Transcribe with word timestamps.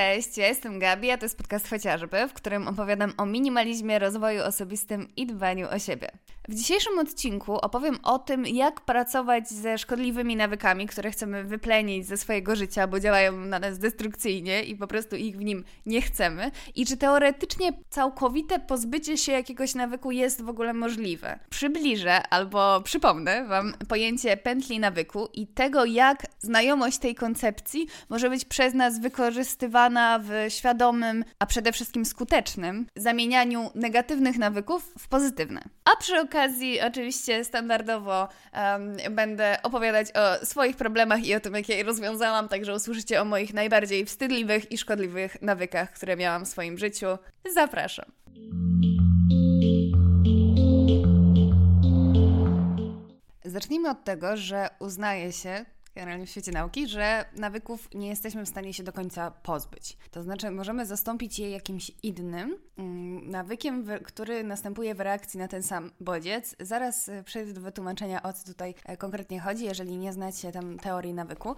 Cześć, 0.00 0.38
ja 0.38 0.46
jestem 0.46 0.78
Gabi, 0.78 1.10
a 1.10 1.18
to 1.18 1.24
jest 1.24 1.38
podcast 1.38 1.68
Chociażby, 1.70 2.28
w 2.28 2.32
którym 2.32 2.68
opowiadam 2.68 3.12
o 3.16 3.26
minimalizmie, 3.26 3.98
rozwoju 3.98 4.42
osobistym 4.42 5.08
i 5.16 5.26
dbaniu 5.26 5.68
o 5.68 5.78
siebie. 5.78 6.08
W 6.50 6.54
dzisiejszym 6.54 6.98
odcinku 6.98 7.54
opowiem 7.54 7.98
o 8.02 8.18
tym, 8.18 8.46
jak 8.46 8.80
pracować 8.80 9.50
ze 9.50 9.78
szkodliwymi 9.78 10.36
nawykami, 10.36 10.86
które 10.86 11.10
chcemy 11.10 11.44
wyplenić 11.44 12.06
ze 12.06 12.16
swojego 12.16 12.56
życia, 12.56 12.86
bo 12.86 13.00
działają 13.00 13.32
na 13.32 13.58
nas 13.58 13.78
destrukcyjnie 13.78 14.62
i 14.62 14.76
po 14.76 14.86
prostu 14.86 15.16
ich 15.16 15.36
w 15.36 15.44
nim 15.44 15.64
nie 15.86 16.02
chcemy, 16.02 16.50
i 16.74 16.86
czy 16.86 16.96
teoretycznie 16.96 17.72
całkowite 17.90 18.60
pozbycie 18.60 19.16
się 19.16 19.32
jakiegoś 19.32 19.74
nawyku 19.74 20.10
jest 20.10 20.42
w 20.42 20.48
ogóle 20.48 20.74
możliwe. 20.74 21.38
Przybliżę 21.50 22.28
albo 22.28 22.80
przypomnę 22.80 23.44
Wam 23.44 23.74
pojęcie 23.88 24.36
pętli 24.36 24.78
nawyku 24.78 25.28
i 25.32 25.46
tego, 25.46 25.84
jak 25.84 26.26
znajomość 26.38 26.98
tej 26.98 27.14
koncepcji 27.14 27.86
może 28.08 28.30
być 28.30 28.44
przez 28.44 28.74
nas 28.74 29.00
wykorzystywana 29.00 30.20
w 30.22 30.30
świadomym, 30.48 31.24
a 31.38 31.46
przede 31.46 31.72
wszystkim 31.72 32.04
skutecznym 32.04 32.86
zamienianiu 32.96 33.70
negatywnych 33.74 34.38
nawyków 34.38 34.92
w 34.98 35.08
pozytywne. 35.08 35.60
A 35.84 35.96
przy 35.96 36.20
okazji, 36.20 36.39
oczywiście, 36.86 37.44
standardowo 37.44 38.28
um, 38.54 39.14
będę 39.14 39.58
opowiadać 39.62 40.08
o 40.14 40.46
swoich 40.46 40.76
problemach 40.76 41.24
i 41.24 41.34
o 41.34 41.40
tym, 41.40 41.54
jak 41.54 41.68
je 41.68 41.82
rozwiązałam, 41.82 42.48
także 42.48 42.74
usłyszycie 42.74 43.22
o 43.22 43.24
moich 43.24 43.54
najbardziej 43.54 44.06
wstydliwych 44.06 44.72
i 44.72 44.78
szkodliwych 44.78 45.42
nawykach, 45.42 45.92
które 45.92 46.16
miałam 46.16 46.44
w 46.44 46.48
swoim 46.48 46.78
życiu. 46.78 47.06
Zapraszam. 47.54 48.12
Zacznijmy 53.44 53.90
od 53.90 54.04
tego, 54.04 54.36
że 54.36 54.68
uznaje 54.78 55.32
się, 55.32 55.64
generalnie 56.00 56.26
w 56.26 56.30
świecie 56.30 56.52
nauki, 56.52 56.88
że 56.88 57.24
nawyków 57.36 57.88
nie 57.94 58.08
jesteśmy 58.08 58.44
w 58.44 58.48
stanie 58.48 58.74
się 58.74 58.82
do 58.82 58.92
końca 58.92 59.30
pozbyć. 59.30 59.96
To 60.10 60.22
znaczy, 60.22 60.50
możemy 60.50 60.86
zastąpić 60.86 61.38
je 61.38 61.50
jakimś 61.50 61.92
innym 62.02 62.58
mm, 62.76 63.30
nawykiem, 63.30 63.86
który 64.04 64.44
następuje 64.44 64.94
w 64.94 65.00
reakcji 65.00 65.38
na 65.38 65.48
ten 65.48 65.62
sam 65.62 65.90
bodziec. 66.00 66.56
Zaraz 66.60 67.08
e, 67.08 67.22
przejdę 67.22 67.52
do 67.52 67.60
wytłumaczenia, 67.60 68.22
o 68.22 68.32
co 68.32 68.44
tutaj 68.44 68.74
e, 68.84 68.96
konkretnie 68.96 69.40
chodzi, 69.40 69.64
jeżeli 69.64 69.96
nie 69.96 70.12
znacie 70.12 70.52
tam 70.52 70.78
teorii 70.78 71.14
nawyku. 71.14 71.54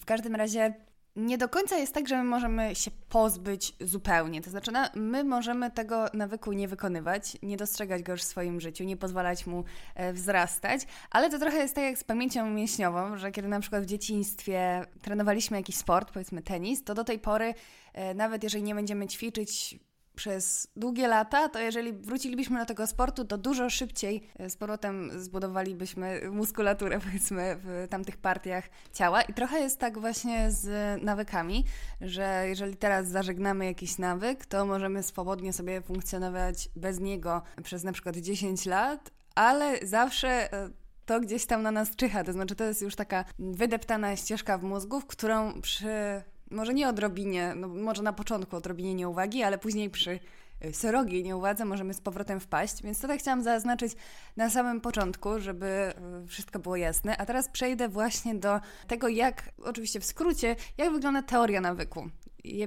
W 0.00 0.04
każdym 0.04 0.34
razie 0.34 0.74
nie 1.16 1.38
do 1.38 1.48
końca 1.48 1.76
jest 1.76 1.94
tak, 1.94 2.08
że 2.08 2.16
my 2.16 2.24
możemy 2.24 2.74
się 2.74 2.90
pozbyć 3.08 3.72
zupełnie. 3.80 4.42
To 4.42 4.50
znaczy, 4.50 4.70
my 4.94 5.24
możemy 5.24 5.70
tego 5.70 6.06
nawyku 6.14 6.52
nie 6.52 6.68
wykonywać, 6.68 7.36
nie 7.42 7.56
dostrzegać 7.56 8.02
go 8.02 8.12
już 8.12 8.20
w 8.20 8.24
swoim 8.24 8.60
życiu, 8.60 8.84
nie 8.84 8.96
pozwalać 8.96 9.46
mu 9.46 9.64
e, 9.94 10.12
wzrastać, 10.12 10.80
ale 11.10 11.30
to 11.30 11.38
trochę 11.38 11.58
jest 11.58 11.74
tak 11.74 11.84
jak 11.84 11.98
z 11.98 12.04
pamięcią 12.04 12.50
mięśniową, 12.50 13.16
że 13.16 13.32
kiedy 13.32 13.48
na 13.48 13.60
przykład 13.60 13.82
w 13.82 13.86
dzieciństwie 13.86 14.84
trenowaliśmy 15.02 15.56
jakiś 15.56 15.76
sport, 15.76 16.12
powiedzmy 16.12 16.42
tenis, 16.42 16.84
to 16.84 16.94
do 16.94 17.04
tej 17.04 17.18
pory, 17.18 17.54
e, 17.92 18.14
nawet 18.14 18.42
jeżeli 18.42 18.64
nie 18.64 18.74
będziemy 18.74 19.06
ćwiczyć 19.06 19.78
przez 20.16 20.68
długie 20.76 21.08
lata, 21.08 21.48
to 21.48 21.58
jeżeli 21.58 21.92
wrócilibyśmy 21.92 22.58
do 22.58 22.66
tego 22.66 22.86
sportu, 22.86 23.24
to 23.24 23.38
dużo 23.38 23.70
szybciej 23.70 24.28
e, 24.38 24.50
z 24.50 24.56
powrotem 24.56 25.10
zbudowalibyśmy 25.20 26.20
muskulaturę, 26.30 27.00
powiedzmy, 27.06 27.56
w 27.62 27.86
tamtych 27.90 28.16
partiach 28.16 28.64
ciała. 28.92 29.22
I 29.22 29.34
trochę 29.34 29.60
jest 29.60 29.78
tak 29.78 29.98
właśnie 29.98 30.50
z 30.50 31.02
nawykami, 31.02 31.64
że 32.00 32.44
jeżeli 32.48 32.76
teraz 32.76 33.08
zażegnamy 33.08 33.66
jakiś 33.66 33.98
nawyk, 33.98 34.46
to 34.46 34.66
możemy 34.66 35.02
swobodnie 35.02 35.52
sobie 35.52 35.80
funkcjonować 35.80 36.68
bez 36.76 37.00
niego 37.00 37.42
przez 37.62 37.84
na 37.84 37.92
przykład 37.92 38.16
10 38.16 38.66
lat, 38.66 39.10
ale 39.34 39.86
zawsze 39.86 40.52
e, 40.52 40.70
to 41.06 41.20
gdzieś 41.20 41.46
tam 41.46 41.62
na 41.62 41.70
nas 41.70 41.96
czyha. 41.96 42.24
To 42.24 42.32
znaczy, 42.32 42.54
to 42.54 42.64
jest 42.64 42.82
już 42.82 42.96
taka 42.96 43.24
wydeptana 43.38 44.16
ścieżka 44.16 44.58
w 44.58 44.62
mózgu, 44.62 45.00
w 45.00 45.06
którą 45.06 45.60
przy 45.60 46.22
może 46.50 46.74
nie 46.74 46.88
odrobinie, 46.88 47.52
no 47.56 47.68
może 47.68 48.02
na 48.02 48.12
początku 48.12 48.56
odrobinie 48.56 48.94
nieuwagi, 48.94 49.42
ale 49.42 49.58
później 49.58 49.90
przy 49.90 50.20
y, 50.64 50.72
srogiej 50.72 51.24
nieuwadze 51.24 51.64
możemy 51.64 51.94
z 51.94 52.00
powrotem 52.00 52.40
wpaść, 52.40 52.82
więc 52.82 53.00
tutaj 53.00 53.18
chciałam 53.18 53.42
zaznaczyć 53.42 53.92
na 54.36 54.50
samym 54.50 54.80
początku, 54.80 55.40
żeby 55.40 55.94
y, 56.24 56.26
wszystko 56.26 56.58
było 56.58 56.76
jasne. 56.76 57.16
A 57.16 57.26
teraz 57.26 57.48
przejdę 57.48 57.88
właśnie 57.88 58.34
do 58.34 58.60
tego, 58.86 59.08
jak, 59.08 59.50
oczywiście 59.64 60.00
w 60.00 60.04
skrócie, 60.04 60.56
jak 60.78 60.92
wygląda 60.92 61.22
teoria 61.22 61.60
nawyku. 61.60 62.08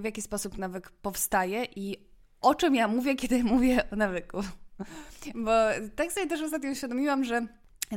W 0.01 0.03
jaki 0.03 0.21
sposób 0.21 0.57
nawyk 0.57 0.91
powstaje 0.91 1.65
i 1.75 2.09
o 2.41 2.55
czym 2.55 2.75
ja 2.75 2.87
mówię, 2.87 3.15
kiedy 3.15 3.43
mówię 3.53 3.91
o 3.91 3.95
nawyku. 3.95 4.41
Bo 5.35 5.51
tak 5.95 6.11
sobie 6.11 6.27
też 6.27 6.41
ostatnio 6.41 6.71
uświadomiłam, 6.71 7.23
że 7.23 7.47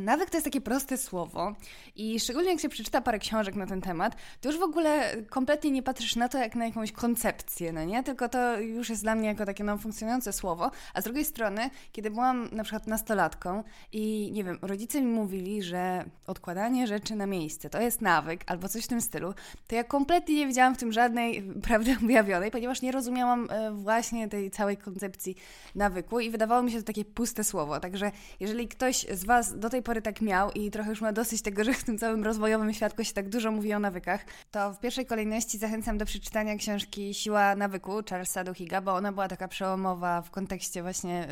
Nawyk 0.00 0.30
to 0.30 0.36
jest 0.36 0.44
takie 0.44 0.60
proste 0.60 0.98
słowo 0.98 1.54
i 1.96 2.20
szczególnie 2.20 2.50
jak 2.50 2.60
się 2.60 2.68
przeczyta 2.68 3.00
parę 3.00 3.18
książek 3.18 3.54
na 3.54 3.66
ten 3.66 3.80
temat, 3.80 4.16
to 4.40 4.48
już 4.48 4.58
w 4.58 4.62
ogóle 4.62 5.16
kompletnie 5.30 5.70
nie 5.70 5.82
patrzysz 5.82 6.16
na 6.16 6.28
to 6.28 6.38
jak 6.38 6.56
na 6.56 6.66
jakąś 6.66 6.92
koncepcję, 6.92 7.72
no 7.72 7.84
nie? 7.84 8.02
Tylko 8.02 8.28
to 8.28 8.60
już 8.60 8.90
jest 8.90 9.02
dla 9.02 9.14
mnie 9.14 9.28
jako 9.28 9.46
takie 9.46 9.64
no, 9.64 9.78
funkcjonujące 9.78 10.32
słowo. 10.32 10.70
A 10.94 11.00
z 11.00 11.04
drugiej 11.04 11.24
strony, 11.24 11.70
kiedy 11.92 12.10
byłam 12.10 12.48
na 12.52 12.62
przykład 12.64 12.86
nastolatką 12.86 13.64
i 13.92 14.30
nie 14.32 14.44
wiem, 14.44 14.58
rodzice 14.62 15.00
mi 15.00 15.06
mówili, 15.06 15.62
że 15.62 16.04
odkładanie 16.26 16.86
rzeczy 16.86 17.16
na 17.16 17.26
miejsce 17.26 17.70
to 17.70 17.80
jest 17.80 18.00
nawyk 18.00 18.40
albo 18.46 18.68
coś 18.68 18.84
w 18.84 18.88
tym 18.88 19.00
stylu, 19.00 19.34
to 19.66 19.74
ja 19.74 19.84
kompletnie 19.84 20.34
nie 20.34 20.46
widziałam 20.46 20.74
w 20.74 20.78
tym 20.78 20.92
żadnej 20.92 21.42
prawdy 21.68 21.96
objawionej, 22.02 22.50
ponieważ 22.50 22.82
nie 22.82 22.92
rozumiałam 22.92 23.48
e, 23.50 23.72
właśnie 23.72 24.28
tej 24.28 24.50
całej 24.50 24.76
koncepcji 24.76 25.36
nawyku 25.74 26.20
i 26.20 26.30
wydawało 26.30 26.62
mi 26.62 26.72
się 26.72 26.78
to 26.78 26.84
takie 26.84 27.04
puste 27.04 27.44
słowo. 27.44 27.80
Także 27.80 28.12
jeżeli 28.40 28.68
ktoś 28.68 29.06
z 29.12 29.24
Was 29.24 29.58
do 29.58 29.70
tej 29.70 29.81
tej 29.82 29.86
pory 29.86 30.02
tak 30.02 30.20
miał 30.20 30.52
i 30.52 30.70
trochę 30.70 30.90
już 30.90 31.00
ma 31.00 31.12
dosyć 31.12 31.42
tego, 31.42 31.64
że 31.64 31.72
w 31.74 31.84
tym 31.84 31.98
całym 31.98 32.24
rozwojowym 32.24 32.72
świadku 32.72 33.04
się 33.04 33.12
tak 33.12 33.28
dużo 33.28 33.50
mówi 33.50 33.74
o 33.74 33.78
nawykach, 33.78 34.24
to 34.50 34.72
w 34.72 34.80
pierwszej 34.80 35.06
kolejności 35.06 35.58
zachęcam 35.58 35.98
do 35.98 36.06
przeczytania 36.06 36.56
książki 36.56 37.14
Siła 37.14 37.56
nawyku 37.56 37.92
Charlesa 38.10 38.44
Duhiga, 38.44 38.80
bo 38.80 38.94
ona 38.94 39.12
była 39.12 39.28
taka 39.28 39.48
przełomowa 39.48 40.22
w 40.22 40.30
kontekście 40.30 40.82
właśnie 40.82 41.28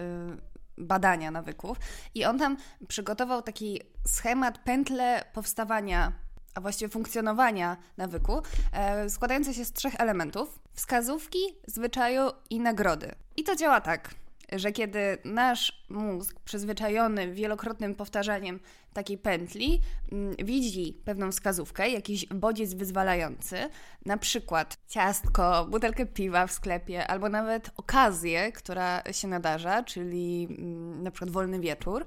yy, 0.79 0.85
badania 0.85 1.31
nawyków. 1.31 1.79
I 2.15 2.25
on 2.25 2.39
tam 2.39 2.57
przygotował 2.89 3.43
taki 3.43 3.81
schemat, 4.07 4.59
pętle 4.59 5.25
powstawania 5.33 6.13
a 6.55 6.61
właściwie 6.61 6.89
funkcjonowania 6.89 7.77
nawyku, 7.97 8.43
e, 8.73 9.11
składające 9.11 9.55
się 9.55 9.65
z 9.65 9.73
trzech 9.73 9.95
elementów: 9.99 10.61
wskazówki, 10.75 11.39
zwyczaju 11.67 12.23
i 12.51 12.61
nagrody. 12.61 13.13
I 13.37 13.45
to 13.45 13.57
działa 13.57 13.81
tak 13.81 14.11
że 14.53 14.73
kiedy 14.73 15.19
nasz 15.25 15.85
mózg, 15.89 16.41
przyzwyczajony 16.41 17.33
wielokrotnym 17.33 17.95
powtarzaniem 17.95 18.61
takiej 18.93 19.19
pętli, 19.19 19.81
mm, 20.13 20.37
widzi 20.37 21.01
pewną 21.05 21.33
wskazówkę, 21.33 21.89
jakiś 21.89 22.27
bodziec 22.27 22.75
wyzwalający, 22.75 23.57
na 24.07 24.17
przykład 24.17 24.77
ciastko, 24.89 25.67
butelkę 25.71 26.07
piwa 26.07 26.47
w 26.47 26.53
sklepie, 26.53 27.07
albo 27.07 27.29
nawet 27.29 27.71
okazję, 27.77 28.53
która 28.53 29.03
się 29.13 29.29
nadarza, 29.29 29.83
czyli 29.83 30.49
mm, 30.51 31.03
na 31.03 31.11
przykład 31.11 31.31
wolny 31.31 31.61
wieczór, 31.61 32.05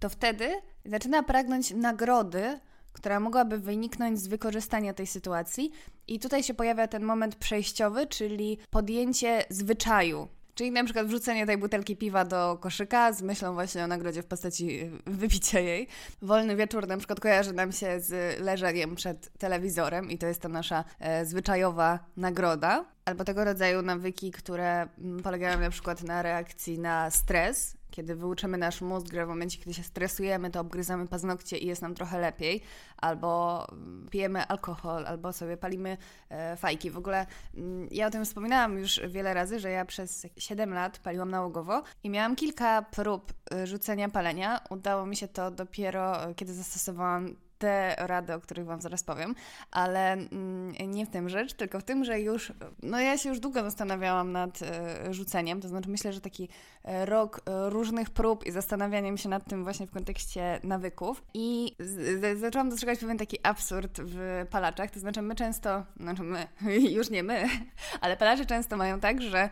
to 0.00 0.08
wtedy 0.08 0.50
zaczyna 0.84 1.22
pragnąć 1.22 1.70
nagrody, 1.70 2.58
która 2.92 3.20
mogłaby 3.20 3.58
wyniknąć 3.58 4.20
z 4.20 4.26
wykorzystania 4.26 4.94
tej 4.94 5.06
sytuacji. 5.06 5.72
I 6.08 6.18
tutaj 6.18 6.42
się 6.42 6.54
pojawia 6.54 6.88
ten 6.88 7.04
moment 7.04 7.36
przejściowy, 7.36 8.06
czyli 8.06 8.58
podjęcie 8.70 9.44
zwyczaju 9.50 10.28
Czyli 10.54 10.70
na 10.70 10.84
przykład 10.84 11.06
wrzucenie 11.06 11.46
tej 11.46 11.58
butelki 11.58 11.96
piwa 11.96 12.24
do 12.24 12.58
koszyka 12.60 13.12
z 13.12 13.22
myślą 13.22 13.54
właśnie 13.54 13.84
o 13.84 13.86
nagrodzie 13.86 14.22
w 14.22 14.26
postaci 14.26 14.90
wypicia 15.06 15.60
jej. 15.60 15.88
Wolny 16.22 16.56
wieczór 16.56 16.88
na 16.88 16.96
przykład 16.96 17.20
kojarzy 17.20 17.52
nam 17.52 17.72
się 17.72 18.00
z 18.00 18.40
leżeniem 18.40 18.94
przed 18.94 19.38
telewizorem 19.38 20.10
i 20.10 20.18
to 20.18 20.26
jest 20.26 20.40
ta 20.40 20.48
nasza 20.48 20.84
e, 21.00 21.26
zwyczajowa 21.26 21.98
nagroda. 22.16 22.84
Albo 23.04 23.24
tego 23.24 23.44
rodzaju 23.44 23.82
nawyki, 23.82 24.30
które 24.30 24.88
mm, 24.98 25.22
polegają 25.22 25.60
na 25.60 25.70
przykład 25.70 26.02
na 26.02 26.22
reakcji 26.22 26.78
na 26.78 27.10
stres, 27.10 27.76
kiedy 27.92 28.14
wyuczymy 28.14 28.58
nasz 28.58 28.80
mózg, 28.80 29.12
że 29.12 29.26
w 29.26 29.28
momencie, 29.28 29.58
kiedy 29.58 29.74
się 29.74 29.82
stresujemy, 29.82 30.50
to 30.50 30.60
obgryzamy 30.60 31.08
paznokcie 31.08 31.58
i 31.58 31.66
jest 31.66 31.82
nam 31.82 31.94
trochę 31.94 32.20
lepiej, 32.20 32.62
albo 32.96 33.66
mm, 33.72 34.08
pijemy 34.10 34.46
alkohol, 34.46 35.06
albo 35.06 35.32
sobie 35.32 35.56
palimy 35.56 35.96
e, 36.28 36.56
fajki. 36.56 36.90
W 36.90 36.98
ogóle 36.98 37.26
mm, 37.54 37.88
ja 37.90 38.06
o 38.06 38.10
tym 38.10 38.24
wspominałam 38.24 38.78
już 38.78 39.00
wiele 39.08 39.34
razy, 39.34 39.60
że 39.60 39.70
ja 39.70 39.84
przez 39.84 40.26
7 40.36 40.74
lat 40.74 40.98
paliłam 40.98 41.30
nałogowo 41.30 41.82
i 42.02 42.10
miałam 42.10 42.36
kilka 42.36 42.82
prób 42.82 43.32
e, 43.54 43.66
rzucenia 43.66 44.08
palenia. 44.08 44.60
Udało 44.70 45.06
mi 45.06 45.16
się 45.16 45.28
to 45.28 45.50
dopiero, 45.50 46.30
e, 46.30 46.34
kiedy 46.34 46.54
zastosowałam 46.54 47.36
te 47.58 47.94
rady, 47.98 48.34
o 48.34 48.40
których 48.40 48.66
Wam 48.66 48.80
zaraz 48.80 49.02
powiem, 49.02 49.34
ale 49.70 50.12
mm, 50.12 50.72
nie 50.90 51.06
w 51.06 51.10
tym 51.10 51.28
rzecz, 51.28 51.54
tylko 51.54 51.80
w 51.80 51.84
tym, 51.84 52.04
że 52.04 52.20
już, 52.20 52.52
no 52.82 53.00
ja 53.00 53.18
się 53.18 53.28
już 53.28 53.40
długo 53.40 53.62
zastanawiałam 53.62 54.32
nad 54.32 54.58
rzuceniem, 55.10 55.60
to 55.60 55.68
znaczy 55.68 55.90
myślę, 55.90 56.12
że 56.12 56.20
taki 56.20 56.48
rok 56.84 57.40
e, 57.46 57.70
różnych 57.70 58.10
prób 58.10 58.46
i 58.46 58.50
zastanawianiem 58.50 59.18
się 59.18 59.28
nad 59.28 59.44
tym 59.44 59.64
właśnie 59.64 59.86
w 59.86 59.90
kontekście 59.90 60.60
nawyków 60.64 61.22
i 61.34 61.76
zaczęłam 62.40 62.70
dostrzegać 62.70 62.98
pewien 62.98 63.18
taki 63.18 63.38
absurd 63.42 64.00
w 64.04 64.46
palaczach, 64.50 64.90
to 64.90 65.00
znaczy 65.00 65.22
my 65.22 65.34
często, 65.34 65.84
znaczy 66.00 66.22
my, 66.22 66.46
już 66.98 67.10
nie 67.10 67.22
my, 67.22 67.48
ale 68.00 68.16
palacze 68.16 68.46
często 68.46 68.76
mają 68.76 69.00
tak, 69.00 69.22
że 69.22 69.50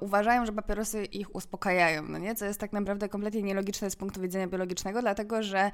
uważają, 0.00 0.46
że 0.46 0.52
papierosy 0.52 1.04
ich 1.04 1.34
uspokajają, 1.34 2.02
no 2.02 2.18
nie? 2.18 2.34
Co 2.34 2.44
jest 2.44 2.60
tak 2.60 2.72
naprawdę 2.72 3.08
kompletnie 3.08 3.42
nielogiczne 3.42 3.90
z 3.90 3.96
punktu 3.96 4.20
widzenia 4.20 4.46
biologicznego, 4.46 5.00
dlatego, 5.00 5.42
że 5.42 5.70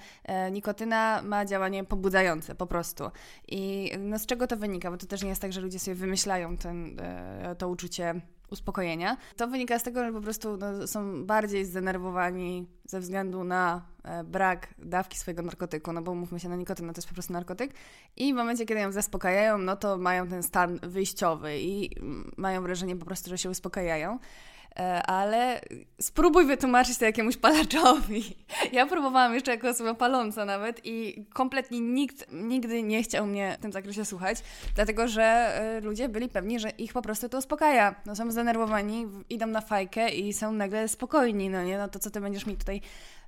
nikotyna 0.53 1.23
ma 1.25 1.44
działanie 1.44 1.85
pobudzające 1.85 2.55
po 2.55 2.67
prostu. 2.67 3.11
I 3.49 3.93
no, 3.99 4.19
z 4.19 4.27
czego 4.27 4.47
to 4.47 4.56
wynika? 4.56 4.91
Bo 4.91 4.97
to 4.97 5.06
też 5.06 5.23
nie 5.23 5.29
jest 5.29 5.43
tak, 5.43 5.53
że 5.53 5.61
ludzie 5.61 5.79
sobie 5.79 5.94
wymyślają 5.94 6.56
ten, 6.56 7.00
e, 7.00 7.55
to 7.59 7.69
uczucie 7.69 8.21
uspokojenia. 8.52 9.16
To 9.37 9.49
wynika 9.49 9.78
z 9.78 9.82
tego, 9.82 10.04
że 10.04 10.12
po 10.12 10.20
prostu 10.20 10.56
no, 10.56 10.87
są 10.87 11.25
bardziej 11.26 11.64
zdenerwowani 11.64 12.66
ze 12.84 13.00
względu 13.00 13.44
na 13.44 13.82
e, 14.04 14.25
brak 14.25 14.69
dawki 14.78 15.19
swojego 15.19 15.43
narkotyku, 15.43 15.93
no 15.93 16.02
bo 16.02 16.14
mówmy 16.14 16.40
się, 16.40 16.49
na 16.49 16.54
no, 16.54 16.58
nikotyn 16.60 16.87
no 16.87 16.93
to 16.93 16.99
jest 16.99 17.08
po 17.08 17.14
prostu 17.14 17.32
narkotyk 17.32 17.75
i 18.16 18.32
w 18.32 18.37
momencie, 18.37 18.66
kiedy 18.66 18.81
ją 18.81 18.93
zaspokajają, 18.93 19.58
no 19.58 19.76
to 19.76 19.99
mają 19.99 20.28
ten 20.28 20.43
stan 20.43 20.78
wyjściowy 20.82 21.58
i 21.60 21.90
mają 22.37 22.62
wrażenie 22.62 22.96
po 22.96 23.04
prostu, 23.04 23.31
że 23.31 23.38
się 23.38 23.50
uspokajają. 23.50 24.19
E, 24.76 25.02
ale 25.02 25.60
spróbuj 26.00 26.46
wytłumaczyć 26.46 26.98
to 26.98 27.04
jakiemuś 27.04 27.36
palaczowi. 27.36 28.22
Ja 28.72 28.86
próbowałam 28.86 29.34
jeszcze 29.34 29.50
jako 29.50 29.69
osoba 29.69 29.94
paląca 29.94 30.44
nawet 30.44 30.80
i 30.84 31.26
kompletnie 31.32 31.80
nikt 31.80 32.32
nigdy 32.32 32.82
nie 32.82 33.02
chciał 33.02 33.26
mnie 33.26 33.56
w 33.58 33.62
tym 33.62 33.72
zakresie 33.72 34.04
słuchać, 34.04 34.38
dlatego 34.74 35.08
że 35.08 35.22
e, 35.22 35.80
ludzie 35.80 36.08
byli 36.08 36.28
pewni, 36.28 36.60
że 36.60 36.70
ich 36.70 36.92
po 36.92 37.02
prostu 37.02 37.28
to 37.28 37.38
uspokaja. 37.38 37.94
No 38.06 38.16
są 38.16 38.30
zdenerwowani, 38.30 39.06
idą 39.30 39.46
na 39.46 39.60
fajkę 39.60 40.08
i 40.08 40.32
są 40.32 40.52
nagle 40.52 40.88
spokojni, 40.88 41.50
no 41.50 41.62
nie? 41.62 41.78
No 41.78 41.88
to 41.88 41.98
co 41.98 42.10
ty 42.10 42.20
będziesz 42.20 42.46
mi 42.46 42.56
tutaj 42.56 42.80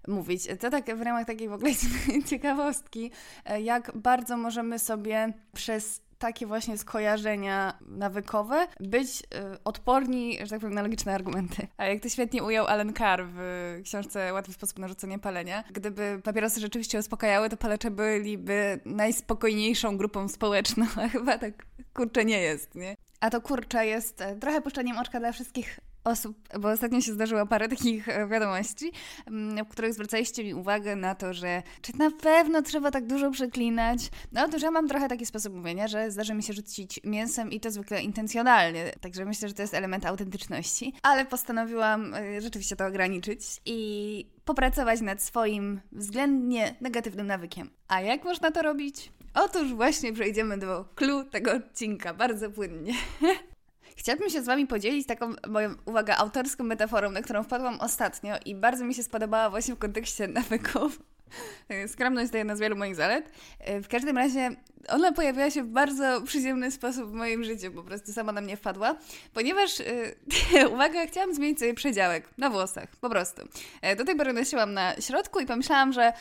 mówić. 0.08 0.46
To 0.61 0.70
tak 0.70 0.96
w 0.96 1.02
ramach 1.02 1.26
takiej 1.26 1.49
w 1.49 1.52
ogóle 1.52 1.70
ciekawostki, 2.31 3.11
e, 3.44 3.61
jak 3.61 3.93
bardzo 3.94 4.37
możemy 4.37 4.79
sobie 4.79 5.32
przez 5.52 6.04
takie 6.19 6.47
właśnie 6.47 6.79
skojarzenia 6.79 7.79
nawykowe, 7.81 8.67
być 8.81 9.21
y, 9.21 9.25
odporni, 9.65 10.39
że 10.43 10.49
tak 10.49 10.61
powiem, 10.61 10.75
na 10.75 10.83
logiczne 10.83 11.15
argumenty. 11.15 11.67
A 11.77 11.87
jak 11.87 12.03
to 12.03 12.09
świetnie 12.09 12.43
ujął 12.43 12.67
Alan 12.67 12.95
Carr 12.95 13.25
w 13.27 13.81
książce 13.85 14.33
Łatwy 14.33 14.53
sposób 14.53 14.79
na 14.79 14.89
rzucenie 14.89 15.19
palenia, 15.19 15.65
gdyby 15.73 16.21
papierosy 16.25 16.61
rzeczywiście 16.61 16.99
uspokajały, 16.99 17.49
to 17.49 17.57
palecze 17.57 17.91
byliby 17.91 18.81
najspokojniejszą 18.85 19.97
grupą 19.97 20.29
społeczną, 20.29 20.87
a 21.05 21.09
chyba 21.09 21.39
tak 21.39 21.67
kurczę 21.95 22.25
nie 22.25 22.41
jest, 22.41 22.75
nie? 22.75 22.97
A 23.21 23.31
to 23.31 23.41
kurczę 23.41 23.87
jest 23.87 24.21
e, 24.21 24.37
trochę 24.37 24.61
puszczeniem 24.61 24.99
oczka 24.99 25.21
dla 25.21 25.33
wszystkich 25.33 25.79
osób, 26.05 26.37
bo 26.61 26.71
ostatnio 26.71 27.01
się 27.01 27.12
zdarzyło 27.12 27.47
parę 27.47 27.69
takich 27.77 28.09
e, 28.09 28.29
wiadomości, 28.29 28.93
mm, 29.27 29.65
w 29.65 29.69
których 29.69 29.95
zwracaliście 29.95 30.45
mi 30.45 30.55
uwagę 30.55 30.97
na 30.97 31.15
to, 31.15 31.35
że 31.35 31.62
czy 31.83 31.97
na 31.99 32.11
pewno 32.11 32.62
trzeba 32.62 32.91
tak 32.91 33.06
dużo 33.06 33.31
przeklinać. 33.31 34.11
No 34.33 34.45
otóż 34.45 34.62
ja 34.62 34.71
mam 34.71 34.89
trochę 34.89 35.09
taki 35.09 35.27
sposób 35.27 35.55
mówienia, 35.55 35.89
że 35.89 36.11
zdarzy 36.11 36.35
mi 36.35 36.43
się 36.43 36.53
rzucić 36.53 37.01
mięsem 37.05 37.53
i 37.53 37.61
to 37.61 37.71
zwykle 37.71 38.03
intencjonalnie, 38.03 38.93
także 39.01 39.25
myślę, 39.25 39.49
że 39.49 39.55
to 39.55 39.62
jest 39.62 39.75
element 39.75 40.06
autentyczności, 40.06 40.95
ale 41.03 41.25
postanowiłam 41.25 42.15
e, 42.15 42.41
rzeczywiście 42.41 42.77
to 42.77 42.87
ograniczyć 42.87 43.41
i 43.67 44.27
popracować 44.45 45.01
nad 45.01 45.23
swoim 45.23 45.81
względnie 45.93 46.75
negatywnym 46.81 47.27
nawykiem. 47.27 47.71
A 47.89 48.01
jak 48.01 48.25
można 48.25 48.51
to 48.51 48.62
robić? 48.62 49.12
Otóż 49.35 49.75
właśnie 49.75 50.12
przejdziemy 50.12 50.59
do 50.59 50.85
clue 50.95 51.25
tego 51.25 51.53
odcinka 51.53 52.15
bardzo 52.15 52.51
płynnie. 52.51 52.95
Chciałabym 53.96 54.31
się 54.31 54.43
z 54.43 54.46
Wami 54.46 54.67
podzielić 54.67 55.06
taką 55.06 55.32
moją, 55.49 55.75
uwaga, 55.85 56.17
autorską 56.17 56.64
metaforą, 56.64 57.11
na 57.11 57.23
którą 57.23 57.43
wpadłam 57.43 57.81
ostatnio 57.81 58.35
i 58.44 58.55
bardzo 58.55 58.85
mi 58.85 58.94
się 58.94 59.02
spodobała 59.02 59.50
właśnie 59.50 59.75
w 59.75 59.79
kontekście 59.79 60.29
nawyków. 60.38 60.99
Skromność 61.88 62.31
to 62.31 62.37
jedna 62.37 62.56
z 62.56 62.61
wielu 62.61 62.76
moich 62.76 62.94
zalet. 62.94 63.32
E, 63.58 63.81
w 63.81 63.88
każdym 63.88 64.19
razie 64.19 64.50
ona 64.88 65.12
pojawiła 65.12 65.50
się 65.50 65.62
w 65.62 65.67
bardzo 65.67 66.23
przyziemny 66.23 66.70
sposób 66.70 67.11
w 67.11 67.12
moim 67.12 67.44
życiu, 67.44 67.73
po 67.73 67.82
prostu 67.82 68.12
sama 68.12 68.32
na 68.32 68.41
mnie 68.41 68.56
wpadła, 68.56 68.96
ponieważ, 69.32 69.79
yy, 70.52 70.69
uwaga, 70.75 71.06
chciałam 71.06 71.35
zmienić 71.35 71.58
sobie 71.58 71.75
przedziałek 71.75 72.29
na 72.38 72.50
włosach, 72.50 72.96
po 72.96 73.11
prostu. 73.11 73.43
Yy, 73.82 73.96
do 73.96 74.05
tej 74.05 74.17
pory 74.17 74.32
nosiłam 74.32 74.75
na 74.75 75.00
środku 75.00 75.41
i 75.41 75.46
pomyślałam, 75.46 75.93
że 75.93 76.12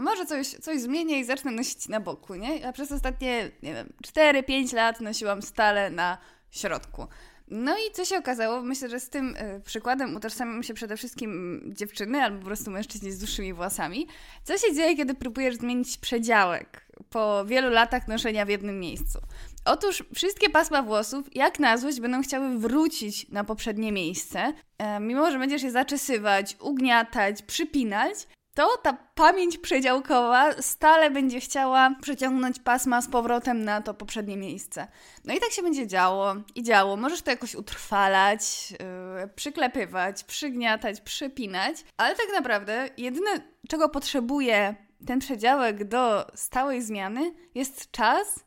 może 0.00 0.26
coś, 0.26 0.46
coś 0.46 0.80
zmienię 0.80 1.20
i 1.20 1.24
zacznę 1.24 1.50
nosić 1.50 1.88
na 1.88 2.00
boku, 2.00 2.34
nie? 2.34 2.68
A 2.68 2.72
przez 2.72 2.92
ostatnie, 2.92 3.50
nie 3.62 3.74
wiem, 3.74 3.92
4-5 4.06 4.74
lat 4.74 5.00
nosiłam 5.00 5.42
stale 5.42 5.90
na 5.90 6.18
środku. 6.50 7.06
No 7.50 7.76
i 7.76 7.92
co 7.92 8.04
się 8.04 8.18
okazało? 8.18 8.62
Myślę, 8.62 8.88
że 8.88 9.00
z 9.00 9.10
tym 9.10 9.36
y, 9.36 9.60
przykładem 9.64 10.16
utożsamiam 10.16 10.62
się 10.62 10.74
przede 10.74 10.96
wszystkim 10.96 11.60
dziewczyny 11.76 12.22
albo 12.22 12.38
po 12.38 12.44
prostu 12.44 12.70
mężczyźni 12.70 13.12
z 13.12 13.18
dłuższymi 13.18 13.52
włosami. 13.52 14.06
Co 14.44 14.58
się 14.58 14.74
dzieje, 14.74 14.96
kiedy 14.96 15.14
próbujesz 15.14 15.56
zmienić 15.56 15.98
przedziałek 15.98 16.86
po 17.10 17.44
wielu 17.44 17.70
latach 17.70 18.08
noszenia 18.08 18.44
w 18.44 18.48
jednym 18.48 18.80
miejscu? 18.80 19.18
Otóż 19.64 20.04
wszystkie 20.14 20.50
pasma 20.50 20.82
włosów, 20.82 21.36
jak 21.36 21.58
na 21.58 21.76
złość, 21.78 22.00
będą 22.00 22.22
chciały 22.22 22.58
wrócić 22.58 23.28
na 23.28 23.44
poprzednie 23.44 23.92
miejsce, 23.92 24.52
e, 24.78 25.00
mimo 25.00 25.30
że 25.30 25.38
będziesz 25.38 25.62
je 25.62 25.70
zaczesywać, 25.70 26.56
ugniatać, 26.60 27.42
przypinać, 27.42 28.14
to 28.58 28.76
ta 28.82 28.92
pamięć 29.14 29.58
przedziałkowa 29.58 30.62
stale 30.62 31.10
będzie 31.10 31.40
chciała 31.40 31.94
przeciągnąć 32.02 32.60
pasma 32.60 33.02
z 33.02 33.08
powrotem 33.08 33.64
na 33.64 33.82
to 33.82 33.94
poprzednie 33.94 34.36
miejsce. 34.36 34.88
No 35.24 35.34
i 35.34 35.40
tak 35.40 35.50
się 35.50 35.62
będzie 35.62 35.86
działo 35.86 36.34
i 36.54 36.62
działo. 36.62 36.96
Możesz 36.96 37.22
to 37.22 37.30
jakoś 37.30 37.54
utrwalać, 37.54 38.70
yy, 38.70 39.28
przyklepywać, 39.34 40.24
przygniatać, 40.24 41.00
przypinać, 41.00 41.76
ale 41.96 42.14
tak 42.14 42.26
naprawdę 42.32 42.88
jedyne, 42.96 43.30
czego 43.68 43.88
potrzebuje 43.88 44.74
ten 45.06 45.18
przedziałek 45.18 45.84
do 45.84 46.26
stałej 46.34 46.82
zmiany, 46.82 47.34
jest 47.54 47.90
czas 47.90 48.44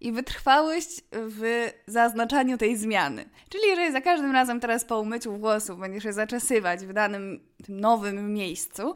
i 0.00 0.12
wytrwałość 0.12 1.00
w 1.12 1.70
zaznaczaniu 1.86 2.58
tej 2.58 2.76
zmiany. 2.76 3.28
Czyli 3.48 3.64
jeżeli 3.68 3.92
za 3.92 4.00
każdym 4.00 4.32
razem 4.32 4.60
teraz 4.60 4.84
po 4.84 5.00
umyciu 5.00 5.38
włosów 5.38 5.78
będziesz 5.78 6.04
je 6.04 6.12
zaczesywać 6.12 6.86
w 6.86 6.92
danym 6.92 7.48
nowym 7.68 8.32
miejscu, 8.32 8.94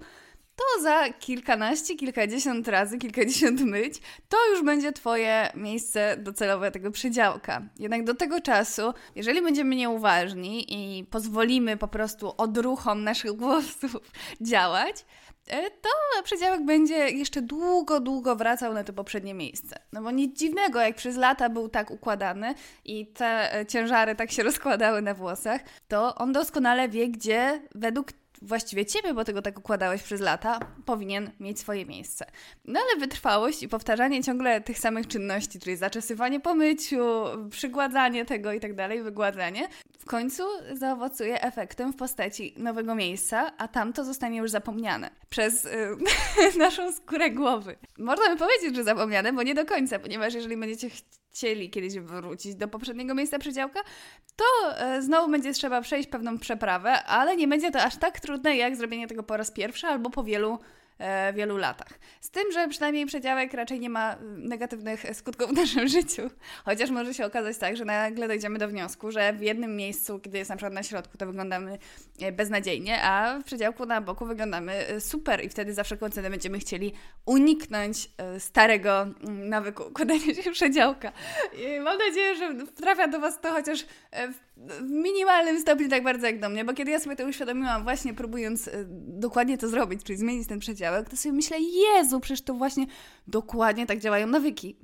to 0.57 0.83
za 0.83 1.13
kilkanaście, 1.13 1.97
kilkadziesiąt 1.97 2.69
razy, 2.69 2.99
kilkadziesiąt 2.99 3.61
myć, 3.61 4.01
to 4.29 4.37
już 4.51 4.63
będzie 4.63 4.93
Twoje 4.93 5.53
miejsce 5.55 6.17
docelowe 6.17 6.71
tego 6.71 6.91
przydziałka. 6.91 7.63
Jednak 7.79 8.05
do 8.05 8.15
tego 8.15 8.41
czasu, 8.41 8.83
jeżeli 9.15 9.43
będziemy 9.43 9.77
nieuważni 9.77 10.67
i 10.69 11.05
pozwolimy 11.05 11.77
po 11.77 11.89
prostu 11.89 12.35
odruchom 12.37 13.05
naszych 13.05 13.33
głosów 13.33 13.97
działać, 14.41 15.05
e, 15.47 15.71
to 15.71 15.89
przedziałek 16.25 16.65
będzie 16.65 16.95
jeszcze 16.95 17.43
długo, 17.43 18.01
długo 18.01 18.37
wracał 18.37 18.75
na 18.75 18.85
to 18.85 18.93
poprzednie 18.93 19.35
miejsce. 19.35 19.77
No 19.93 20.03
bo 20.03 20.11
nic 20.11 20.39
dziwnego, 20.39 20.81
jak 20.81 20.97
przez 20.97 21.17
lata 21.17 21.49
był 21.49 21.69
tak 21.69 21.91
układany 21.91 22.55
i 22.85 23.07
te 23.07 23.65
ciężary 23.69 24.15
tak 24.15 24.33
się 24.33 24.43
rozkładały 24.43 25.03
na 25.03 25.15
włosach, 25.15 25.61
to 25.89 26.15
on 26.15 26.33
doskonale 26.33 26.89
wie, 26.89 27.09
gdzie 27.09 27.63
według 27.75 28.13
właściwie 28.43 28.87
ciebie, 28.87 29.15
bo 29.15 29.25
tego 29.25 29.43
tak 29.43 29.59
układałeś 29.59 30.03
przez 30.03 30.21
lata, 30.21 30.61
powinien 30.85 31.31
mieć 31.41 31.61
swoje 31.61 31.87
miejsce. 31.87 32.27
No 32.65 32.81
ale 32.81 33.01
wytrwałość 33.01 33.63
i 33.63 33.69
powtarzanie 33.69 34.23
ciągle 34.25 34.61
tych 34.61 34.79
samych 34.79 35.07
czynności, 35.07 35.61
czyli 35.61 35.77
zaczesywanie 35.77 36.41
po 36.41 36.55
myciu, 36.55 37.05
przygładzanie 37.51 38.25
tego 38.25 38.53
i 38.53 38.61
tak 38.61 38.75
dalej, 38.75 39.03
wygładzanie, 39.03 39.69
w 39.99 40.05
końcu 40.05 40.43
zaowocuje 40.73 41.43
efektem 41.43 41.93
w 41.93 41.97
postaci 41.97 42.55
nowego 42.57 42.95
miejsca, 42.95 43.51
a 43.59 43.69
tamto 43.69 44.05
zostanie 44.05 44.39
już 44.39 44.51
zapomniane 44.51 45.22
przez 45.33 45.65
y, 45.65 45.97
naszą 46.59 46.93
skórę 46.93 47.31
głowy. 47.31 47.77
Można 47.99 48.29
by 48.29 48.37
powiedzieć, 48.37 48.77
że 48.77 48.85
zapomniane, 48.85 49.33
bo 49.33 49.43
nie 49.43 49.55
do 49.55 49.67
końca, 49.67 49.99
ponieważ 49.99 50.35
jeżeli 50.35 50.57
będziecie 50.57 50.91
chcieli 51.31 51.71
kiedyś 51.71 51.99
wrócić 51.99 52.55
do 52.55 52.69
poprzedniego 52.69 53.15
miejsca 53.15 53.39
przedziałka, 53.39 53.81
to 54.37 54.79
e, 54.79 55.03
znowu 55.03 55.31
będzie 55.31 55.53
trzeba 55.53 55.81
przejść 55.81 56.09
pewną 56.09 56.39
przeprawę, 56.39 57.05
ale 57.05 57.37
nie 57.37 57.49
będzie 57.49 57.71
to 57.71 57.83
aż 57.83 57.97
tak 57.97 58.21
trudne 58.21 58.57
jak 58.57 58.77
zrobienie 58.77 59.07
tego 59.07 59.23
po 59.23 59.37
raz 59.37 59.51
pierwszy 59.51 59.87
albo 59.87 60.11
po 60.11 60.25
wielu 60.25 60.59
wielu 61.35 61.57
latach. 61.57 61.99
Z 62.21 62.31
tym, 62.31 62.53
że 62.53 62.69
przynajmniej 62.69 63.07
przedziałek 63.07 63.55
raczej 63.55 63.81
nie 63.81 63.91
ma 63.91 64.17
negatywnych 64.37 65.05
skutków 65.13 65.51
w 65.51 65.53
naszym 65.53 65.89
życiu. 65.99 66.31
Chociaż 66.65 66.91
może 66.91 67.15
się 67.15 67.27
okazać 67.27 67.59
tak, 67.59 67.77
że 67.77 67.85
nagle 67.85 68.29
dojdziemy 68.29 68.59
do 68.59 68.69
wniosku, 68.69 69.11
że 69.11 69.33
w 69.33 69.43
jednym 69.43 69.77
miejscu, 69.77 70.19
kiedy 70.19 70.39
jest 70.39 70.51
na 70.51 70.57
przykład 70.57 70.75
na 70.75 70.83
środku, 70.83 71.19
to 71.19 71.27
wyglądamy 71.27 71.79
e, 72.21 72.33
beznadziejnie, 72.33 73.03
a 73.03 73.39
w 73.41 73.45
przedziałku 73.45 73.87
na 73.87 74.01
boku 74.01 74.27
wyglądamy 74.27 74.73
e, 74.73 75.01
super 75.01 75.45
i 75.45 75.49
wtedy 75.49 75.75
za 75.75 75.85
wszelką 75.85 76.07
będziemy 76.31 76.59
chcieli 76.59 76.93
uniknąć 77.27 78.11
starego 78.39 79.07
nawyku 79.29 79.83
układania 79.83 80.35
się 80.43 80.51
przedziałka. 80.53 81.13
I 81.59 81.81
mam 81.81 81.99
nadzieję, 81.99 82.37
że 82.37 82.67
trafia 82.67 83.09
do 83.09 83.21
Was 83.21 83.41
to 83.41 83.53
chociaż 83.53 83.87
w 84.13 84.52
minimalnym 84.83 85.61
stopniu 85.61 85.89
tak 85.89 86.05
bardzo 86.05 86.27
jak 86.27 86.41
do 86.41 86.49
mnie, 86.49 86.65
bo 86.65 86.75
kiedy 86.75 86.91
ja 86.91 87.01
sobie 87.01 87.17
to 87.17 87.27
uświadomiłam 87.27 87.83
właśnie 87.83 88.15
próbując 88.15 88.71
dokładnie 88.97 89.59
to 89.59 89.69
zrobić, 89.69 90.03
czyli 90.05 90.19
zmienić 90.19 90.49
ten 90.49 90.59
przedziałek, 90.59 91.09
to 91.09 91.17
sobie 91.17 91.33
myślę, 91.33 91.57
Jezu, 91.61 92.21
przecież 92.21 92.43
to 92.43 92.55
właśnie 92.55 92.87
dokładnie 93.27 93.87
tak 93.87 93.99
działają 93.99 94.27
nawyki. 94.27 94.77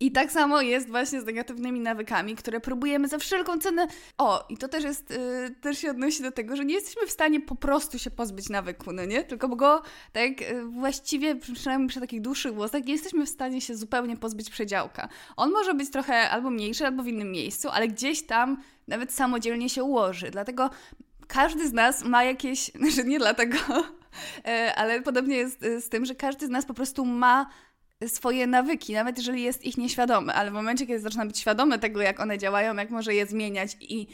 I 0.00 0.12
tak 0.12 0.32
samo 0.32 0.60
jest 0.60 0.88
właśnie 0.88 1.20
z 1.20 1.24
negatywnymi 1.24 1.80
nawykami, 1.80 2.36
które 2.36 2.60
próbujemy 2.60 3.08
za 3.08 3.18
wszelką 3.18 3.58
cenę. 3.58 3.86
O, 4.18 4.46
i 4.48 4.56
to 4.56 4.68
też 4.68 4.84
jest, 4.84 5.10
yy, 5.10 5.50
też 5.60 5.78
się 5.78 5.90
odnosi 5.90 6.22
do 6.22 6.32
tego, 6.32 6.56
że 6.56 6.64
nie 6.64 6.74
jesteśmy 6.74 7.06
w 7.06 7.10
stanie 7.10 7.40
po 7.40 7.54
prostu 7.54 7.98
się 7.98 8.10
pozbyć 8.10 8.48
nawyku, 8.48 8.92
no 8.92 9.04
nie? 9.04 9.24
Tylko 9.24 9.48
go 9.48 9.82
tak 10.12 10.40
yy, 10.40 10.64
właściwie, 10.64 11.36
przynajmniej 11.36 11.88
przy 11.88 12.00
takich 12.00 12.20
dłuższych 12.20 12.54
włosach, 12.54 12.84
nie 12.84 12.92
jesteśmy 12.92 13.26
w 13.26 13.28
stanie 13.28 13.60
się 13.60 13.76
zupełnie 13.76 14.16
pozbyć 14.16 14.50
przedziałka. 14.50 15.08
On 15.36 15.50
może 15.50 15.74
być 15.74 15.90
trochę 15.90 16.30
albo 16.30 16.50
mniejszy, 16.50 16.86
albo 16.86 17.02
w 17.02 17.08
innym 17.08 17.32
miejscu, 17.32 17.68
ale 17.68 17.88
gdzieś 17.88 18.22
tam 18.22 18.56
nawet 18.88 19.12
samodzielnie 19.12 19.68
się 19.68 19.84
ułoży. 19.84 20.30
Dlatego 20.30 20.70
każdy 21.26 21.68
z 21.68 21.72
nas 21.72 22.04
ma 22.04 22.24
jakieś, 22.24 22.64
znaczy 22.80 23.04
nie 23.04 23.18
dlatego, 23.18 23.58
E, 24.44 24.74
ale 24.74 25.02
podobnie 25.02 25.36
jest 25.36 25.62
e, 25.62 25.80
z 25.80 25.88
tym, 25.88 26.04
że 26.04 26.14
każdy 26.14 26.46
z 26.46 26.50
nas 26.50 26.66
po 26.66 26.74
prostu 26.74 27.04
ma 27.04 27.46
swoje 28.06 28.46
nawyki, 28.46 28.92
nawet 28.92 29.18
jeżeli 29.18 29.42
jest 29.42 29.64
ich 29.64 29.76
nieświadomy, 29.76 30.32
ale 30.32 30.50
w 30.50 30.54
momencie, 30.54 30.86
kiedy 30.86 31.00
zaczyna 31.00 31.26
być 31.26 31.38
świadomy 31.38 31.78
tego, 31.78 32.00
jak 32.00 32.20
one 32.20 32.38
działają, 32.38 32.76
jak 32.76 32.90
może 32.90 33.14
je 33.14 33.26
zmieniać 33.26 33.76
i 33.80 34.06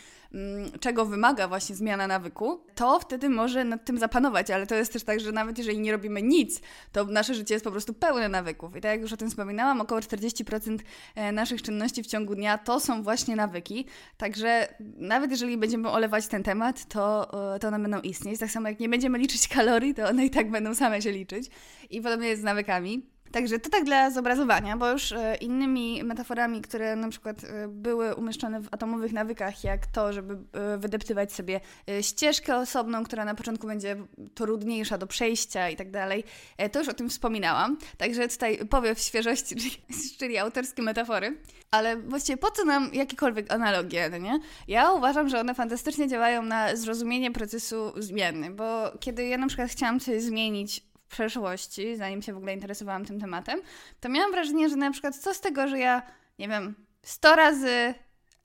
czego 0.81 1.07
wymaga 1.07 1.49
właśnie 1.49 1.77
zmiana 1.77 2.07
nawyku, 2.07 2.65
to 2.75 3.01
wtedy 3.01 3.29
może 3.29 3.65
nad 3.65 3.85
tym 3.85 3.99
zapanować, 3.99 4.51
ale 4.51 4.67
to 4.67 4.75
jest 4.75 4.93
też 4.93 5.05
tak, 5.05 5.21
że 5.21 5.33
nawet 5.33 5.59
jeżeli 5.59 5.79
nie 5.79 5.93
robimy 5.93 6.23
nic, 6.23 6.61
to 6.93 7.05
nasze 7.05 7.35
życie 7.35 7.55
jest 7.55 7.65
po 7.65 7.71
prostu 7.71 7.95
pełne 7.95 8.29
nawyków. 8.29 8.77
I 8.77 8.81
tak 8.81 8.91
jak 8.91 9.01
już 9.01 9.13
o 9.13 9.17
tym 9.17 9.31
wspominałam, 9.31 9.81
około 9.81 10.01
40% 10.01 10.79
e, 11.15 11.33
naszych 11.33 11.63
czynności 11.63 12.03
w 12.03 12.07
ciągu 12.07 12.35
dnia 12.35 12.59
to 12.59 12.81
są 12.81 13.03
właśnie 13.03 13.37
nawyki, 13.37 13.87
także 14.17 14.75
nawet 14.81 15.31
jeżeli 15.31 15.57
będziemy 15.59 15.89
olewać 15.89 16.27
ten 16.27 16.43
temat, 16.43 16.89
to, 16.89 17.31
e, 17.55 17.59
to 17.59 17.69
one 17.69 17.79
będą 17.79 18.01
istnieć. 18.01 18.41
Tak 18.41 18.51
samo 18.51 18.69
jak 18.69 18.81
nie 18.81 18.89
będziemy 18.89 19.19
liczyć 19.19 19.49
kalorii, 19.49 19.95
to 19.95 20.09
one 20.09 20.25
i 20.25 20.31
tak 20.31 20.51
będą 20.51 20.75
same 20.75 21.03
się 21.03 21.13
liczyć. 21.13 21.51
I 21.91 22.01
podobnie 22.01 22.29
jest 22.29 22.43
z 22.43 22.45
nawykami. 22.45 23.12
Także 23.33 23.59
to 23.59 23.71
tak 23.71 23.85
dla 23.85 24.11
zobrazowania, 24.11 24.77
bo 24.77 24.91
już 24.91 25.13
e, 25.13 25.35
innymi 25.35 26.05
metaforami, 26.05 26.63
które 26.63 26.97
na 26.97 27.09
przykład 27.09 27.45
e, 27.45 27.69
były 27.69 28.15
umieszczone 28.15 28.61
w 28.61 28.69
atomowych 28.71 29.13
nawykach, 29.13 29.65
jak 29.65 29.87
to, 29.87 30.13
żeby 30.13 30.35
e, 30.53 30.79
wydeptywać 30.79 31.33
sobie 31.33 31.61
ścieżkę 32.01 32.57
osobną, 32.57 33.05
która 33.05 33.25
na 33.25 33.35
początku 33.35 33.67
będzie 33.67 33.97
trudniejsza 34.35 34.99
do 34.99 35.07
przejścia 35.07 35.69
i 35.69 35.77
tak 35.77 35.91
dalej, 35.91 36.25
to 36.73 36.79
już 36.79 36.89
o 36.89 36.95
tym 36.95 37.11
wspominałam. 37.11 37.79
Także 37.99 38.29
tutaj 38.29 38.67
powiew 38.67 39.01
świeżości, 39.01 39.57
czyli, 39.61 39.71
czyli 40.19 40.39
autorskie 40.39 40.83
metafory. 40.83 41.37
Ale 41.71 41.97
właściwie 41.97 42.37
po 42.37 42.51
co 42.51 42.65
nam 42.65 42.91
jakiekolwiek 42.93 43.53
analogie, 43.53 44.09
no 44.11 44.19
nie? 44.19 44.41
Ja 44.69 44.93
uważam, 44.93 45.29
że 45.29 45.41
one 45.41 45.55
fantastycznie 45.55 46.09
działają 46.09 46.43
na 46.43 46.77
zrozumienie 46.77 47.31
procesu 47.31 47.93
zmiany, 47.97 48.51
bo 48.51 48.93
kiedy 49.01 49.27
ja 49.27 49.39
na 49.39 49.47
przykład 49.47 49.71
chciałam 49.71 50.01
coś 50.01 50.23
zmienić 50.23 50.92
przeszłości, 51.13 51.97
zanim 51.97 52.23
się 52.23 52.33
w 52.33 52.37
ogóle 52.37 52.55
interesowałam 52.55 53.05
tym 53.05 53.21
tematem, 53.21 53.61
to 54.01 54.09
miałam 54.09 54.33
wrażenie, 54.33 54.69
że 54.69 54.77
na 54.77 54.91
przykład 54.91 55.17
co 55.17 55.35
z 55.35 55.41
tego, 55.41 55.69
że 55.69 55.79
ja, 55.79 56.03
nie 56.39 56.49
wiem, 56.49 56.75
100 57.03 57.37
razy 57.37 57.95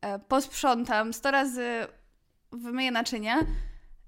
e, 0.02 0.20
posprzątam, 0.20 1.14
100 1.14 1.32
razy 1.32 1.88
wymyję 2.52 2.92
naczynia, 2.92 3.46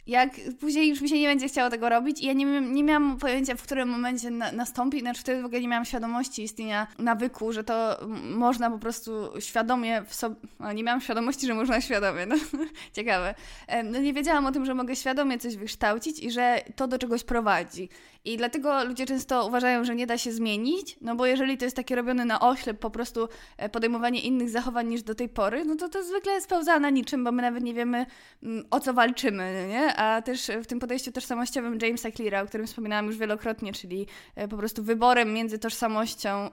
jak 0.09 0.29
później 0.59 0.89
już 0.89 1.01
mi 1.01 1.09
się 1.09 1.19
nie 1.19 1.27
będzie 1.27 1.47
chciało 1.47 1.69
tego 1.69 1.89
robić 1.89 2.21
i 2.21 2.25
ja 2.25 2.33
nie, 2.33 2.45
nie 2.61 2.83
miałam 2.83 3.17
pojęcia, 3.17 3.55
w 3.55 3.63
którym 3.63 3.89
momencie 3.89 4.31
na, 4.31 4.51
nastąpi, 4.51 4.99
znaczy 4.99 5.21
wtedy 5.21 5.41
w 5.41 5.45
ogóle 5.45 5.61
nie 5.61 5.67
miałam 5.67 5.85
świadomości 5.85 6.43
istnienia 6.43 6.87
nawyku, 6.99 7.53
że 7.53 7.63
to 7.63 8.07
można 8.23 8.71
po 8.71 8.79
prostu 8.79 9.11
świadomie 9.39 10.03
w 10.07 10.13
sobie, 10.15 10.35
no, 10.59 10.73
nie 10.73 10.83
miałam 10.83 11.01
świadomości, 11.01 11.47
że 11.47 11.53
można 11.53 11.81
świadomie, 11.81 12.25
no 12.25 12.35
ciekawe. 12.93 13.35
No 13.83 13.99
nie 13.99 14.13
wiedziałam 14.13 14.45
o 14.45 14.51
tym, 14.51 14.65
że 14.65 14.73
mogę 14.73 14.95
świadomie 14.95 15.37
coś 15.37 15.57
wykształcić 15.57 16.19
i 16.19 16.31
że 16.31 16.61
to 16.75 16.87
do 16.87 16.97
czegoś 16.97 17.23
prowadzi. 17.23 17.89
I 18.25 18.37
dlatego 18.37 18.83
ludzie 18.83 19.05
często 19.05 19.47
uważają, 19.47 19.83
że 19.83 19.95
nie 19.95 20.07
da 20.07 20.17
się 20.17 20.31
zmienić, 20.31 20.97
no 21.01 21.15
bo 21.15 21.25
jeżeli 21.25 21.57
to 21.57 21.65
jest 21.65 21.75
takie 21.75 21.95
robione 21.95 22.25
na 22.25 22.39
oślep, 22.39 22.79
po 22.79 22.89
prostu 22.89 23.29
e, 23.57 23.69
podejmowanie 23.69 24.21
innych 24.21 24.49
zachowań 24.49 24.87
niż 24.87 25.03
do 25.03 25.15
tej 25.15 25.29
pory, 25.29 25.65
no 25.65 25.75
to 25.75 25.89
to 25.89 26.03
zwykle 26.03 26.41
spełza 26.41 26.79
na 26.79 26.89
niczym, 26.89 27.23
bo 27.23 27.31
my 27.31 27.41
nawet 27.41 27.63
nie 27.63 27.73
wiemy 27.73 28.05
mm, 28.43 28.65
o 28.71 28.79
co 28.79 28.93
walczymy, 28.93 29.65
nie? 29.69 29.95
A 29.95 30.21
też 30.21 30.51
w 30.63 30.67
tym 30.67 30.79
podejściu 30.79 31.11
tożsamościowym 31.11 31.77
Jamesa 31.81 32.11
Cleara, 32.11 32.41
o 32.41 32.45
którym 32.45 32.67
wspominałam 32.67 33.05
już 33.05 33.17
wielokrotnie, 33.17 33.73
czyli 33.73 34.07
e, 34.35 34.47
po 34.47 34.57
prostu 34.57 34.83
wyborem 34.83 35.33
między 35.33 35.59
tożsamością, 35.59 36.29
e, 36.29 36.49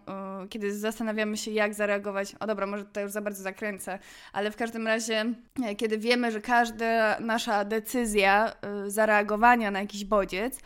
kiedy 0.48 0.78
zastanawiamy 0.78 1.36
się 1.36 1.50
jak 1.50 1.74
zareagować, 1.74 2.34
o 2.40 2.46
dobra, 2.46 2.66
może 2.66 2.84
to 2.84 3.00
już 3.00 3.10
za 3.10 3.20
bardzo 3.20 3.42
zakręcę, 3.42 3.98
ale 4.32 4.50
w 4.50 4.56
każdym 4.56 4.86
razie, 4.86 5.24
kiedy 5.76 5.98
wiemy, 5.98 6.32
że 6.32 6.40
każda 6.40 7.20
nasza 7.20 7.64
decyzja 7.64 8.52
zareagowania 8.86 9.70
na 9.70 9.80
jakiś 9.80 10.04
bodziec, 10.04 10.60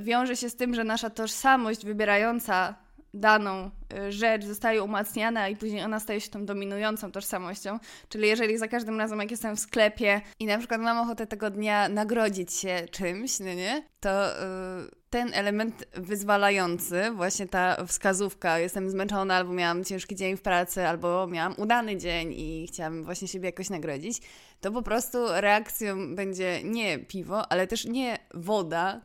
wiąże 0.00 0.36
się 0.36 0.50
z 0.50 0.56
tym, 0.56 0.74
że 0.74 0.84
nasza 0.84 1.10
tożsamość 1.10 1.84
wybierająca 1.84 2.74
daną 3.20 3.70
y, 4.08 4.12
rzecz 4.12 4.44
zostaje 4.44 4.82
umacniana 4.82 5.48
i 5.48 5.56
później 5.56 5.82
ona 5.82 6.00
staje 6.00 6.20
się 6.20 6.30
tą 6.30 6.46
dominującą 6.46 7.12
tożsamością. 7.12 7.78
Czyli 8.08 8.28
jeżeli 8.28 8.58
za 8.58 8.68
każdym 8.68 8.98
razem, 8.98 9.18
jak 9.18 9.30
jestem 9.30 9.56
w 9.56 9.60
sklepie 9.60 10.20
i 10.40 10.46
na 10.46 10.58
przykład 10.58 10.80
mam 10.80 10.98
ochotę 10.98 11.26
tego 11.26 11.50
dnia 11.50 11.88
nagrodzić 11.88 12.52
się 12.52 12.86
czymś, 12.90 13.40
no 13.40 13.54
nie? 13.54 13.82
To 14.00 14.26
yy, 14.26 14.90
ten 15.10 15.30
element 15.34 15.84
wyzwalający, 15.94 17.10
właśnie 17.14 17.48
ta 17.48 17.86
wskazówka, 17.86 18.58
jestem 18.58 18.90
zmęczona, 18.90 19.34
albo 19.34 19.52
miałam 19.52 19.84
ciężki 19.84 20.16
dzień 20.16 20.36
w 20.36 20.42
pracy, 20.42 20.86
albo 20.86 21.26
miałam 21.26 21.54
udany 21.58 21.96
dzień 21.96 22.32
i 22.36 22.66
chciałam 22.68 23.04
właśnie 23.04 23.28
siebie 23.28 23.46
jakoś 23.46 23.70
nagrodzić, 23.70 24.20
to 24.60 24.72
po 24.72 24.82
prostu 24.82 25.18
reakcją 25.30 26.14
będzie 26.14 26.60
nie 26.64 26.98
piwo, 26.98 27.52
ale 27.52 27.66
też 27.66 27.84
nie 27.84 28.18
woda, 28.34 29.00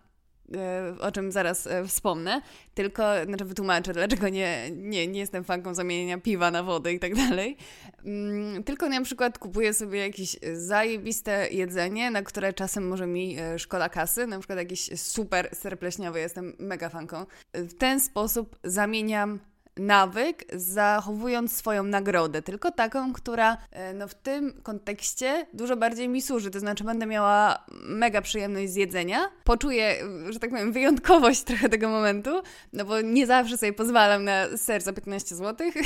o 0.99 1.11
czym 1.11 1.31
zaraz 1.31 1.67
e, 1.67 1.87
wspomnę, 1.87 2.41
tylko, 2.73 3.03
znaczy 3.25 3.45
wytłumaczę, 3.45 3.93
dlaczego 3.93 4.29
nie, 4.29 4.71
nie, 4.71 5.07
nie 5.07 5.19
jestem 5.19 5.43
fanką 5.43 5.73
zamienienia 5.73 6.17
piwa 6.17 6.51
na 6.51 6.63
wodę 6.63 6.93
i 6.93 6.99
tak 6.99 7.15
dalej, 7.15 7.57
mm, 8.05 8.63
tylko 8.63 8.89
na 8.89 9.01
przykład 9.01 9.39
kupuję 9.39 9.73
sobie 9.73 9.99
jakieś 9.99 10.37
zajebiste 10.53 11.47
jedzenie, 11.51 12.11
na 12.11 12.21
które 12.21 12.53
czasem 12.53 12.87
może 12.87 13.07
mi 13.07 13.39
e, 13.39 13.59
szkoda 13.59 13.89
kasy, 13.89 14.27
na 14.27 14.39
przykład 14.39 14.59
jakiś 14.59 14.99
super 15.01 15.55
ser 15.55 15.79
pleśniowy, 15.79 16.19
jestem 16.19 16.55
mega 16.59 16.89
fanką. 16.89 17.25
W 17.53 17.73
ten 17.73 17.99
sposób 17.99 18.59
zamieniam 18.63 19.39
nawyk, 19.77 20.45
zachowując 20.53 21.55
swoją 21.55 21.83
nagrodę, 21.83 22.41
tylko 22.41 22.71
taką, 22.71 23.13
która 23.13 23.57
e, 23.71 23.93
no, 23.93 24.07
w 24.07 24.13
tym 24.13 24.53
kontekście 24.63 25.45
dużo 25.53 25.77
bardziej 25.77 26.09
mi 26.09 26.21
służy. 26.21 26.51
To 26.51 26.59
znaczy, 26.59 26.83
będę 26.83 27.05
miała 27.05 27.65
mega 27.71 28.21
przyjemność 28.21 28.71
z 28.71 28.75
jedzenia, 28.75 29.29
poczuję, 29.43 29.95
że 30.29 30.39
tak 30.39 30.49
powiem, 30.49 30.71
wyjątkowość 30.71 31.43
trochę 31.43 31.69
tego 31.69 31.89
momentu, 31.89 32.41
no 32.73 32.85
bo 32.85 33.01
nie 33.01 33.27
zawsze 33.27 33.57
sobie 33.57 33.73
pozwalam 33.73 34.23
na 34.23 34.57
ser 34.57 34.81
za 34.81 34.93
15 34.93 35.35
zł. 35.35 35.71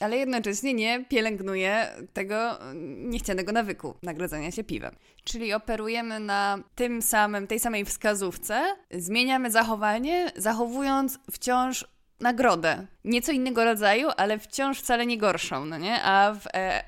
ale 0.00 0.16
jednocześnie 0.16 0.74
nie 0.74 1.04
pielęgnuję 1.04 1.88
tego 2.12 2.58
niechcianego 2.96 3.52
nawyku 3.52 3.94
nagrodzenia 4.02 4.50
się 4.50 4.64
piwem. 4.64 4.94
Czyli 5.24 5.52
operujemy 5.52 6.20
na 6.20 6.58
tym 6.74 7.02
samym, 7.02 7.46
tej 7.46 7.60
samej 7.60 7.84
wskazówce, 7.84 8.62
zmieniamy 8.90 9.50
zachowanie, 9.50 10.32
zachowując 10.36 11.18
wciąż 11.30 11.93
nagrodę. 12.24 12.86
Nieco 13.04 13.32
innego 13.32 13.64
rodzaju, 13.64 14.08
ale 14.16 14.38
wciąż 14.38 14.78
wcale 14.78 15.06
nie 15.06 15.18
gorszą, 15.18 15.64
no 15.64 15.78
nie? 15.78 16.02
A 16.02 16.34
w 16.34 16.46
e, 16.54 16.84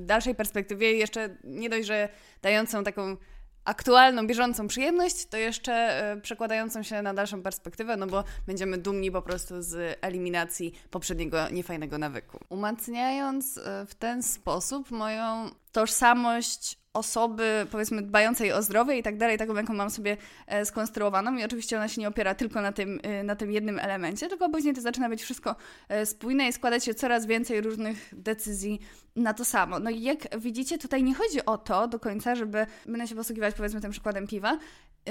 dalszej 0.00 0.34
perspektywie 0.34 0.92
jeszcze 0.92 1.36
nie 1.44 1.70
dość, 1.70 1.86
że 1.86 2.08
dającą 2.42 2.84
taką 2.84 3.16
aktualną, 3.64 4.26
bieżącą 4.26 4.68
przyjemność, 4.68 5.26
to 5.26 5.36
jeszcze 5.36 5.72
e, 5.72 6.20
przekładającą 6.20 6.82
się 6.82 7.02
na 7.02 7.14
dalszą 7.14 7.42
perspektywę, 7.42 7.96
no 7.96 8.06
bo 8.06 8.24
będziemy 8.46 8.78
dumni 8.78 9.10
po 9.10 9.22
prostu 9.22 9.62
z 9.62 9.98
eliminacji 10.00 10.72
poprzedniego 10.90 11.48
niefajnego 11.50 11.98
nawyku. 11.98 12.38
Umacniając 12.48 13.58
e, 13.58 13.86
w 13.86 13.94
ten 13.94 14.22
sposób 14.22 14.90
moją 14.90 15.50
tożsamość 15.76 16.78
osoby, 16.92 17.66
powiedzmy, 17.70 18.02
dbającej 18.02 18.52
o 18.52 18.62
zdrowie 18.62 18.98
i 18.98 19.02
tak 19.02 19.16
dalej, 19.16 19.38
taką 19.38 19.54
jaką 19.54 19.74
mam 19.74 19.90
sobie 19.90 20.16
e, 20.46 20.64
skonstruowaną 20.64 21.36
i 21.36 21.44
oczywiście 21.44 21.76
ona 21.76 21.88
się 21.88 22.00
nie 22.00 22.08
opiera 22.08 22.34
tylko 22.34 22.60
na 22.60 22.72
tym, 22.72 23.00
e, 23.02 23.24
na 23.24 23.36
tym 23.36 23.52
jednym 23.52 23.78
elemencie, 23.78 24.28
tylko 24.28 24.48
później 24.48 24.74
to 24.74 24.80
zaczyna 24.80 25.08
być 25.08 25.22
wszystko 25.22 25.56
e, 25.88 26.06
spójne 26.06 26.48
i 26.48 26.52
składać 26.52 26.84
się 26.84 26.94
coraz 26.94 27.26
więcej 27.26 27.60
różnych 27.60 28.12
decyzji 28.12 28.80
na 29.16 29.34
to 29.34 29.44
samo. 29.44 29.78
No 29.78 29.90
i 29.90 30.02
jak 30.02 30.38
widzicie, 30.38 30.78
tutaj 30.78 31.02
nie 31.02 31.14
chodzi 31.14 31.44
o 31.46 31.58
to 31.58 31.88
do 31.88 32.00
końca, 32.00 32.34
żeby, 32.34 32.66
będę 32.86 33.06
się 33.06 33.14
posługiwać 33.14 33.54
powiedzmy 33.54 33.80
tym 33.80 33.90
przykładem 33.90 34.26
piwa, 34.26 34.58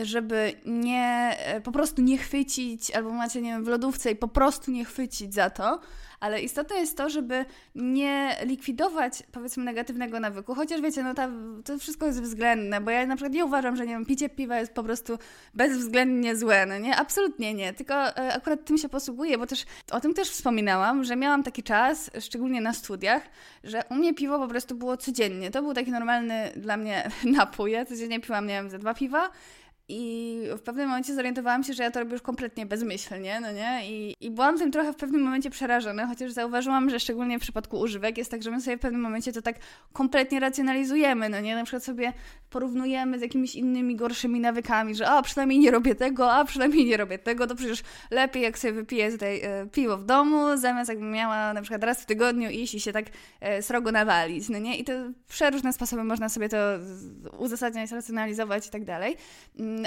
żeby 0.04 0.54
nie, 0.66 1.38
po 1.64 1.72
prostu 1.72 2.02
nie 2.02 2.18
chwycić, 2.18 2.92
albo 2.92 3.10
macie, 3.10 3.42
nie 3.42 3.52
wiem, 3.52 3.64
w 3.64 3.68
lodówce 3.68 4.12
i 4.12 4.16
po 4.16 4.28
prostu 4.28 4.72
nie 4.72 4.86
chwycić 4.86 5.34
za 5.34 5.50
to, 5.50 5.80
ale 6.20 6.42
istotne 6.42 6.76
jest 6.76 6.98
to, 6.98 7.10
żeby 7.10 7.46
nie 7.76 8.38
likwidować 8.46 9.24
powiedzmy 9.32 9.64
negatywnego 9.64 10.20
nawyku, 10.20 10.56
chociaż 10.56 10.82
wiecie, 10.82 11.04
no 11.04 11.14
ta, 11.14 11.30
to 11.66 11.78
wszystko 11.80 12.06
jest 12.06 12.22
względne, 12.22 12.82
bo 12.82 12.92
ja 12.92 13.06
na 13.06 13.16
przykład 13.16 13.34
nie 13.34 13.46
uważam, 13.46 13.76
że 13.76 13.86
nie 13.86 13.94
wiem, 13.94 14.06
picie 14.06 14.30
piwa 14.30 14.60
jest 14.60 14.74
po 14.74 14.84
prostu 14.84 15.18
bezwzględnie 15.54 16.36
złe, 16.36 16.66
no 16.66 16.78
nie? 16.78 16.96
Absolutnie 16.96 17.54
nie, 17.54 17.74
tylko 17.74 17.94
e, 17.94 18.34
akurat 18.34 18.66
tym 18.66 18.78
się 18.78 18.90
posługuję, 18.90 19.38
bo 19.38 19.48
też 19.48 19.66
o 19.92 20.00
tym 20.00 20.14
też 20.14 20.30
wspominałam, 20.30 21.04
że 21.04 21.16
miałam 21.16 21.44
taki 21.44 21.64
czas, 21.64 22.12
szczególnie 22.20 22.62
na 22.62 22.74
studiach, 22.74 23.24
że 23.64 23.84
u 23.90 23.96
mnie 23.96 24.14
piwo 24.14 24.40
po 24.40 24.48
prostu 24.48 24.76
było 24.76 24.98
codziennie. 24.98 25.52
To 25.52 25.62
był 25.62 25.74
taki 25.74 25.92
normalny 25.92 26.52
dla 26.56 26.78
mnie 26.78 27.12
napój. 27.38 27.72
Ja 27.72 27.86
codziennie 27.86 28.20
piłam, 28.20 28.48
nie 28.48 28.54
wiem, 28.54 28.70
ze 28.70 28.80
dwa 28.80 28.94
piwa 28.94 29.30
i 29.88 30.42
w 30.58 30.62
pewnym 30.62 30.88
momencie 30.88 31.16
zorientowałam 31.16 31.64
się, 31.64 31.74
że 31.74 31.84
ja 31.84 31.92
to 31.92 32.00
robię 32.00 32.12
już 32.12 32.22
kompletnie 32.22 32.66
bezmyślnie, 32.66 33.40
no 33.40 33.52
nie? 33.52 33.82
I, 33.92 34.16
I 34.20 34.32
byłam 34.32 34.58
tym 34.58 34.72
trochę 34.72 34.94
w 34.94 34.96
pewnym 34.96 35.22
momencie 35.22 35.50
przerażona, 35.50 36.08
chociaż 36.08 36.32
zauważyłam, 36.32 36.90
że 36.90 37.00
szczególnie 37.00 37.40
w 37.40 37.42
przypadku 37.42 37.80
używek 37.80 38.18
jest 38.18 38.32
tak, 38.32 38.44
że 38.44 38.52
my 38.52 38.62
sobie 38.62 38.78
w 38.78 38.80
pewnym 38.80 39.02
momencie 39.02 39.32
to 39.32 39.42
tak 39.42 39.56
kompletnie 39.94 40.40
racjonalizujemy, 40.40 41.30
no 41.30 41.40
nie? 41.40 41.56
Na 41.56 41.64
przykład 41.64 41.84
sobie 41.84 42.14
porównujemy 42.50 43.20
z 43.20 43.22
jakimiś 43.22 43.56
innymi 43.56 43.96
gorszymi 43.96 44.40
nawykami, 44.40 44.96
że 44.96 45.08
a 45.08 45.22
przynajmniej 45.22 45.60
nie 45.60 45.72
robię 45.72 45.96
tego, 45.96 46.34
a 46.34 46.46
przynajmniej 46.46 46.86
nie 46.86 46.98
robię 46.98 47.20
tego, 47.20 47.48
to 47.48 47.56
przecież 47.56 47.84
lepiej 48.12 48.44
jak 48.44 48.58
sobie 48.58 48.74
wypiję 48.74 49.12
tutaj 49.12 49.42
e, 49.42 49.68
piwo 49.72 49.98
w 49.98 50.06
domu, 50.06 50.58
zamiast 50.58 50.90
jakbym 50.90 51.12
miała 51.12 51.54
na 51.54 51.62
przykład 51.62 51.84
raz 51.84 52.02
w 52.02 52.06
tygodniu 52.06 52.50
iść 52.50 52.76
i 52.76 52.80
się 52.80 52.92
tak 52.92 53.06
e, 53.42 53.62
srogo 53.62 53.92
nawalić, 53.92 54.50
no 54.50 54.60
nie? 54.60 54.78
I 54.78 54.84
to 54.84 54.94
przeróżne 55.28 55.74
sposoby 55.74 56.04
można 56.04 56.30
sobie 56.30 56.50
to 56.50 56.58
uzasadniać, 57.38 57.92
racjonalizować 57.92 58.68
i 58.68 58.70
tak 58.70 58.86
dalej. 58.86 59.18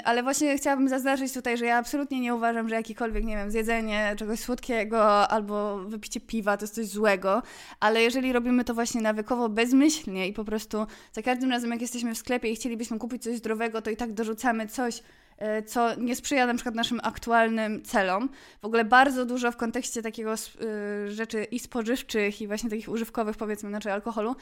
Ale 0.04 0.23
właśnie 0.23 0.59
chciałabym 0.59 0.88
zaznaczyć 0.88 1.33
tutaj, 1.33 1.59
że 1.59 1.66
ja 1.66 1.76
absolutnie 1.76 2.21
nie 2.21 2.35
uważam, 2.35 2.68
że 2.68 2.75
jakikolwiek, 2.75 3.25
nie 3.25 3.37
wiem, 3.37 3.50
zjedzenie 3.50 4.14
czegoś 4.18 4.40
słodkiego 4.40 5.28
albo 5.28 5.78
wypicie 5.78 6.21
piwa 6.21 6.57
to 6.57 6.64
jest 6.64 6.75
coś 6.75 6.87
złego, 6.87 7.42
ale 7.80 8.02
jeżeli 8.02 8.33
robimy 8.33 8.64
to 8.64 8.75
właśnie 8.75 9.00
nawykowo, 9.00 9.49
bezmyślnie 9.49 10.28
i 10.28 10.33
po 10.33 10.45
prostu 10.45 10.87
za 11.12 11.23
każdym 11.23 11.50
razem, 11.50 11.71
jak 11.71 11.80
jesteśmy 11.80 12.14
w 12.14 12.18
sklepie 12.18 12.50
i 12.50 12.57
chcielibyśmy 12.57 12.99
kupić 12.99 13.23
coś 13.23 13.37
zdrowego, 13.37 13.83
to 13.83 13.90
i 13.90 13.97
tak 13.97 14.12
dorzucamy 14.12 14.66
coś, 14.66 15.02
co 15.66 15.95
nie 15.95 16.16
sprzyja 16.16 16.47
na 16.47 16.54
przykład 16.54 16.75
naszym 16.75 17.00
aktualnym 17.02 17.83
celom. 17.83 18.28
W 18.62 18.64
ogóle 18.64 18.85
bardzo 18.85 19.26
dużo 19.26 19.52
w 19.52 19.57
kontekście 19.57 20.02
takiego 20.02 20.35
y, 20.35 21.11
rzeczy 21.12 21.45
i 21.45 21.59
spożywczych, 21.59 22.40
i 22.40 22.47
właśnie 22.47 22.71
takich 22.71 22.88
używkowych, 22.88 23.37
powiedzmy, 23.37 23.68
znaczy 23.68 23.92
alkoholu. 23.92 24.37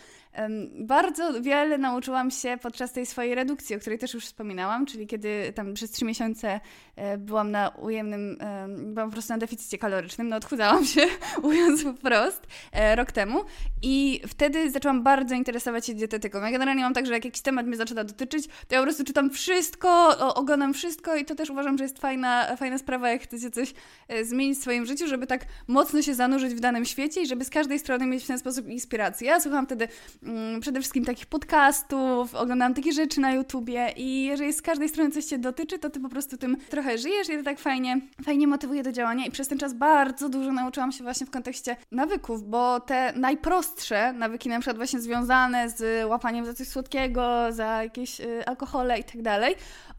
Bardzo 0.81 1.43
wiele 1.43 1.79
nauczyłam 1.79 2.31
się 2.31 2.59
podczas 2.63 2.93
tej 2.93 3.07
swojej 3.07 3.35
redukcji, 3.35 3.77
o 3.77 3.79
której 3.79 3.99
też 3.99 4.15
już 4.15 4.25
wspominałam, 4.27 4.87
czyli 4.87 5.07
kiedy 5.07 5.53
tam 5.55 5.75
przez 5.75 5.91
trzy 5.91 6.05
miesiące 6.05 6.61
e, 6.97 7.19
byłam 7.19 7.51
na 7.51 7.69
ujemnym, 7.69 8.39
byłam 8.79 9.09
po 9.09 9.13
prostu 9.13 9.33
na 9.33 9.39
deficycie 9.39 9.79
kalorycznym, 9.79 10.29
no 10.29 10.37
odchudzałam 10.37 10.85
się, 10.85 11.01
mówiąc 11.43 11.85
wprost, 11.99 12.47
e, 12.73 12.97
rok 12.97 13.13
temu 13.13 13.45
i 13.83 14.21
wtedy 14.29 14.71
zaczęłam 14.71 15.03
bardzo 15.03 15.35
interesować 15.35 15.87
się 15.87 15.95
dietetyką. 15.95 16.41
Ja 16.41 16.51
generalnie 16.51 16.83
mam 16.83 16.95
tak, 16.95 17.07
że 17.07 17.13
jak 17.13 17.25
jakiś 17.25 17.43
temat 17.43 17.67
mnie 17.67 17.77
zaczyna 17.77 18.05
dotyczyć, 18.05 18.47
to 18.47 18.75
ja 18.75 18.81
po 18.81 18.85
prostu 18.85 19.05
czytam 19.05 19.31
wszystko, 19.31 20.19
oglądam 20.35 20.75
wszystko, 20.75 20.86
wszystko 20.87 21.17
i 21.17 21.25
to 21.25 21.35
też 21.35 21.51
uważam, 21.51 21.79
że 21.79 21.85
jest 21.85 21.99
fajna, 21.99 22.57
fajna 22.57 22.79
sprawa, 22.79 23.11
jak 23.11 23.23
chcecie 23.23 23.51
coś 23.51 23.75
e, 24.09 24.25
zmienić 24.25 24.59
w 24.59 24.63
swoim 24.63 24.87
życiu, 24.87 25.09
żeby 25.09 25.27
tak 25.27 25.45
mocno 25.67 26.03
się 26.03 26.15
zanurzyć 26.15 26.55
w 26.55 26.61
danym 26.61 26.85
świecie 26.85 27.23
i 27.23 27.27
żeby 27.27 27.45
z 27.45 27.51
każdej 27.51 27.79
strony 27.79 28.07
mieć 28.07 28.25
w 28.25 28.27
ten 28.27 28.39
sposób 28.39 28.69
inspirację. 28.69 29.27
Ja 29.29 29.41
słucham 29.41 29.67
wtedy 29.67 29.89
mm, 30.23 30.61
przede 30.61 30.81
wszystkim 30.81 31.05
takich 31.05 31.27
podcastów, 31.27 32.35
oglądam 32.35 32.75
takie 32.75 32.93
rzeczy 32.93 33.21
na 33.21 33.33
YouTubie 33.33 33.93
i 33.97 34.25
jeżeli 34.25 34.53
z 34.53 34.63
każdej 34.63 34.89
strony 34.89 35.11
coś 35.11 35.25
Cię 35.25 35.39
dotyczy, 35.39 35.79
to 35.79 35.91
Ty 35.91 36.01
po 36.01 36.09
prostu 36.09 36.37
tym 36.37 36.57
trochę 36.71 36.99
żyjesz 36.99 37.29
i 37.29 37.37
to 37.37 37.43
tak 37.43 37.59
fajnie, 37.59 38.01
fajnie 38.25 38.47
motywuje 38.47 38.83
do 38.83 38.93
działania 38.93 39.27
i 39.27 39.31
przez 39.31 39.49
ten 39.49 39.59
czas 39.59 39.75
bardzo 39.75 40.29
dużo 40.29 40.53
nauczyłam 40.53 40.93
się 40.93 41.05
właśnie 41.05 41.27
w 41.27 41.31
kontekście 41.31 41.77
nawyków, 41.93 42.43
bo 42.43 42.81
te 42.81 43.13
najprostsze 43.17 44.13
nawyki, 44.13 44.49
na 44.49 44.59
przykład 44.59 44.77
właśnie 44.77 45.01
związane 45.01 45.71
z 45.71 46.09
łapaniem 46.09 46.45
za 46.45 46.55
coś 46.55 46.69
słodkiego, 46.69 47.53
za 47.53 47.83
jakieś 47.83 48.21
y, 48.21 48.47
alkohole 48.47 48.99
i 48.99 49.05
tak 49.05 49.23
dalej, 49.23 49.55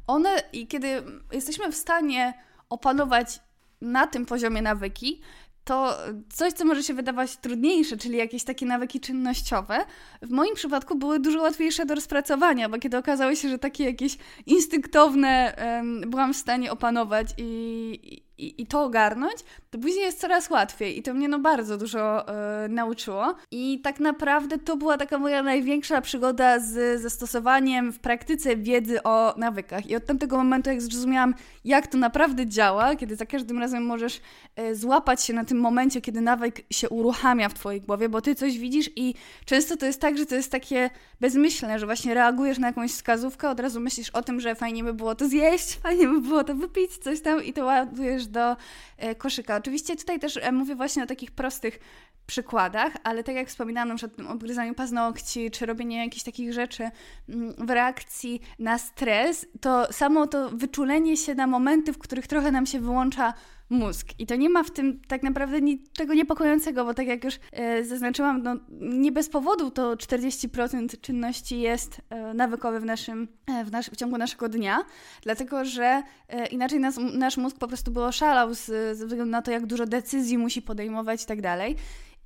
one, 0.07 0.29
i 0.53 0.67
kiedy 0.67 1.03
jesteśmy 1.31 1.71
w 1.71 1.75
stanie 1.75 2.33
opanować 2.69 3.39
na 3.81 4.07
tym 4.07 4.25
poziomie 4.25 4.61
nawyki, 4.61 5.21
to 5.67 5.97
coś, 6.33 6.53
co 6.53 6.65
może 6.65 6.83
się 6.83 6.93
wydawać 6.93 7.37
trudniejsze, 7.37 7.97
czyli 7.97 8.17
jakieś 8.17 8.43
takie 8.43 8.65
nawyki 8.65 8.99
czynnościowe, 8.99 9.85
w 10.21 10.29
moim 10.29 10.55
przypadku 10.55 10.95
były 10.95 11.19
dużo 11.19 11.41
łatwiejsze 11.41 11.85
do 11.85 11.95
rozpracowania, 11.95 12.69
bo 12.69 12.79
kiedy 12.79 12.97
okazało 12.97 13.35
się, 13.35 13.49
że 13.49 13.59
takie 13.59 13.83
jakieś 13.83 14.17
instynktowne 14.45 15.55
um, 15.57 16.01
byłam 16.01 16.33
w 16.33 16.37
stanie 16.37 16.71
opanować 16.71 17.27
i, 17.37 18.23
i, 18.37 18.61
i 18.61 18.67
to 18.67 18.83
ogarnąć, 18.83 19.35
to 19.77 19.81
później 19.81 20.05
jest 20.05 20.19
coraz 20.19 20.49
łatwiej 20.49 20.99
i 20.99 21.03
to 21.03 21.13
mnie 21.13 21.27
no 21.27 21.39
bardzo 21.39 21.77
dużo 21.77 22.25
y, 22.65 22.69
nauczyło. 22.69 23.35
I 23.51 23.79
tak 23.83 23.99
naprawdę 23.99 24.57
to 24.57 24.77
była 24.77 24.97
taka 24.97 25.17
moja 25.17 25.43
największa 25.43 26.01
przygoda 26.01 26.59
z 26.59 27.01
zastosowaniem 27.01 27.93
w 27.93 27.99
praktyce 27.99 28.55
wiedzy 28.55 29.03
o 29.03 29.33
nawykach. 29.37 29.89
I 29.89 29.95
od 29.95 30.05
tamtego 30.05 30.37
momentu, 30.37 30.69
jak 30.69 30.81
zrozumiałam, 30.81 31.33
jak 31.65 31.87
to 31.87 31.97
naprawdę 31.97 32.47
działa, 32.47 32.95
kiedy 32.95 33.15
za 33.15 33.25
każdym 33.25 33.59
razem 33.59 33.85
możesz 33.85 34.21
y, 34.59 34.75
złapać 34.75 35.23
się 35.23 35.33
na 35.33 35.45
tym 35.45 35.59
momencie, 35.59 36.01
kiedy 36.01 36.21
nawyk 36.21 36.61
się 36.69 36.89
uruchamia 36.89 37.49
w 37.49 37.53
Twojej 37.53 37.81
głowie, 37.81 38.09
bo 38.09 38.21
Ty 38.21 38.35
coś 38.35 38.57
widzisz 38.57 38.89
i 38.95 39.13
często 39.45 39.77
to 39.77 39.85
jest 39.85 40.01
tak, 40.01 40.17
że 40.17 40.25
to 40.25 40.35
jest 40.35 40.51
takie 40.51 40.89
bezmyślne, 41.21 41.79
że 41.79 41.85
właśnie 41.85 42.13
reagujesz 42.13 42.59
na 42.59 42.67
jakąś 42.67 42.91
wskazówkę, 42.91 43.49
od 43.49 43.59
razu 43.59 43.79
myślisz 43.79 44.09
o 44.09 44.21
tym, 44.21 44.39
że 44.39 44.55
fajnie 44.55 44.83
by 44.83 44.93
było 44.93 45.15
to 45.15 45.27
zjeść, 45.27 45.75
fajnie 45.75 46.07
by 46.07 46.21
było 46.21 46.43
to 46.43 46.55
wypić, 46.55 46.97
coś 46.97 47.21
tam 47.21 47.43
i 47.43 47.53
to 47.53 47.65
ładujesz 47.65 48.27
do 48.27 48.55
e, 48.97 49.15
koszyka. 49.15 49.61
Oczywiście 49.67 49.95
tutaj 49.95 50.19
też 50.19 50.37
e, 50.37 50.51
mówię 50.51 50.75
właśnie 50.75 51.03
o 51.03 51.05
takich 51.05 51.31
prostych 51.31 51.79
przykładach, 52.27 52.93
ale 53.03 53.23
tak 53.23 53.35
jak 53.35 53.47
wspominałam, 53.47 53.97
na 54.01 54.07
tym 54.07 54.27
obgryzaniu 54.27 54.73
paznokci, 54.73 55.51
czy 55.51 55.65
robienie 55.65 56.03
jakichś 56.03 56.23
takich 56.23 56.53
rzeczy 56.53 56.89
mm, 57.29 57.53
w 57.67 57.69
reakcji 57.69 58.41
na 58.59 58.77
stres, 58.77 59.45
to 59.61 59.93
samo 59.93 60.27
to 60.27 60.49
wyczulenie 60.49 61.17
się 61.17 61.35
na 61.35 61.47
momenty, 61.47 61.93
w 61.93 61.97
których 61.97 62.27
trochę 62.27 62.51
nam 62.51 62.65
się 62.65 62.79
wyłącza 62.79 63.33
mózg. 63.69 64.07
I 64.19 64.25
to 64.25 64.35
nie 64.35 64.49
ma 64.49 64.63
w 64.63 64.71
tym 64.71 65.01
tak 65.07 65.23
naprawdę 65.23 65.61
niczego 65.61 66.13
niepokojącego, 66.13 66.85
bo 66.85 66.93
tak 66.93 67.07
jak 67.07 67.23
już 67.23 67.39
e, 67.51 67.83
zaznaczyłam, 67.83 68.43
no, 68.43 68.55
nie 68.79 69.11
bez 69.11 69.29
powodu 69.29 69.71
to 69.71 69.95
40% 69.95 71.01
czynności 71.01 71.59
jest 71.59 72.01
e, 72.09 72.33
nawykowe 72.33 72.79
w, 72.79 72.85
naszym, 72.85 73.27
e, 73.47 73.65
w, 73.65 73.71
nasz, 73.71 73.89
w 73.89 73.95
ciągu 73.95 74.17
naszego 74.17 74.49
dnia, 74.49 74.85
dlatego 75.21 75.65
że 75.65 76.03
e, 76.29 76.47
inaczej 76.47 76.79
nas, 76.79 76.99
nasz 77.13 77.37
mózg 77.37 77.57
po 77.57 77.67
prostu 77.67 77.91
by 77.91 78.03
oszalał 78.03 78.53
z, 78.53 78.65
ze 78.97 79.05
względu 79.05 79.31
na 79.31 79.41
to, 79.41 79.51
jak 79.51 79.65
dużo 79.65 79.85
decyzji 79.85 80.37
musi 80.37 80.61
podejmować 80.61 81.23
i 81.23 81.25
tak 81.25 81.41
dalej. 81.41 81.75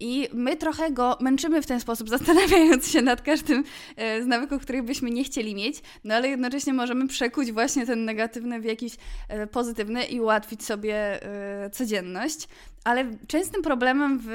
I 0.02 0.28
my 0.34 0.58
trochę 0.58 0.92
go 0.92 1.18
męczymy 1.20 1.62
w 1.62 1.66
ten 1.66 1.80
sposób, 1.80 2.10
zastanawiając 2.18 2.92
się 2.92 3.02
nad 3.02 3.22
każdym 3.22 3.64
e, 3.96 4.24
z 4.24 4.28
nawyków, 4.28 4.62
których 4.62 4.84
byśmy 4.84 5.12
nie 5.12 5.24
chcieli 5.24 5.56
mieć, 5.56 5.82
no 6.04 6.16
ale 6.16 6.30
jednocześnie 6.30 6.74
możemy 6.74 7.08
przekuć 7.08 7.52
właśnie 7.52 7.86
ten 7.86 8.06
negatywny 8.06 8.62
w 8.62 8.66
jakiś 8.66 8.94
e, 9.28 9.48
pozytywny 9.48 10.04
i 10.04 10.22
ułatwić 10.22 10.66
sobie 10.66 11.24
e, 11.66 11.70
codzienność. 11.70 12.48
Ale 12.84 13.06
częstym 13.28 13.62
problemem 13.62 14.20
w 14.24 14.32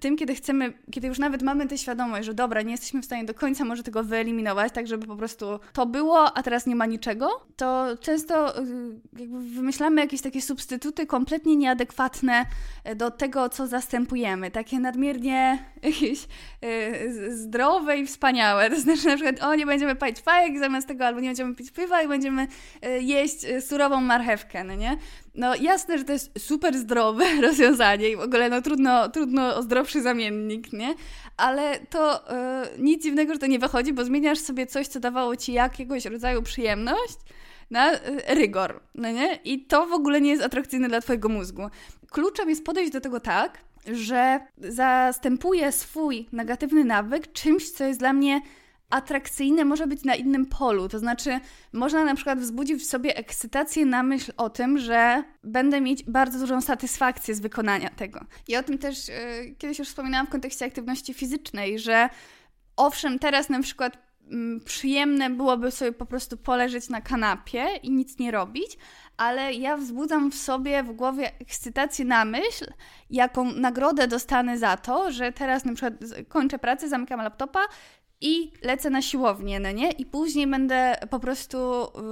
tym, 0.00 0.16
kiedy 0.16 0.34
chcemy, 0.34 0.72
kiedy 0.90 1.08
już 1.08 1.18
nawet 1.18 1.42
mamy 1.42 1.66
tę 1.66 1.78
świadomość, 1.78 2.26
że 2.26 2.34
dobra, 2.34 2.62
nie 2.62 2.70
jesteśmy 2.72 3.02
w 3.02 3.04
stanie 3.04 3.24
do 3.24 3.34
końca 3.34 3.64
może 3.64 3.82
tego 3.82 4.04
wyeliminować, 4.04 4.72
tak 4.72 4.86
żeby 4.86 5.06
po 5.06 5.16
prostu 5.16 5.60
to 5.72 5.86
było, 5.86 6.36
a 6.36 6.42
teraz 6.42 6.66
nie 6.66 6.76
ma 6.76 6.86
niczego, 6.86 7.46
to 7.56 7.86
często 8.00 8.58
y, 8.58 8.64
jakby 9.18 9.40
wymyślamy 9.40 10.00
jakieś 10.00 10.20
takie 10.20 10.42
substytuty 10.42 11.06
kompletnie 11.06 11.56
nieadekwatne 11.56 12.46
do 12.96 13.10
tego, 13.10 13.48
co 13.48 13.66
zastępujemy. 13.66 14.50
Takie 14.50 14.80
nadmiernie 14.80 15.58
jakieś 15.82 16.28
y, 16.64 17.36
zdrowe 17.36 17.98
i 17.98 18.06
wspaniałe. 18.06 18.70
To 18.70 18.80
znaczy 18.80 19.06
na 19.06 19.14
przykład, 19.16 19.42
o 19.42 19.54
nie 19.54 19.66
będziemy 19.66 19.96
palić 19.96 20.20
fajek 20.20 20.58
zamiast 20.58 20.88
tego, 20.88 21.06
albo 21.06 21.20
nie 21.20 21.28
będziemy 21.28 21.54
pić 21.54 21.70
piwa 21.70 22.02
i 22.02 22.08
będziemy 22.08 22.42
y, 22.86 23.02
jeść 23.02 23.46
surową 23.60 24.00
marchewkę, 24.00 24.64
no 24.64 24.74
nie? 24.74 24.96
No 25.34 25.54
jasne, 25.54 25.98
że 25.98 26.04
to 26.04 26.12
jest 26.12 26.30
super 26.38 26.78
zdrowe 26.78 27.24
rozwiązanie 27.48 28.08
i 28.08 28.16
w 28.16 28.20
ogóle 28.20 28.48
no 28.48 28.62
trudno, 28.62 29.08
trudno 29.08 29.56
o 29.56 29.62
zdrowszy 29.62 30.02
zamiennik, 30.02 30.72
nie? 30.72 30.94
Ale 31.36 31.78
to 31.90 32.24
yy, 32.76 32.82
nic 32.84 33.02
dziwnego, 33.02 33.32
że 33.32 33.38
to 33.38 33.46
nie 33.46 33.58
wychodzi, 33.58 33.92
bo 33.92 34.04
zmieniasz 34.04 34.38
sobie 34.38 34.66
coś, 34.66 34.86
co 34.86 35.00
dawało 35.00 35.36
ci 35.36 35.52
jakiegoś 35.52 36.04
rodzaju 36.04 36.42
przyjemność 36.42 37.18
na 37.70 37.92
yy, 37.92 37.98
rygor, 38.28 38.80
no 38.94 39.10
nie? 39.10 39.38
I 39.44 39.64
to 39.66 39.86
w 39.86 39.92
ogóle 39.92 40.20
nie 40.20 40.30
jest 40.30 40.42
atrakcyjne 40.42 40.88
dla 40.88 41.00
twojego 41.00 41.28
mózgu. 41.28 41.62
Kluczem 42.10 42.48
jest 42.50 42.64
podejść 42.64 42.92
do 42.92 43.00
tego 43.00 43.20
tak, 43.20 43.58
że 43.92 44.40
zastępuję 44.58 45.72
swój 45.72 46.26
negatywny 46.32 46.84
nawyk 46.84 47.32
czymś, 47.32 47.70
co 47.70 47.84
jest 47.84 48.00
dla 48.00 48.12
mnie 48.12 48.40
atrakcyjne 48.94 49.64
może 49.64 49.86
być 49.86 50.04
na 50.04 50.14
innym 50.14 50.46
polu. 50.46 50.88
To 50.88 50.98
znaczy, 50.98 51.40
można 51.72 52.04
na 52.04 52.14
przykład 52.14 52.38
wzbudzić 52.38 52.82
w 52.82 52.86
sobie 52.86 53.16
ekscytację 53.16 53.86
na 53.86 54.02
myśl 54.02 54.32
o 54.36 54.50
tym, 54.50 54.78
że 54.78 55.22
będę 55.44 55.80
mieć 55.80 56.04
bardzo 56.04 56.38
dużą 56.38 56.60
satysfakcję 56.60 57.34
z 57.34 57.40
wykonania 57.40 57.90
tego. 57.90 58.20
I 58.48 58.56
o 58.56 58.62
tym 58.62 58.78
też 58.78 59.08
yy, 59.08 59.14
kiedyś 59.58 59.78
już 59.78 59.88
wspominałam 59.88 60.26
w 60.26 60.30
kontekście 60.30 60.66
aktywności 60.66 61.14
fizycznej, 61.14 61.78
że 61.78 62.08
owszem, 62.76 63.18
teraz 63.18 63.48
na 63.48 63.62
przykład 63.62 63.98
mm, 64.30 64.60
przyjemne 64.60 65.30
byłoby 65.30 65.70
sobie 65.70 65.92
po 65.92 66.06
prostu 66.06 66.36
poleżeć 66.36 66.88
na 66.88 67.00
kanapie 67.00 67.66
i 67.82 67.90
nic 67.90 68.18
nie 68.18 68.30
robić, 68.30 68.78
ale 69.16 69.54
ja 69.54 69.76
wzbudzam 69.76 70.30
w 70.30 70.34
sobie 70.34 70.82
w 70.82 70.92
głowie 70.92 71.32
ekscytację 71.40 72.04
na 72.04 72.24
myśl, 72.24 72.72
jaką 73.10 73.52
nagrodę 73.52 74.08
dostanę 74.08 74.58
za 74.58 74.76
to, 74.76 75.12
że 75.12 75.32
teraz 75.32 75.64
na 75.64 75.74
przykład 75.74 75.94
kończę 76.28 76.58
pracę, 76.58 76.88
zamykam 76.88 77.20
laptopa, 77.20 77.60
i 78.20 78.52
lecę 78.62 78.90
na 78.90 79.02
siłownię, 79.02 79.60
no 79.60 79.70
nie? 79.70 79.90
I 79.90 80.06
później 80.06 80.46
będę 80.46 80.96
po 81.10 81.20
prostu 81.20 81.58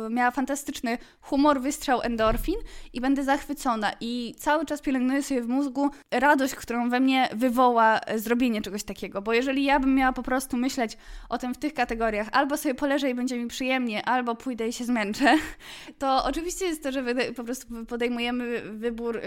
y, 0.07 0.11
miała 0.11 0.31
fantastyczny 0.31 0.99
humor, 1.21 1.61
wystrzał 1.61 2.03
endorfin 2.03 2.55
i 2.93 3.01
będę 3.01 3.25
zachwycona. 3.25 3.93
I 4.01 4.35
cały 4.39 4.67
czas 4.67 4.81
pielęgnuję 4.81 5.23
sobie 5.23 5.43
w 5.43 5.49
mózgu 5.49 5.91
radość, 6.11 6.55
którą 6.55 6.91
we 6.91 7.01
mnie 7.01 7.29
wywoła 7.35 8.01
e, 8.01 8.19
zrobienie 8.19 8.63
czegoś 8.63 8.85
takiego. 8.85 9.23
Bo 9.23 9.33
jeżeli 9.33 9.65
ja 9.65 9.81
bym 9.81 9.95
miała 9.95 10.13
po 10.13 10.23
prostu 10.23 10.57
myśleć 10.57 10.97
o 11.29 11.39
tym 11.39 11.55
w 11.55 11.59
tych 11.59 11.75
kategoriach, 11.75 12.29
albo 12.33 12.57
sobie 12.57 12.75
poleżę 12.75 13.11
i 13.11 13.15
będzie 13.15 13.39
mi 13.39 13.49
przyjemnie, 13.49 14.05
albo 14.05 14.35
pójdę 14.35 14.69
i 14.69 14.73
się 14.73 14.85
zmęczę, 14.85 15.39
to 15.99 16.25
oczywiście 16.25 16.65
jest 16.65 16.83
to, 16.83 16.93
że 16.93 17.05
po 17.37 17.45
prostu 17.45 17.87
podejmujemy 17.87 18.63
wybór 18.63 19.17
y, 19.17 19.23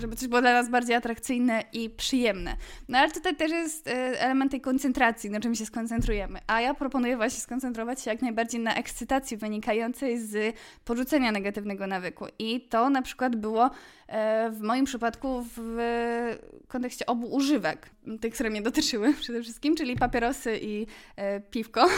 żeby 0.00 0.16
coś 0.16 0.28
było 0.28 0.40
dla 0.40 0.52
nas 0.52 0.70
bardziej 0.70 0.96
atrakcyjne 0.96 1.64
i 1.72 1.90
przyjemne. 1.90 2.56
No 2.88 2.98
ale 2.98 3.10
tutaj 3.10 3.36
też 3.36 3.50
jest 3.50 3.86
e, 3.86 4.20
element 4.20 4.50
tej 4.50 4.60
koncentracji, 4.60 5.30
na 5.30 5.40
czym 5.40 5.54
się 5.54 5.66
skoncentrujemy. 5.66 6.38
A 6.46 6.60
ja 6.60 6.74
proponuję 6.74 7.16
właśnie 7.16 7.40
skoncentrować 7.40 8.02
się 8.02 8.10
jak 8.10 8.22
najbardziej 8.22 8.60
na 8.60 8.74
ekscytacji 8.74 9.36
wynikającej 9.36 10.18
z 10.18 10.56
porzucenia 10.84 11.32
negatywnego 11.32 11.86
nawyku. 11.86 12.26
I 12.38 12.60
to 12.60 12.90
na 12.90 13.02
przykład 13.02 13.36
było 13.36 13.70
e, 14.06 14.50
w 14.50 14.60
moim 14.60 14.84
przypadku 14.84 15.44
w 15.56 15.78
kontekście 16.68 17.06
obu 17.06 17.26
używek, 17.26 17.90
tych, 18.20 18.34
które 18.34 18.50
mnie 18.50 18.62
dotyczyły 18.62 19.14
przede 19.20 19.42
wszystkim, 19.42 19.76
czyli 19.76 19.96
papierosy 19.96 20.58
i 20.62 20.86
e, 21.16 21.40
piwko. 21.40 21.86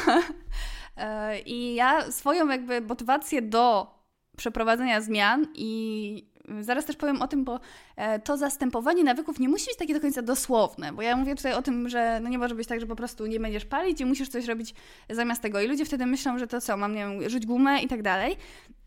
I 1.47 1.75
ja 1.75 2.11
swoją 2.13 2.49
jakby 2.49 2.81
motywację 2.81 3.43
do 3.43 3.95
przeprowadzenia 4.37 5.01
zmian 5.01 5.47
i 5.55 6.30
Zaraz 6.61 6.85
też 6.85 6.97
powiem 6.97 7.23
o 7.23 7.29
tym, 7.29 7.45
bo 7.45 7.61
e, 7.97 8.19
to 8.19 8.37
zastępowanie 8.37 9.05
nawyków 9.05 9.39
nie 9.39 9.49
musi 9.49 9.67
być 9.67 9.77
takie 9.77 9.95
do 9.95 10.01
końca 10.01 10.23
dosłowne, 10.23 10.93
bo 10.93 11.03
ja 11.03 11.17
mówię 11.17 11.35
tutaj 11.35 11.53
o 11.53 11.63
tym, 11.63 11.89
że 11.89 12.21
no 12.23 12.29
nie 12.29 12.39
może 12.39 12.55
być 12.55 12.69
tak, 12.69 12.81
że 12.81 12.87
po 12.87 12.97
prostu 12.97 13.27
nie 13.27 13.41
będziesz 13.41 13.65
palić 13.65 14.01
i 14.01 14.05
musisz 14.05 14.29
coś 14.29 14.47
robić 14.47 14.75
zamiast 15.11 15.43
tego. 15.43 15.61
I 15.61 15.69
ludzie 15.69 15.85
wtedy 15.85 16.07
myślą, 16.07 16.39
że 16.39 16.47
to 16.47 16.61
co, 16.61 16.77
mam, 16.77 16.95
nie 16.95 17.01
wiem, 17.01 17.31
rzuć 17.31 17.47
gumę 17.47 17.83
i 17.83 17.89
tak 17.89 18.03
dalej. 18.03 18.37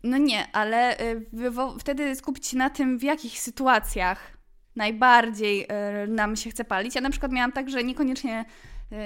No 0.02 0.16
nie, 0.16 0.46
ale 0.52 0.98
e, 0.98 1.20
wtedy 1.78 2.16
skupić 2.16 2.46
się 2.46 2.56
na 2.56 2.70
tym, 2.70 2.98
w 2.98 3.02
jakich 3.02 3.40
sytuacjach 3.40 4.34
najbardziej 4.76 5.66
e, 5.68 6.06
nam 6.06 6.36
się 6.36 6.50
chce 6.50 6.64
palić. 6.64 6.94
Ja 6.94 7.00
na 7.00 7.10
przykład 7.10 7.32
miałam 7.32 7.52
tak, 7.52 7.70
że 7.70 7.84
niekoniecznie 7.84 8.44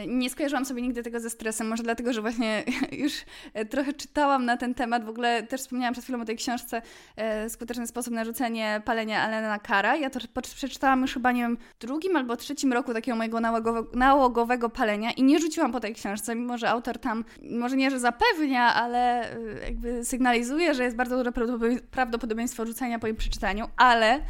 nie 0.06 0.30
skojarzyłam 0.30 0.64
sobie 0.64 0.82
nigdy 0.82 1.02
tego 1.02 1.20
ze 1.20 1.30
stresem, 1.30 1.68
może 1.68 1.82
dlatego, 1.82 2.12
że 2.12 2.20
właśnie 2.20 2.64
już 3.04 3.12
e, 3.54 3.64
trochę 3.64 3.92
czytałam 3.92 4.44
na 4.44 4.56
ten 4.56 4.74
temat. 4.74 5.04
W 5.04 5.08
ogóle 5.08 5.42
też 5.42 5.60
wspomniałam 5.60 5.92
przed 5.92 6.04
chwilą 6.04 6.20
o 6.20 6.24
tej 6.24 6.36
książce 6.36 6.82
e, 7.16 7.50
Skuteczny 7.50 7.86
sposób 7.86 8.14
na 8.14 8.24
rzucenie 8.24 8.82
palenia 8.84 9.26
Elena 9.28 9.58
Kara. 9.58 9.96
Ja 9.96 10.10
to 10.10 10.20
przeczytałam 10.42 11.02
już 11.02 11.14
chyba, 11.14 11.32
nie 11.32 11.42
wiem, 11.42 11.58
drugim 11.80 12.16
albo 12.16 12.36
trzecim 12.36 12.72
roku 12.72 12.94
takiego 12.94 13.16
mojego 13.16 13.40
nałogowego 13.94 14.68
palenia 14.68 15.10
i 15.10 15.22
nie 15.22 15.38
rzuciłam 15.38 15.72
po 15.72 15.80
tej 15.80 15.94
książce, 15.94 16.34
mimo 16.34 16.58
że 16.58 16.70
autor 16.70 16.98
tam, 16.98 17.24
może 17.42 17.76
nie, 17.76 17.90
że 17.90 18.00
zapewnia, 18.00 18.74
ale 18.74 19.28
jakby 19.64 20.04
sygnalizuje, 20.04 20.74
że 20.74 20.84
jest 20.84 20.96
bardzo 20.96 21.18
duże 21.18 21.32
prawdopodobieństwo 21.90 22.66
rzucenia 22.66 22.98
po 22.98 23.06
jej 23.06 23.16
przeczytaniu, 23.16 23.68
ale 23.76 24.20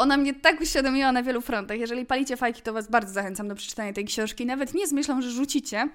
ona 0.00 0.16
mnie 0.16 0.34
tak 0.34 0.60
uświadomiła 0.60 1.12
na 1.12 1.22
wielu 1.22 1.40
frontach. 1.40 1.78
Jeżeli 1.78 2.06
palicie 2.06 2.36
fajki, 2.36 2.62
to 2.62 2.72
Was 2.72 2.88
bardzo 2.88 3.12
zachęcam 3.12 3.48
do 3.48 3.54
przeczytania 3.54 3.92
tej 3.92 4.04
książki. 4.04 4.46
Nawet 4.46 4.74
nie 4.74 4.86
z 4.86 4.92
myślą, 4.92 5.22
że 5.22 5.30
rzucicie 5.30 5.88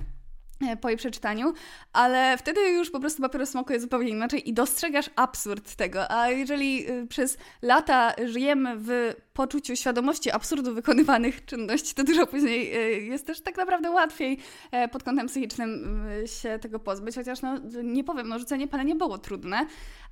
e, 0.67 0.77
po 0.77 0.89
jej 0.89 0.97
przeczytaniu, 0.97 1.53
ale 1.93 2.37
wtedy 2.37 2.61
już 2.69 2.91
po 2.91 2.99
prostu 2.99 3.21
papieros 3.21 3.49
smakuje 3.49 3.79
zupełnie 3.79 4.09
inaczej 4.09 4.49
i 4.49 4.53
dostrzegasz 4.53 5.09
absurd 5.15 5.75
tego. 5.75 6.11
A 6.11 6.29
jeżeli 6.29 6.91
y, 6.91 7.07
przez 7.07 7.37
lata 7.61 8.13
żyjemy 8.25 8.75
w 8.77 9.13
poczuciu 9.33 9.75
świadomości 9.75 10.31
absurdu 10.31 10.73
wykonywanych 10.73 11.45
czynności, 11.45 11.95
to 11.95 12.03
dużo 12.03 12.27
później 12.27 12.77
y, 12.77 13.01
jest 13.01 13.27
też 13.27 13.41
tak 13.41 13.57
naprawdę 13.57 13.91
łatwiej 13.91 14.39
e, 14.71 14.87
pod 14.87 15.03
kątem 15.03 15.27
psychicznym 15.27 16.01
y, 16.23 16.27
się 16.27 16.59
tego 16.59 16.79
pozbyć. 16.79 17.15
Chociaż 17.15 17.41
no, 17.41 17.57
nie 17.83 18.03
powiem, 18.03 18.27
no 18.27 18.39
rzucenie 18.39 18.67
palenia 18.67 18.95
było 18.95 19.17
trudne, 19.17 19.65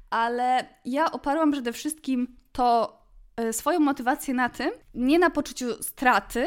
ale 0.10 0.66
ja 0.86 1.12
oparłam 1.12 1.52
przede 1.52 1.74
wszystkim 1.74 2.28
to 2.52 3.03
swoją 3.52 3.80
motywację 3.80 4.34
na 4.34 4.50
tym, 4.50 4.72
nie 4.94 5.20
na 5.20 5.30
poczuciu 5.30 5.84
straty, 5.84 6.46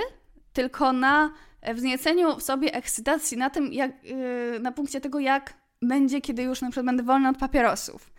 tylko 0.53 0.93
na 0.93 1.31
wznieceniu 1.75 2.37
w 2.37 2.43
sobie 2.43 2.75
ekscytacji 2.75 3.37
na 3.37 3.51
tym, 3.51 3.73
jak, 3.73 3.91
e, 3.91 4.59
na 4.59 4.73
punkcie 4.73 5.01
tego, 5.01 5.19
jak 5.19 5.55
będzie, 5.83 6.21
kiedy 6.21 6.43
już 6.43 6.61
na 6.61 6.69
przykład 6.69 6.87
będę 6.87 7.03
wolna 7.03 7.31
od 7.31 7.39
papierosów. 7.39 8.13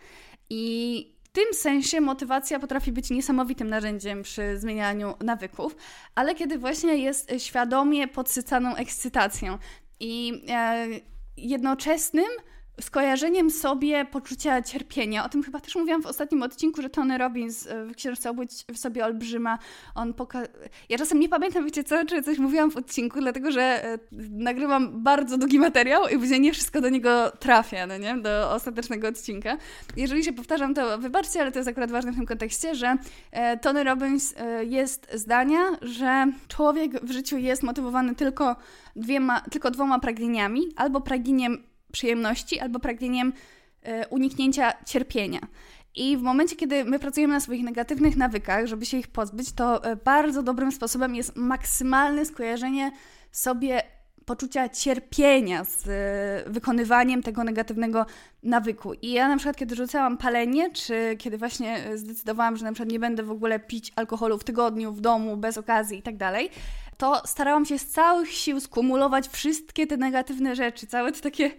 I 0.50 1.18
w 1.24 1.28
tym 1.28 1.54
sensie 1.54 2.00
motywacja 2.00 2.58
potrafi 2.60 2.92
być 2.92 3.10
niesamowitym 3.10 3.68
narzędziem 3.68 4.22
przy 4.22 4.58
zmienianiu 4.58 5.14
nawyków, 5.20 5.76
ale 6.14 6.34
kiedy 6.34 6.58
właśnie 6.58 6.96
jest 6.96 7.32
świadomie 7.38 8.08
podsycaną 8.08 8.76
ekscytacją 8.76 9.58
i 10.00 10.44
e, 10.48 10.86
jednoczesnym 11.36 12.28
skojarzeniem 12.80 13.50
sobie 13.50 14.04
poczucia 14.04 14.62
cierpienia. 14.62 15.24
O 15.24 15.28
tym 15.28 15.42
chyba 15.42 15.60
też 15.60 15.74
mówiłam 15.76 16.02
w 16.02 16.06
ostatnim 16.06 16.42
odcinku, 16.42 16.82
że 16.82 16.90
Tony 16.90 17.18
Robbins 17.18 17.66
e, 17.66 17.84
w 17.84 17.94
książce 17.94 18.30
Obudź 18.30 18.50
w 18.74 18.78
sobie 18.78 19.04
olbrzyma, 19.04 19.58
on 19.94 20.14
poka... 20.14 20.42
Ja 20.88 20.98
czasem 20.98 21.20
nie 21.20 21.28
pamiętam, 21.28 21.64
wiecie 21.64 21.84
co, 21.84 22.04
czy 22.04 22.22
coś 22.22 22.38
mówiłam 22.38 22.70
w 22.70 22.76
odcinku, 22.76 23.20
dlatego, 23.20 23.52
że 23.52 23.84
e, 23.84 23.98
nagrywam 24.30 25.02
bardzo 25.02 25.38
długi 25.38 25.58
materiał 25.58 26.08
i 26.08 26.18
później 26.18 26.40
nie 26.40 26.52
wszystko 26.52 26.80
do 26.80 26.88
niego 26.88 27.30
trafia, 27.30 27.86
no 27.86 27.98
nie? 27.98 28.16
Do 28.16 28.52
ostatecznego 28.52 29.08
odcinka. 29.08 29.56
Jeżeli 29.96 30.24
się 30.24 30.32
powtarzam, 30.32 30.74
to 30.74 30.98
wybaczcie, 30.98 31.40
ale 31.40 31.52
to 31.52 31.58
jest 31.58 31.68
akurat 31.68 31.90
ważne 31.90 32.12
w 32.12 32.16
tym 32.16 32.26
kontekście, 32.26 32.74
że 32.74 32.96
e, 33.30 33.56
Tony 33.56 33.84
Robbins 33.84 34.34
jest 34.62 35.08
zdania, 35.14 35.58
że 35.82 36.26
człowiek 36.48 37.04
w 37.04 37.10
życiu 37.10 37.38
jest 37.38 37.62
motywowany 37.62 38.14
tylko 38.14 38.56
dwiema, 38.96 39.40
tylko 39.40 39.70
dwoma 39.70 39.98
pragnieniami, 39.98 40.62
albo 40.76 41.00
pragnieniem 41.00 41.67
przyjemności 41.92 42.60
albo 42.60 42.80
pragnieniem 42.80 43.32
e, 43.82 44.08
uniknięcia 44.08 44.72
cierpienia. 44.86 45.40
I 45.94 46.16
w 46.16 46.22
momencie, 46.22 46.56
kiedy 46.56 46.84
my 46.84 46.98
pracujemy 46.98 47.34
na 47.34 47.40
swoich 47.40 47.64
negatywnych 47.64 48.16
nawykach, 48.16 48.66
żeby 48.66 48.86
się 48.86 48.96
ich 48.96 49.08
pozbyć, 49.08 49.52
to 49.52 49.84
e, 49.84 49.96
bardzo 49.96 50.42
dobrym 50.42 50.72
sposobem 50.72 51.14
jest 51.14 51.36
maksymalne 51.36 52.26
skojarzenie 52.26 52.92
sobie 53.32 53.82
poczucia 54.28 54.68
cierpienia 54.68 55.64
z 55.64 55.88
e, 55.88 56.50
wykonywaniem 56.50 57.22
tego 57.22 57.44
negatywnego 57.44 58.06
nawyku. 58.42 58.94
I 58.94 59.12
ja 59.12 59.28
na 59.28 59.36
przykład, 59.36 59.56
kiedy 59.56 59.74
rzucałam 59.74 60.18
palenie, 60.18 60.70
czy 60.70 61.16
kiedy 61.18 61.38
właśnie 61.38 61.84
zdecydowałam, 61.94 62.56
że 62.56 62.64
na 62.64 62.72
przykład 62.72 62.92
nie 62.92 62.98
będę 62.98 63.22
w 63.22 63.30
ogóle 63.30 63.60
pić 63.60 63.92
alkoholu 63.96 64.38
w 64.38 64.44
tygodniu, 64.44 64.92
w 64.92 65.00
domu, 65.00 65.36
bez 65.36 65.58
okazji 65.58 65.98
i 65.98 66.02
tak 66.02 66.16
dalej, 66.16 66.50
to 66.98 67.22
starałam 67.26 67.64
się 67.64 67.78
z 67.78 67.86
całych 67.86 68.32
sił 68.32 68.60
skumulować 68.60 69.28
wszystkie 69.28 69.86
te 69.86 69.96
negatywne 69.96 70.56
rzeczy, 70.56 70.86
całe 70.86 71.12
te 71.12 71.20
takie 71.20 71.50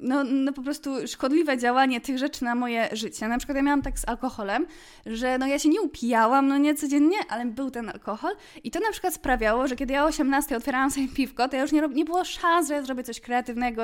no, 0.00 0.24
no 0.24 0.52
po 0.52 0.62
prostu 0.62 1.06
szkodliwe 1.06 1.58
działanie 1.58 2.00
tych 2.00 2.18
rzeczy 2.18 2.44
na 2.44 2.54
moje 2.54 2.88
życie. 2.92 3.28
Na 3.28 3.38
przykład 3.38 3.56
ja 3.56 3.62
miałam 3.62 3.82
tak 3.82 3.98
z 3.98 4.08
alkoholem, 4.08 4.66
że 5.06 5.38
no 5.38 5.46
ja 5.46 5.58
się 5.58 5.68
nie 5.68 5.80
upijałam, 5.80 6.48
no 6.48 6.58
nie 6.58 6.74
codziennie, 6.74 7.16
ale 7.28 7.46
był 7.46 7.70
ten 7.70 7.88
alkohol 7.88 8.32
i 8.64 8.70
to 8.70 8.80
na 8.80 8.90
przykład 8.90 9.14
sprawiało, 9.14 9.68
że 9.68 9.76
kiedy 9.76 9.92
ja 9.92 10.04
o 10.04 10.06
18 10.06 10.56
otwierałam 10.56 10.90
sobie 10.90 11.08
piwko, 11.08 11.48
to 11.48 11.56
ja 11.56 11.62
już 11.62 11.72
nie, 11.72 11.80
nie 11.80 12.04
było 12.04 12.24
szans, 12.24 12.68
że 12.68 12.74
ja 12.74 12.82
zrobię 12.82 13.02
coś 13.02 13.20
kreatywnego, 13.20 13.82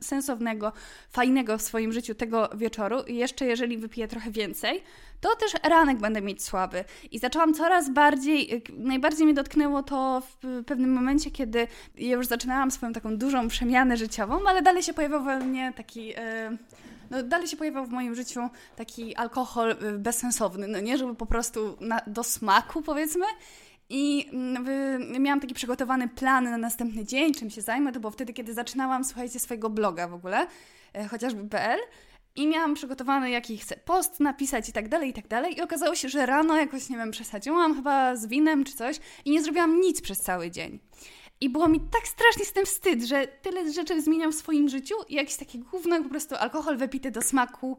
sensownego, 0.00 0.72
fajnego 1.10 1.58
w 1.58 1.62
swoim 1.62 1.92
życiu 1.92 2.14
tego 2.14 2.48
wieczoru 2.54 3.02
i 3.02 3.16
jeszcze 3.16 3.46
jeżeli 3.46 3.78
wypiję 3.78 4.08
trochę 4.08 4.30
więcej, 4.30 4.82
to 5.20 5.36
też 5.36 5.52
ranek 5.62 5.98
będę 5.98 6.22
mieć 6.22 6.44
słaby. 6.44 6.84
I 7.10 7.18
zaczęłam 7.18 7.54
coraz 7.54 7.90
bardziej, 7.90 8.62
najbardziej 8.78 9.24
mnie 9.24 9.34
dotknęło 9.34 9.82
to 9.82 10.22
w 10.42 10.64
pewnym 10.64 10.92
momencie, 10.92 11.30
kiedy 11.30 11.66
ja 11.98 12.16
już 12.16 12.26
zaczynałam 12.26 12.70
swoją 12.70 12.92
taką 12.92 13.16
dużą 13.16 13.48
przemianę 13.48 13.96
życiową, 13.96 14.40
ale 14.48 14.62
dalej 14.62 14.81
się 14.82 14.94
pojawiał 14.94 15.24
we 15.24 15.38
mnie 15.38 15.72
taki... 15.76 16.10
Y, 16.10 16.58
no, 17.10 17.22
dalej 17.22 17.48
się 17.48 17.56
pojawiał 17.56 17.86
w 17.86 17.90
moim 17.90 18.14
życiu 18.14 18.40
taki 18.76 19.16
alkohol 19.16 19.70
y, 19.70 19.98
bezsensowny, 19.98 20.68
no 20.68 20.80
nie, 20.80 20.98
żeby 20.98 21.14
po 21.14 21.26
prostu 21.26 21.76
na, 21.80 22.00
do 22.06 22.24
smaku 22.24 22.82
powiedzmy. 22.82 23.24
I 23.88 24.28
mm, 24.32 25.22
miałam 25.22 25.40
taki 25.40 25.54
przygotowany 25.54 26.08
plan 26.08 26.44
na 26.44 26.58
następny 26.58 27.04
dzień, 27.04 27.34
czym 27.34 27.50
się 27.50 27.62
zajmę. 27.62 27.92
To 27.92 28.00
było 28.00 28.10
wtedy, 28.10 28.32
kiedy 28.32 28.54
zaczynałam, 28.54 29.04
słuchajcie, 29.04 29.38
swojego 29.38 29.70
bloga 29.70 30.08
w 30.08 30.14
ogóle, 30.14 30.46
chociażby 31.10 31.48
PL. 31.48 31.78
I 32.36 32.46
miałam 32.46 32.74
przygotowany, 32.74 33.30
jaki 33.30 33.58
chcę 33.58 33.76
post 33.76 34.20
napisać 34.20 34.68
i 34.68 34.72
tak 34.72 34.88
dalej, 34.88 35.10
i 35.10 35.12
tak 35.12 35.28
dalej. 35.28 35.58
I 35.58 35.60
okazało 35.60 35.94
się, 35.94 36.08
że 36.08 36.26
rano 36.26 36.56
jakoś, 36.56 36.88
nie 36.88 36.96
wiem, 36.96 37.10
przesadziłam 37.10 37.74
chyba 37.74 38.16
z 38.16 38.26
winem 38.26 38.64
czy 38.64 38.72
coś 38.72 38.96
i 39.24 39.30
nie 39.30 39.42
zrobiłam 39.42 39.80
nic 39.80 40.00
przez 40.02 40.20
cały 40.20 40.50
dzień. 40.50 40.78
I 41.42 41.48
było 41.48 41.68
mi 41.68 41.80
tak 41.80 42.08
strasznie 42.08 42.44
z 42.44 42.52
tym 42.52 42.66
wstyd, 42.66 43.02
że 43.02 43.26
tyle 43.26 43.72
rzeczy 43.72 44.02
zmieniam 44.02 44.32
w 44.32 44.34
swoim 44.34 44.68
życiu 44.68 44.94
i 45.08 45.14
jakieś 45.14 45.36
takie 45.36 45.58
gówno, 45.58 46.02
po 46.02 46.08
prostu 46.08 46.34
alkohol 46.34 46.76
wypity 46.76 47.10
do 47.10 47.22
smaku 47.22 47.78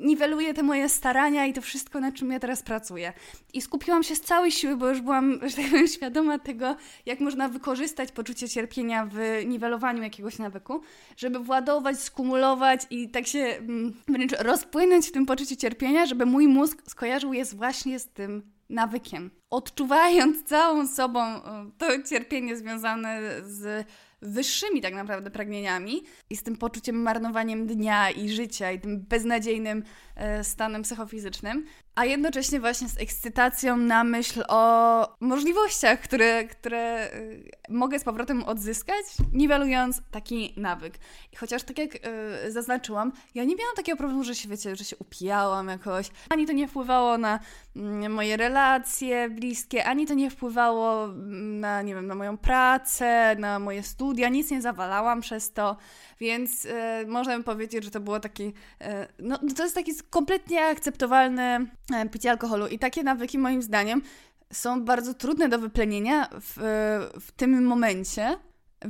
niweluje 0.00 0.54
te 0.54 0.62
moje 0.62 0.88
starania 0.88 1.46
i 1.46 1.52
to 1.52 1.60
wszystko, 1.60 2.00
na 2.00 2.12
czym 2.12 2.30
ja 2.30 2.40
teraz 2.40 2.62
pracuję. 2.62 3.12
I 3.52 3.62
skupiłam 3.62 4.02
się 4.02 4.16
z 4.16 4.20
całej 4.20 4.52
siły, 4.52 4.76
bo 4.76 4.88
już 4.88 5.00
byłam, 5.00 5.32
że 5.48 5.56
tak 5.56 5.64
powiem, 5.70 5.88
świadoma 5.88 6.38
tego, 6.38 6.76
jak 7.06 7.20
można 7.20 7.48
wykorzystać 7.48 8.12
poczucie 8.12 8.48
cierpienia 8.48 9.06
w 9.12 9.44
niwelowaniu 9.46 10.02
jakiegoś 10.02 10.38
nawyku, 10.38 10.80
żeby 11.16 11.38
władować, 11.38 12.00
skumulować 12.00 12.80
i 12.90 13.08
tak 13.08 13.26
się 13.26 13.38
mm, 13.38 13.94
wręcz 14.08 14.32
rozpłynąć 14.32 15.08
w 15.08 15.12
tym 15.12 15.26
poczuciu 15.26 15.56
cierpienia, 15.56 16.06
żeby 16.06 16.26
mój 16.26 16.48
mózg 16.48 16.82
skojarzył 16.86 17.32
je 17.32 17.44
właśnie 17.44 17.98
z 17.98 18.08
tym 18.08 18.53
nawykiem. 18.70 19.30
Odczuwając 19.50 20.44
całą 20.44 20.86
sobą 20.86 21.20
e, 21.20 21.70
to 21.78 22.02
cierpienie 22.02 22.56
związane 22.56 23.20
z 23.42 23.86
wyższymi 24.22 24.80
tak 24.80 24.94
naprawdę 24.94 25.30
pragnieniami 25.30 26.02
i 26.30 26.36
z 26.36 26.42
tym 26.42 26.56
poczuciem 26.56 26.96
marnowaniem 26.96 27.66
dnia 27.66 28.10
i 28.10 28.28
życia 28.28 28.72
i 28.72 28.80
tym 28.80 29.00
beznadziejnym 29.00 29.82
e, 30.16 30.44
stanem 30.44 30.82
psychofizycznym, 30.82 31.66
a 31.94 32.04
jednocześnie 32.04 32.60
właśnie 32.60 32.88
z 32.88 33.00
ekscytacją 33.00 33.76
na 33.76 34.04
myśl 34.04 34.42
o 34.48 35.16
możliwościach, 35.20 36.00
które, 36.00 36.44
które 36.44 37.12
y, 37.14 37.50
mogę 37.68 37.98
z 37.98 38.04
powrotem 38.04 38.42
odzyskać, 38.42 39.04
niwelując 39.32 40.02
taki 40.10 40.54
nawyk. 40.56 40.94
I 41.32 41.36
chociaż 41.36 41.62
tak 41.62 41.78
jak 41.78 41.94
yy, 41.94 42.52
zaznaczyłam, 42.52 43.12
ja 43.34 43.44
nie 43.44 43.56
miałam 43.56 43.76
takiego 43.76 43.98
problemu, 43.98 44.24
że 44.24 44.34
się, 44.34 44.48
wiecie, 44.48 44.76
że 44.76 44.84
się 44.84 44.96
upijałam 44.96 45.68
jakoś, 45.68 46.10
ani 46.30 46.46
to 46.46 46.52
nie 46.52 46.68
wpływało 46.68 47.18
na 47.18 47.40
mm, 47.76 48.12
moje 48.12 48.36
relacje 48.36 49.30
bliskie, 49.30 49.84
ani 49.84 50.06
to 50.06 50.14
nie 50.14 50.30
wpływało 50.30 51.04
mm, 51.04 51.60
na, 51.60 51.82
nie 51.82 51.94
wiem, 51.94 52.06
na 52.06 52.14
moją 52.14 52.38
pracę, 52.38 53.36
na 53.38 53.58
moje 53.58 53.82
studia, 53.82 54.28
nic 54.28 54.50
nie 54.50 54.62
zawalałam 54.62 55.20
przez 55.20 55.52
to, 55.52 55.76
więc 56.20 56.64
yy, 56.64 56.72
można 57.06 57.42
powiedzieć, 57.42 57.84
że 57.84 57.90
to 57.90 58.00
było 58.00 58.20
taki, 58.20 58.44
yy, 58.44 58.52
no 59.18 59.38
to 59.56 59.62
jest 59.62 59.74
taki 59.74 59.92
kompletnie 60.10 60.66
akceptowalny 60.66 61.66
picie 62.12 62.30
alkoholu. 62.30 62.66
I 62.66 62.78
takie 62.78 63.02
nawyki, 63.02 63.38
moim 63.38 63.62
zdaniem, 63.62 64.02
są 64.52 64.84
bardzo 64.84 65.14
trudne 65.14 65.48
do 65.48 65.58
wyplenienia 65.58 66.28
w, 66.40 66.54
w 67.20 67.32
tym 67.32 67.66
momencie, 67.66 68.36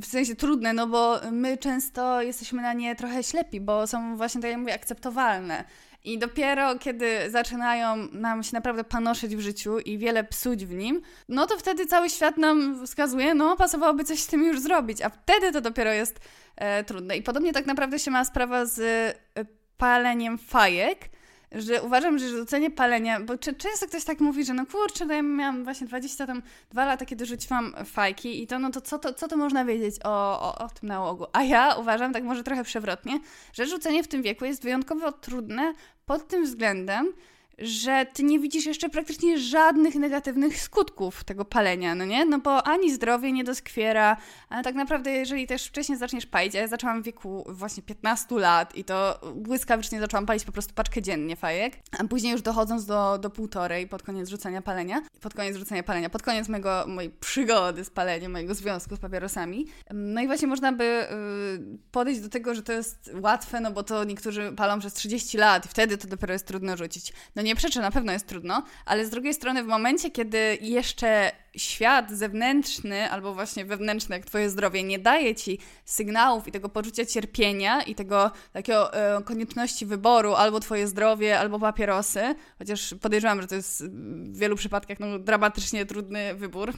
w 0.01 0.05
sensie 0.05 0.35
trudne, 0.35 0.73
no 0.73 0.87
bo 0.87 1.19
my 1.31 1.57
często 1.57 2.21
jesteśmy 2.21 2.61
na 2.61 2.73
nie 2.73 2.95
trochę 2.95 3.23
ślepi, 3.23 3.61
bo 3.61 3.87
są 3.87 4.17
właśnie, 4.17 4.41
tak 4.41 4.51
jak 4.51 4.59
mówię, 4.59 4.73
akceptowalne. 4.73 5.63
I 6.03 6.19
dopiero 6.19 6.79
kiedy 6.79 7.31
zaczynają 7.31 7.95
nam 8.11 8.43
się 8.43 8.53
naprawdę 8.53 8.83
panoszyć 8.83 9.35
w 9.35 9.39
życiu 9.39 9.79
i 9.79 9.97
wiele 9.97 10.23
psuć 10.23 10.65
w 10.65 10.73
nim, 10.73 11.01
no 11.29 11.47
to 11.47 11.57
wtedy 11.57 11.85
cały 11.85 12.09
świat 12.09 12.37
nam 12.37 12.87
wskazuje, 12.87 13.33
no 13.33 13.55
pasowałoby 13.55 14.03
coś 14.03 14.19
z 14.19 14.27
tym 14.27 14.43
już 14.43 14.59
zrobić, 14.59 15.01
a 15.01 15.09
wtedy 15.09 15.51
to 15.51 15.61
dopiero 15.61 15.91
jest 15.91 16.19
e, 16.55 16.83
trudne. 16.83 17.17
I 17.17 17.23
podobnie 17.23 17.53
tak 17.53 17.65
naprawdę 17.65 17.99
się 17.99 18.11
ma 18.11 18.25
sprawa 18.25 18.65
z 18.65 18.79
e, 18.79 19.45
paleniem 19.77 20.37
fajek, 20.37 21.09
że 21.51 21.83
uważam, 21.83 22.19
że 22.19 22.29
rzucenie 22.29 22.71
palenia, 22.71 23.19
bo 23.19 23.37
często 23.37 23.87
ktoś 23.87 24.03
tak 24.03 24.19
mówi, 24.19 24.45
że 24.45 24.53
no 24.53 24.65
kurczę, 24.65 25.05
no 25.05 25.13
ja 25.13 25.21
miałam 25.21 25.63
właśnie 25.63 25.87
20 25.87 26.27
tam, 26.27 26.41
dwa 26.71 26.85
lata, 26.85 27.05
kiedy 27.05 27.25
rzuciłam 27.25 27.75
fajki 27.85 28.43
i 28.43 28.47
to 28.47 28.59
no 28.59 28.71
to 28.71 28.81
co 28.81 28.99
to, 28.99 29.13
co 29.13 29.27
to 29.27 29.37
można 29.37 29.65
wiedzieć 29.65 29.95
o, 30.03 30.41
o, 30.41 30.65
o 30.65 30.69
tym 30.69 30.89
nałogu? 30.89 31.25
A 31.33 31.43
ja 31.43 31.75
uważam, 31.75 32.13
tak 32.13 32.23
może 32.23 32.43
trochę 32.43 32.63
przewrotnie, 32.63 33.19
że 33.53 33.67
rzucenie 33.67 34.03
w 34.03 34.07
tym 34.07 34.21
wieku 34.21 34.45
jest 34.45 34.63
wyjątkowo 34.63 35.11
trudne 35.11 35.73
pod 36.05 36.27
tym 36.27 36.45
względem, 36.45 37.13
że 37.57 38.05
ty 38.13 38.23
nie 38.23 38.39
widzisz 38.39 38.65
jeszcze 38.65 38.89
praktycznie 38.89 39.39
żadnych 39.39 39.95
negatywnych 39.95 40.61
skutków 40.61 41.23
tego 41.23 41.45
palenia, 41.45 41.95
no 41.95 42.05
nie? 42.05 42.25
No 42.25 42.39
bo 42.39 42.67
ani 42.67 42.93
zdrowie 42.93 43.31
nie 43.31 43.43
doskwiera, 43.43 44.17
a 44.49 44.63
tak 44.63 44.75
naprawdę 44.75 45.11
jeżeli 45.11 45.47
też 45.47 45.67
wcześniej 45.67 45.97
zaczniesz 45.97 46.25
palić, 46.25 46.55
a 46.55 46.59
ja 46.59 46.67
zaczęłam 46.67 47.01
w 47.01 47.05
wieku 47.05 47.43
właśnie 47.49 47.83
15 47.83 48.35
lat 48.35 48.75
i 48.75 48.83
to 48.83 49.19
błyskawicznie 49.35 49.99
zaczęłam 49.99 50.25
palić 50.25 50.45
po 50.45 50.51
prostu 50.51 50.73
paczkę 50.73 51.01
dziennie 51.01 51.35
fajek, 51.35 51.73
a 51.99 52.03
później 52.03 52.31
już 52.31 52.41
dochodząc 52.41 52.85
do, 52.85 53.17
do 53.17 53.29
półtorej 53.29 53.87
pod 53.87 54.03
koniec 54.03 54.29
rzucenia 54.29 54.61
palenia, 54.61 55.01
pod 55.21 55.33
koniec 55.33 55.57
rzucenia 55.57 55.83
palenia, 55.83 56.09
pod 56.09 56.23
koniec 56.23 56.49
mojego, 56.49 56.85
mojej 56.87 57.09
przygody 57.09 57.85
z 57.85 57.89
paleniem, 57.89 58.31
mojego 58.31 58.55
związku 58.55 58.95
z 58.95 58.99
papierosami. 58.99 59.67
No 59.93 60.21
i 60.21 60.27
właśnie 60.27 60.47
można 60.47 60.71
by 60.71 60.83
yy, 60.83 61.77
podejść 61.91 62.21
do 62.21 62.29
tego, 62.29 62.55
że 62.55 62.63
to 62.63 62.73
jest 62.73 63.11
łatwe, 63.21 63.59
no 63.59 63.71
bo 63.71 63.83
to 63.83 64.03
niektórzy 64.03 64.51
palą 64.57 64.79
przez 64.79 64.93
30 64.93 65.37
lat 65.37 65.65
i 65.65 65.69
wtedy 65.69 65.97
to 65.97 66.07
dopiero 66.07 66.33
jest 66.33 66.47
trudno 66.47 66.77
rzucić. 66.77 67.13
No 67.35 67.41
nie 67.45 67.55
przeczę, 67.55 67.81
na 67.81 67.91
pewno 67.91 68.11
jest 68.11 68.27
trudno, 68.27 68.63
ale 68.85 69.05
z 69.05 69.09
drugiej 69.09 69.33
strony 69.33 69.63
w 69.63 69.67
momencie, 69.67 70.11
kiedy 70.11 70.57
jeszcze 70.61 71.31
świat 71.57 72.11
zewnętrzny 72.11 73.11
albo 73.11 73.33
właśnie 73.33 73.65
wewnętrzny, 73.65 74.15
jak 74.15 74.25
Twoje 74.25 74.49
zdrowie, 74.49 74.83
nie 74.83 74.99
daje 74.99 75.35
Ci 75.35 75.59
sygnałów 75.85 76.47
i 76.47 76.51
tego 76.51 76.69
poczucia 76.69 77.05
cierpienia 77.05 77.81
i 77.81 77.95
tego 77.95 78.31
takiego 78.53 78.93
e, 78.93 79.23
konieczności 79.23 79.85
wyboru 79.85 80.33
albo 80.33 80.59
Twoje 80.59 80.87
zdrowie, 80.87 81.39
albo 81.39 81.59
papierosy, 81.59 82.35
chociaż 82.59 82.95
podejrzewam, 83.01 83.41
że 83.41 83.47
to 83.47 83.55
jest 83.55 83.83
w 83.85 84.37
wielu 84.37 84.55
przypadkach 84.55 84.99
no, 84.99 85.19
dramatycznie 85.19 85.85
trudny 85.85 86.35
wybór. 86.35 86.73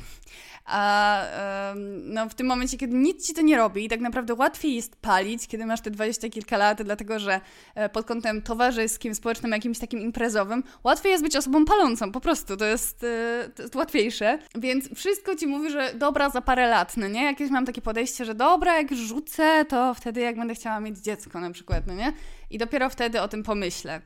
A 0.65 1.21
e, 1.23 1.75
no, 2.03 2.29
w 2.29 2.35
tym 2.35 2.47
momencie, 2.47 2.77
kiedy 2.77 2.95
nic 2.95 3.27
Ci 3.27 3.33
to 3.33 3.41
nie 3.41 3.57
robi 3.57 3.85
i 3.85 3.89
tak 3.89 3.99
naprawdę 3.99 4.33
łatwiej 4.33 4.75
jest 4.75 4.95
palić, 4.95 5.47
kiedy 5.47 5.65
masz 5.65 5.81
te 5.81 5.91
dwadzieścia 5.91 6.29
kilka 6.29 6.57
lat, 6.57 6.83
dlatego 6.83 7.19
że 7.19 7.41
e, 7.75 7.89
pod 7.89 8.05
kątem 8.05 8.41
towarzyskim, 8.41 9.15
społecznym, 9.15 9.51
jakimś 9.51 9.79
takim 9.79 9.99
imprezowym, 9.99 10.63
łatwiej 10.83 11.11
jest 11.11 11.23
być 11.23 11.35
osobą 11.35 11.65
palącą, 11.65 12.11
po 12.11 12.21
prostu, 12.21 12.57
to 12.57 12.65
jest, 12.65 13.03
e, 13.03 13.49
to 13.55 13.61
jest 13.61 13.75
łatwiejsze. 13.75 14.39
Więc 14.55 14.66
wszystko 14.95 15.35
ci 15.35 15.47
mówi, 15.47 15.71
że 15.71 15.93
dobra 15.93 16.29
za 16.29 16.41
parę 16.41 16.67
lat, 16.67 16.97
no 16.97 17.07
nie? 17.07 17.23
Jakieś 17.23 17.49
mam 17.51 17.65
takie 17.65 17.81
podejście, 17.81 18.25
że 18.25 18.35
dobra, 18.35 18.77
jak 18.77 18.95
rzucę, 18.95 19.65
to 19.65 19.93
wtedy 19.93 20.21
jak 20.21 20.37
będę 20.37 20.55
chciała 20.55 20.79
mieć 20.79 20.99
dziecko 20.99 21.39
na 21.39 21.51
przykład, 21.51 21.87
no 21.87 21.93
nie? 21.93 22.13
I 22.49 22.57
dopiero 22.57 22.89
wtedy 22.89 23.21
o 23.21 23.27
tym 23.27 23.43
pomyślę. 23.43 24.01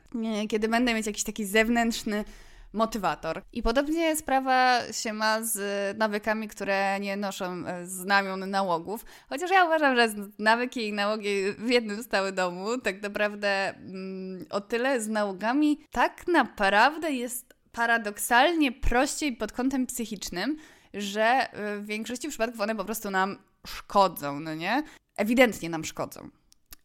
Kiedy 0.48 0.68
będę 0.68 0.94
mieć 0.94 1.06
jakiś 1.06 1.24
taki 1.24 1.44
zewnętrzny 1.44 2.24
motywator. 2.72 3.42
I 3.52 3.62
podobnie 3.62 4.16
sprawa 4.16 4.78
się 4.92 5.12
ma 5.12 5.42
z 5.42 5.58
nawykami, 5.98 6.48
które 6.48 7.00
nie 7.00 7.16
noszą 7.16 7.66
e, 7.66 7.86
znamion 7.86 8.50
nałogów. 8.50 9.04
Chociaż 9.28 9.50
ja 9.50 9.64
uważam, 9.64 9.96
że 9.96 10.08
nawyki 10.38 10.88
i 10.88 10.92
nałogi 10.92 11.52
w 11.58 11.70
jednym 11.70 12.02
stały 12.02 12.32
domu, 12.32 12.78
tak 12.78 13.02
naprawdę 13.02 13.74
mm, 13.74 14.46
o 14.50 14.60
tyle 14.60 15.00
z 15.00 15.08
nałogami 15.08 15.80
tak 15.90 16.26
naprawdę 16.28 17.12
jest 17.12 17.51
paradoksalnie 17.72 18.72
prościej 18.72 19.36
pod 19.36 19.52
kątem 19.52 19.86
psychicznym, 19.86 20.56
że 20.94 21.48
w 21.78 21.86
większości 21.86 22.28
przypadków 22.28 22.60
one 22.60 22.76
po 22.76 22.84
prostu 22.84 23.10
nam 23.10 23.38
szkodzą, 23.66 24.40
no 24.40 24.54
nie? 24.54 24.82
Ewidentnie 25.16 25.68
nam 25.68 25.84
szkodzą. 25.84 26.30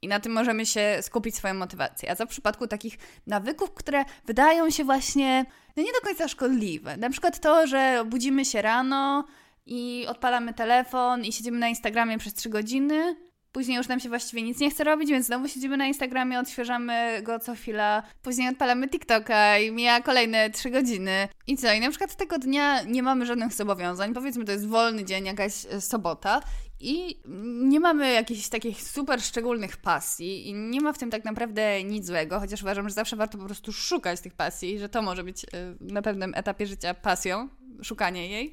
I 0.02 0.08
na 0.08 0.20
tym 0.20 0.32
możemy 0.32 0.66
się 0.66 0.98
skupić 1.02 1.36
swoją 1.36 1.54
motywację. 1.54 2.12
A 2.12 2.16
co 2.16 2.26
w 2.26 2.30
przypadku 2.30 2.68
takich 2.68 2.98
nawyków, 3.28 3.74
które 3.74 4.06
wydają 4.26 4.70
się 4.70 4.84
właśnie 4.84 5.46
no 5.76 5.84
nie 5.84 5.94
do 5.94 6.02
końca 6.02 6.28
szkodliwe. 6.28 6.98
Na 6.98 7.10
przykład 7.10 7.40
to, 7.40 7.68
że 7.68 8.04
budzimy 8.06 8.46
się 8.46 8.62
rano 8.62 9.26
i 9.66 10.06
odpalamy 10.08 10.54
telefon 10.54 11.26
i 11.26 11.34
siedzimy 11.34 11.60
na 11.60 11.68
Instagramie 11.68 12.18
przez 12.18 12.34
3 12.34 12.50
godziny, 12.50 13.16
Później 13.52 13.78
już 13.78 13.88
nam 13.88 14.00
się 14.00 14.10
właściwie 14.10 14.42
nic 14.44 14.60
nie 14.60 14.72
chce 14.72 14.84
robić, 14.84 15.10
więc 15.10 15.26
znowu 15.26 15.48
siedzimy 15.48 15.78
na 15.78 15.88
Instagramie, 15.88 16.40
odświeżamy 16.40 17.22
go 17.24 17.40
co 17.40 17.56
chwila. 17.56 18.04
Później 18.22 18.50
odpalamy 18.50 18.88
TikToka 18.88 19.58
i 19.58 19.72
mija 19.72 20.02
kolejne 20.02 20.50
3 20.50 20.70
godziny. 20.70 21.28
I 21.48 21.58
co? 21.58 21.74
I 21.74 21.80
na 21.80 21.90
przykład 21.90 22.16
tego 22.16 22.40
dnia 22.40 22.82
nie 22.82 23.04
mamy 23.04 23.26
żadnych 23.26 23.54
zobowiązań. 23.54 24.14
Powiedzmy, 24.14 24.46
to 24.46 24.52
jest 24.52 24.68
wolny 24.68 25.06
dzień, 25.06 25.26
jakaś 25.26 25.66
e, 25.66 25.82
sobota. 25.82 26.42
I 26.80 27.22
nie 27.64 27.80
mamy 27.80 28.14
jakichś 28.14 28.50
takich 28.50 28.84
super 28.84 29.22
szczególnych 29.22 29.78
pasji 29.78 30.50
i 30.50 30.54
nie 30.54 30.82
ma 30.82 30.94
w 30.94 30.98
tym 30.98 31.12
tak 31.12 31.26
naprawdę 31.26 31.84
nic 31.84 32.06
złego, 32.06 32.40
chociaż 32.40 32.62
uważam, 32.62 32.90
że 32.90 32.96
zawsze 32.96 33.16
warto 33.16 33.38
po 33.38 33.46
prostu 33.46 33.74
szukać 33.74 34.22
tych 34.22 34.34
pasji, 34.34 34.80
że 34.80 34.90
to 34.90 35.02
może 35.02 35.24
być 35.24 35.44
e, 35.44 35.48
na 35.82 36.02
pewnym 36.02 36.34
etapie 36.36 36.68
życia 36.68 36.94
pasją, 36.94 37.50
szukanie 37.84 38.28
jej, 38.28 38.52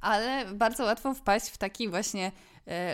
ale 0.00 0.44
bardzo 0.54 0.84
łatwo 0.84 1.14
wpaść 1.14 1.46
w 1.46 1.58
taki 1.58 1.88
właśnie 1.88 2.32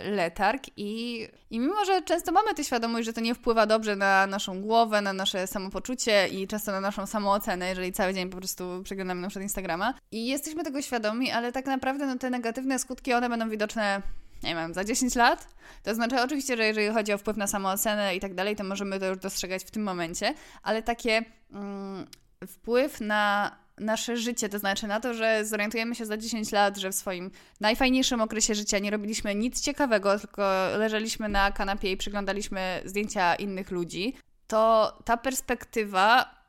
letarg 0.03 0.63
i, 0.77 1.27
i 1.49 1.59
mimo, 1.59 1.85
że 1.85 2.01
często 2.01 2.31
mamy 2.31 2.53
tę 2.53 2.63
świadomość, 2.63 3.05
że 3.05 3.13
to 3.13 3.21
nie 3.21 3.35
wpływa 3.35 3.65
dobrze 3.65 3.95
na 3.95 4.27
naszą 4.27 4.61
głowę, 4.61 5.01
na 5.01 5.13
nasze 5.13 5.47
samopoczucie 5.47 6.27
i 6.27 6.47
często 6.47 6.71
na 6.71 6.81
naszą 6.81 7.05
samoocenę, 7.05 7.69
jeżeli 7.69 7.91
cały 7.91 8.13
dzień 8.13 8.29
po 8.29 8.37
prostu 8.37 8.81
przeglądamy 8.83 9.21
na 9.21 9.27
przykład 9.27 9.43
Instagrama 9.43 9.93
i 10.11 10.27
jesteśmy 10.27 10.63
tego 10.63 10.81
świadomi, 10.81 11.31
ale 11.31 11.51
tak 11.51 11.65
naprawdę 11.65 12.05
no, 12.05 12.17
te 12.17 12.29
negatywne 12.29 12.79
skutki, 12.79 13.13
one 13.13 13.29
będą 13.29 13.49
widoczne 13.49 14.01
nie 14.43 14.55
wiem, 14.55 14.73
za 14.73 14.83
10 14.83 15.15
lat. 15.15 15.47
To 15.83 15.95
znaczy, 15.95 16.21
oczywiście, 16.21 16.57
że 16.57 16.65
jeżeli 16.65 16.89
chodzi 16.89 17.13
o 17.13 17.17
wpływ 17.17 17.37
na 17.37 17.47
samoocenę 17.47 18.15
i 18.15 18.19
tak 18.19 18.33
dalej, 18.33 18.55
to 18.55 18.63
możemy 18.63 18.99
to 18.99 19.05
już 19.05 19.17
dostrzegać 19.17 19.63
w 19.63 19.71
tym 19.71 19.83
momencie, 19.83 20.33
ale 20.63 20.83
takie 20.83 21.23
mm, 21.53 22.07
wpływ 22.47 23.01
na 23.01 23.55
nasze 23.81 24.17
życie, 24.17 24.49
to 24.49 24.59
znaczy 24.59 24.87
na 24.87 24.99
to, 24.99 25.13
że 25.13 25.45
zorientujemy 25.45 25.95
się 25.95 26.05
za 26.05 26.17
10 26.17 26.51
lat, 26.51 26.77
że 26.77 26.91
w 26.91 26.95
swoim 26.95 27.31
najfajniejszym 27.59 28.21
okresie 28.21 28.55
życia 28.55 28.79
nie 28.79 28.91
robiliśmy 28.91 29.35
nic 29.35 29.61
ciekawego, 29.61 30.19
tylko 30.19 30.41
leżeliśmy 30.77 31.29
na 31.29 31.51
kanapie 31.51 31.91
i 31.91 31.97
przyglądaliśmy 31.97 32.81
zdjęcia 32.85 33.35
innych 33.35 33.71
ludzi, 33.71 34.13
to 34.47 34.97
ta 35.05 35.17
perspektywa 35.17 36.41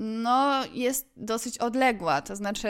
no, 0.00 0.62
jest 0.72 1.12
dosyć 1.16 1.58
odległa. 1.58 2.22
To 2.22 2.36
znaczy, 2.36 2.68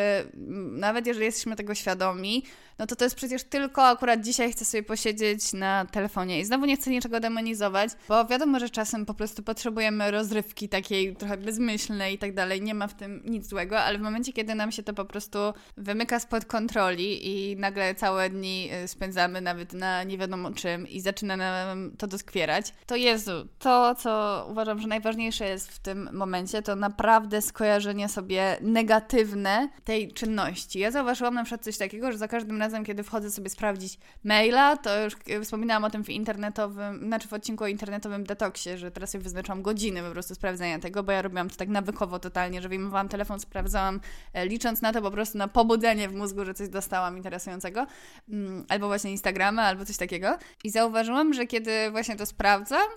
nawet 0.72 1.06
jeżeli 1.06 1.26
jesteśmy 1.26 1.56
tego 1.56 1.74
świadomi, 1.74 2.44
no 2.80 2.86
to 2.86 2.96
to 2.96 3.04
jest 3.04 3.16
przecież 3.16 3.44
tylko 3.44 3.86
akurat 3.86 4.20
dzisiaj 4.20 4.52
chcę 4.52 4.64
sobie 4.64 4.82
posiedzieć 4.82 5.52
na 5.52 5.84
telefonie. 5.84 6.40
I 6.40 6.44
znowu 6.44 6.64
nie 6.66 6.76
chcę 6.76 6.90
niczego 6.90 7.20
demonizować, 7.20 7.90
bo 8.08 8.24
wiadomo, 8.24 8.60
że 8.60 8.70
czasem 8.70 9.06
po 9.06 9.14
prostu 9.14 9.42
potrzebujemy 9.42 10.10
rozrywki 10.10 10.68
takiej 10.68 11.16
trochę 11.16 11.36
bezmyślnej 11.36 12.14
i 12.14 12.18
tak 12.18 12.34
dalej. 12.34 12.62
Nie 12.62 12.74
ma 12.74 12.86
w 12.86 12.94
tym 12.94 13.22
nic 13.24 13.48
złego, 13.48 13.80
ale 13.80 13.98
w 13.98 14.00
momencie, 14.00 14.32
kiedy 14.32 14.54
nam 14.54 14.72
się 14.72 14.82
to 14.82 14.94
po 14.94 15.04
prostu 15.04 15.38
wymyka 15.76 16.20
spod 16.20 16.44
kontroli 16.44 17.28
i 17.28 17.56
nagle 17.56 17.94
całe 17.94 18.30
dni 18.30 18.70
y, 18.84 18.88
spędzamy 18.88 19.40
nawet 19.40 19.72
na 19.72 20.04
nie 20.04 20.18
wiadomo 20.18 20.50
czym 20.50 20.88
i 20.88 21.00
zaczyna 21.00 21.36
nam 21.36 21.96
to 21.98 22.06
doskwierać, 22.06 22.74
to 22.86 22.96
Jezu, 22.96 23.48
to 23.58 23.94
co 23.94 24.46
uważam, 24.50 24.80
że 24.80 24.88
najważniejsze 24.88 25.48
jest 25.48 25.72
w 25.72 25.78
tym 25.78 26.08
momencie, 26.12 26.62
to 26.62 26.76
naprawdę 26.76 27.42
skojarzenie 27.42 28.08
sobie 28.08 28.56
negatywne 28.60 29.68
tej 29.84 30.12
czynności. 30.12 30.78
Ja 30.78 30.90
zauważyłam 30.90 31.34
na 31.34 31.44
przykład 31.44 31.64
coś 31.64 31.78
takiego, 31.78 32.12
że 32.12 32.18
za 32.18 32.28
każdym 32.28 32.60
razem 32.60 32.69
razem, 32.70 32.84
kiedy 32.84 33.02
wchodzę 33.02 33.30
sobie 33.30 33.50
sprawdzić 33.50 33.98
maila, 34.24 34.76
to 34.76 35.04
już 35.04 35.16
wspominałam 35.42 35.84
o 35.84 35.90
tym 35.90 36.04
w 36.04 36.08
internetowym, 36.08 37.06
znaczy 37.06 37.28
w 37.28 37.32
odcinku 37.32 37.64
o 37.64 37.66
internetowym 37.66 38.24
detoksie, 38.24 38.70
że 38.76 38.90
teraz 38.90 39.10
sobie 39.10 39.24
wyznaczam 39.24 39.62
godziny 39.62 40.02
po 40.02 40.10
prostu 40.10 40.34
sprawdzania 40.34 40.78
tego, 40.78 41.02
bo 41.02 41.12
ja 41.12 41.22
robiłam 41.22 41.50
to 41.50 41.56
tak 41.56 41.68
nawykowo 41.68 42.18
totalnie, 42.18 42.62
że 42.62 42.68
wyjmowałam 42.68 43.08
telefon, 43.08 43.40
sprawdzałam, 43.40 44.00
e, 44.32 44.46
licząc 44.46 44.82
na 44.82 44.92
to 44.92 45.02
po 45.02 45.10
prostu 45.10 45.38
na 45.38 45.48
pobudzenie 45.48 46.08
w 46.08 46.14
mózgu, 46.14 46.44
że 46.44 46.54
coś 46.54 46.68
dostałam 46.68 47.16
interesującego, 47.16 47.86
mm, 48.28 48.64
albo 48.68 48.86
właśnie 48.86 49.10
Instagrama, 49.10 49.62
albo 49.62 49.84
coś 49.84 49.96
takiego. 49.96 50.38
I 50.64 50.70
zauważyłam, 50.70 51.34
że 51.34 51.46
kiedy 51.46 51.90
właśnie 51.90 52.16
to 52.16 52.26
sprawdzam, 52.26 52.88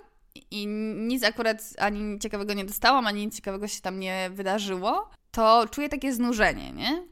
i 0.50 0.66
nic 0.96 1.24
akurat 1.24 1.62
ani 1.78 2.18
ciekawego 2.18 2.54
nie 2.54 2.64
dostałam, 2.64 3.06
ani 3.06 3.26
nic 3.26 3.36
ciekawego 3.36 3.68
się 3.68 3.80
tam 3.80 4.00
nie 4.00 4.30
wydarzyło, 4.32 5.10
to 5.30 5.66
czuję 5.70 5.88
takie 5.88 6.12
znużenie, 6.12 6.72
nie? 6.72 7.02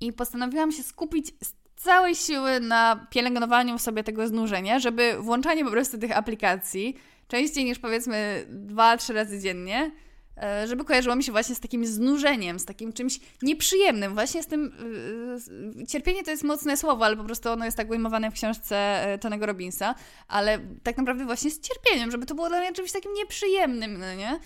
I 0.00 0.12
postanowiłam 0.12 0.72
się 0.72 0.82
skupić 0.82 1.32
całej 1.82 2.14
siły 2.14 2.60
na 2.60 3.06
pielęgnowaniu 3.10 3.78
sobie 3.78 4.04
tego 4.04 4.28
znużenia, 4.28 4.78
żeby 4.78 5.16
włączanie 5.18 5.64
po 5.64 5.70
prostu 5.70 5.98
tych 5.98 6.18
aplikacji 6.18 6.96
częściej 7.28 7.64
niż 7.64 7.78
powiedzmy 7.78 8.46
dwa, 8.48 8.96
trzy 8.96 9.12
razy 9.12 9.40
dziennie 9.40 9.90
e, 10.42 10.66
żeby 10.66 10.84
kojarzyło 10.84 11.16
mi 11.16 11.24
się 11.24 11.32
właśnie 11.32 11.54
z 11.54 11.60
takim 11.60 11.86
znużeniem, 11.86 12.58
z 12.58 12.64
takim 12.64 12.92
czymś 12.92 13.20
nieprzyjemnym. 13.42 14.14
Właśnie 14.14 14.42
z 14.42 14.46
tym. 14.46 14.72
Yy, 15.76 15.86
cierpienie 15.86 16.24
to 16.24 16.30
jest 16.30 16.44
mocne 16.44 16.76
słowo, 16.76 17.04
ale 17.04 17.16
po 17.16 17.24
prostu 17.24 17.50
ono 17.50 17.64
jest 17.64 17.76
tak 17.76 17.90
ujmowane 17.90 18.30
w 18.30 18.34
książce 18.34 19.06
Tonego 19.20 19.46
Robinsa, 19.46 19.94
ale 20.28 20.58
tak 20.82 20.96
naprawdę 20.96 21.24
właśnie 21.24 21.50
z 21.50 21.60
cierpieniem, 21.60 22.10
żeby 22.10 22.26
to 22.26 22.34
było 22.34 22.48
dla 22.48 22.60
mnie 22.60 22.72
czymś 22.72 22.92
takim 22.92 23.12
nieprzyjemnym, 23.14 23.98
no 23.98 24.14
nie? 24.14 24.40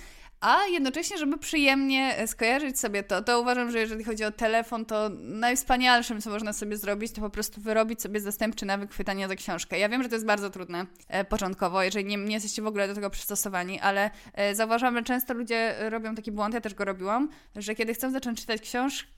A 0.44 0.66
jednocześnie, 0.66 1.18
żeby 1.18 1.38
przyjemnie 1.38 2.16
e, 2.16 2.26
skojarzyć 2.26 2.80
sobie 2.80 3.02
to, 3.02 3.22
to 3.22 3.40
uważam, 3.40 3.70
że 3.70 3.78
jeżeli 3.78 4.04
chodzi 4.04 4.24
o 4.24 4.30
telefon, 4.30 4.85
to 4.85 5.11
najwspanialszym, 5.18 6.20
co 6.20 6.30
można 6.30 6.52
sobie 6.52 6.76
zrobić, 6.76 7.12
to 7.12 7.20
po 7.20 7.30
prostu 7.30 7.61
wyrobić 7.61 8.02
sobie 8.02 8.20
zastępczy 8.20 8.66
nawyk 8.66 8.90
chwytania 8.90 9.28
za 9.28 9.37
książkę. 9.37 9.78
Ja 9.78 9.88
wiem, 9.88 10.02
że 10.02 10.09
to 10.09 10.14
jest 10.14 10.26
bardzo 10.26 10.50
trudne 10.50 10.87
e, 11.09 11.24
początkowo, 11.24 11.83
jeżeli 11.83 12.04
nie, 12.04 12.16
nie 12.16 12.35
jesteście 12.35 12.62
w 12.62 12.66
ogóle 12.66 12.88
do 12.88 12.94
tego 12.94 13.11
przystosowani, 13.11 13.80
ale 13.80 14.11
e, 14.35 14.54
zauważam, 14.54 14.94
że 14.94 15.02
często 15.02 15.35
ludzie 15.35 15.74
robią 15.90 16.14
taki 16.14 16.33
błąd, 16.33 16.54
ja 16.54 16.61
też 16.61 16.74
go 16.74 16.85
robiłam, 16.85 17.28
że 17.57 17.74
kiedy 17.74 17.94
chcą 17.94 18.11
zacząć 18.11 18.40
czytać 18.40 18.61
książkę, 18.61 19.14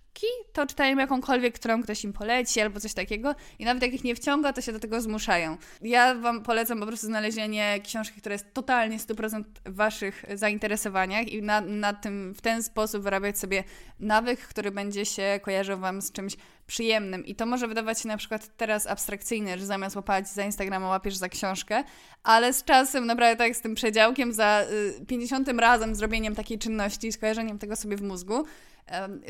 to 0.52 0.66
czytają 0.66 0.98
jakąkolwiek, 0.98 1.54
którą 1.54 1.82
ktoś 1.82 2.04
im 2.04 2.12
poleci 2.12 2.60
albo 2.60 2.80
coś 2.80 2.94
takiego 2.94 3.34
i 3.58 3.64
nawet 3.64 3.82
jak 3.82 3.92
ich 3.92 4.04
nie 4.04 4.16
wciąga, 4.16 4.52
to 4.52 4.60
się 4.60 4.72
do 4.72 4.78
tego 4.78 5.00
zmuszają. 5.00 5.56
Ja 5.82 6.14
Wam 6.14 6.42
polecam 6.42 6.80
po 6.80 6.86
prostu 6.86 7.06
znalezienie 7.06 7.80
książki, 7.84 8.20
która 8.20 8.32
jest 8.32 8.54
totalnie 8.54 8.98
100% 8.98 9.44
w 9.66 9.74
Waszych 9.74 10.24
zainteresowaniach 10.34 11.28
i 11.28 11.42
na, 11.42 11.60
na 11.60 11.92
tym, 11.92 12.34
w 12.34 12.40
ten 12.40 12.62
sposób 12.62 13.02
wyrabiać 13.02 13.38
sobie 13.38 13.64
nawyk, 14.00 14.40
który 14.40 14.70
będzie 14.70 15.06
się 15.06 15.40
kojarzył 15.42 15.78
Wam 15.78 16.02
z 16.02 16.12
czymś 16.12 16.36
przyjemnym. 16.66 17.26
I 17.26 17.34
to 17.34 17.46
może 17.46 17.68
wydawać 17.68 18.00
się 18.00 18.08
na 18.08 18.16
przykład 18.16 18.56
teraz 18.56 18.86
abstrakcyjne, 18.86 19.58
że 19.58 19.66
zamiast 19.66 19.96
łapać 19.96 20.28
za 20.28 20.44
Instagrama 20.44 20.88
łapiesz 20.88 21.16
za 21.16 21.28
książkę, 21.28 21.84
ale 22.22 22.52
z 22.52 22.64
czasem 22.64 23.06
naprawdę 23.06 23.36
tak 23.36 23.56
z 23.56 23.60
tym 23.60 23.74
przedziałkiem, 23.74 24.32
za 24.32 24.64
y, 25.00 25.06
50 25.06 25.48
razem 25.48 25.94
zrobieniem 25.94 26.34
takiej 26.34 26.58
czynności 26.58 27.12
skojarzeniem 27.12 27.58
tego 27.58 27.76
sobie 27.76 27.96
w 27.96 28.02
mózgu, 28.02 28.44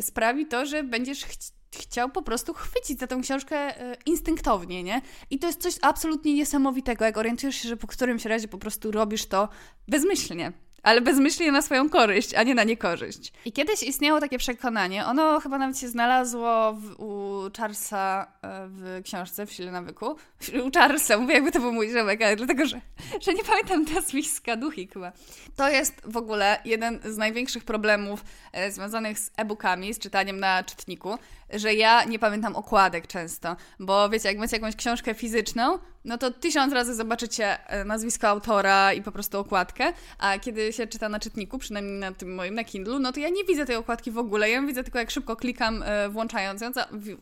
sprawi 0.00 0.46
to, 0.46 0.66
że 0.66 0.82
będziesz 0.82 1.24
ch 1.24 1.36
chciał 1.74 2.10
po 2.10 2.22
prostu 2.22 2.54
chwycić 2.54 2.98
za 2.98 3.06
tą 3.06 3.22
książkę 3.22 3.56
e, 3.56 3.96
instynktownie, 4.06 4.82
nie? 4.82 5.00
I 5.30 5.38
to 5.38 5.46
jest 5.46 5.62
coś 5.62 5.74
absolutnie 5.82 6.34
niesamowitego, 6.34 7.04
jak 7.04 7.16
orientujesz 7.16 7.56
się, 7.56 7.68
że 7.68 7.76
po 7.76 7.86
którymś 7.86 8.24
razie 8.24 8.48
po 8.48 8.58
prostu 8.58 8.90
robisz 8.90 9.26
to 9.26 9.48
bezmyślnie 9.88 10.52
ale 10.86 11.00
bezmyślnie 11.00 11.52
na 11.52 11.62
swoją 11.62 11.90
korzyść, 11.90 12.34
a 12.34 12.42
nie 12.42 12.54
na 12.54 12.64
niekorzyść. 12.64 13.32
I 13.44 13.52
kiedyś 13.52 13.82
istniało 13.82 14.20
takie 14.20 14.38
przekonanie, 14.38 15.06
ono 15.06 15.40
chyba 15.40 15.58
nawet 15.58 15.78
się 15.78 15.88
znalazło 15.88 16.72
w, 16.72 17.00
u 17.00 17.42
Charlesa 17.58 18.26
e, 18.42 18.68
w 18.68 19.00
książce 19.04 19.46
W 19.46 19.52
sile 19.52 19.72
nawyku. 19.72 20.16
U 20.66 20.70
Charlesa, 20.74 21.18
mówię 21.18 21.34
jakby 21.34 21.52
to 21.52 21.60
był 21.60 21.72
mój 21.72 21.90
ziomek, 21.90 22.22
ale 22.22 22.36
dlatego, 22.36 22.66
że, 22.66 22.80
że 23.20 23.34
nie 23.34 23.44
pamiętam 23.44 23.84
nazwiska, 23.94 24.56
duchy 24.56 24.86
chyba. 24.92 25.12
To 25.56 25.68
jest 25.68 26.02
w 26.04 26.16
ogóle 26.16 26.58
jeden 26.64 27.00
z 27.04 27.16
największych 27.16 27.64
problemów 27.64 28.24
e, 28.52 28.70
związanych 28.70 29.18
z 29.18 29.30
e-bookami, 29.36 29.94
z 29.94 29.98
czytaniem 29.98 30.40
na 30.40 30.64
czytniku, 30.64 31.18
że 31.54 31.74
ja 31.74 32.04
nie 32.04 32.18
pamiętam 32.18 32.56
okładek 32.56 33.06
często, 33.06 33.56
bo 33.80 34.08
wiecie, 34.08 34.28
jak 34.28 34.38
macie 34.38 34.56
jakąś 34.56 34.76
książkę 34.76 35.14
fizyczną, 35.14 35.78
no 36.04 36.18
to 36.18 36.30
tysiąc 36.30 36.72
razy 36.72 36.94
zobaczycie 36.94 37.68
e, 37.68 37.84
nazwisko 37.84 38.28
autora 38.28 38.92
i 38.92 39.02
po 39.02 39.12
prostu 39.12 39.38
okładkę, 39.38 39.92
a 40.18 40.38
kiedy 40.38 40.72
się 40.72 40.86
czyta 40.86 41.08
na 41.08 41.20
czytniku, 41.20 41.58
przynajmniej 41.58 41.98
na 41.98 42.12
tym 42.12 42.34
moim, 42.34 42.54
na 42.54 42.64
Kindle, 42.64 42.98
no 42.98 43.12
to 43.12 43.20
ja 43.20 43.28
nie 43.28 43.44
widzę 43.44 43.66
tej 43.66 43.76
okładki 43.76 44.10
w 44.10 44.18
ogóle, 44.18 44.50
ja 44.50 44.56
ją 44.56 44.66
widzę 44.66 44.84
tylko 44.84 44.98
jak 44.98 45.10
szybko 45.10 45.36
klikam 45.36 45.82
e, 45.82 46.08
włączając 46.08 46.60
ją, 46.60 46.70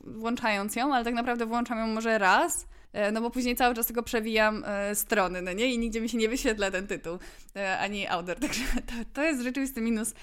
włączając 0.05 0.77
ją, 0.77 0.95
ale 0.95 1.05
tak 1.05 1.15
naprawdę 1.15 1.47
włączam 1.47 1.79
ją 1.79 1.87
może 1.87 2.19
raz, 2.19 2.67
no 3.13 3.21
bo 3.21 3.31
później 3.31 3.57
cały 3.57 3.75
czas 3.75 3.87
tylko 3.87 4.03
przewijam 4.03 4.65
strony, 4.95 5.43
no 5.43 5.53
nie? 5.53 5.75
I 5.75 5.79
nigdzie 5.79 6.01
mi 6.01 6.09
się 6.09 6.19
nie 6.19 6.29
wyświetla 6.29 6.71
ten 6.71 6.87
tytuł, 6.87 7.19
ani 7.81 8.09
autor, 8.09 8.39
także 8.49 8.65
to, 8.87 8.93
to 9.13 9.23
jest 9.23 9.43
rzeczywisty 9.43 9.81
minus, 9.81 10.15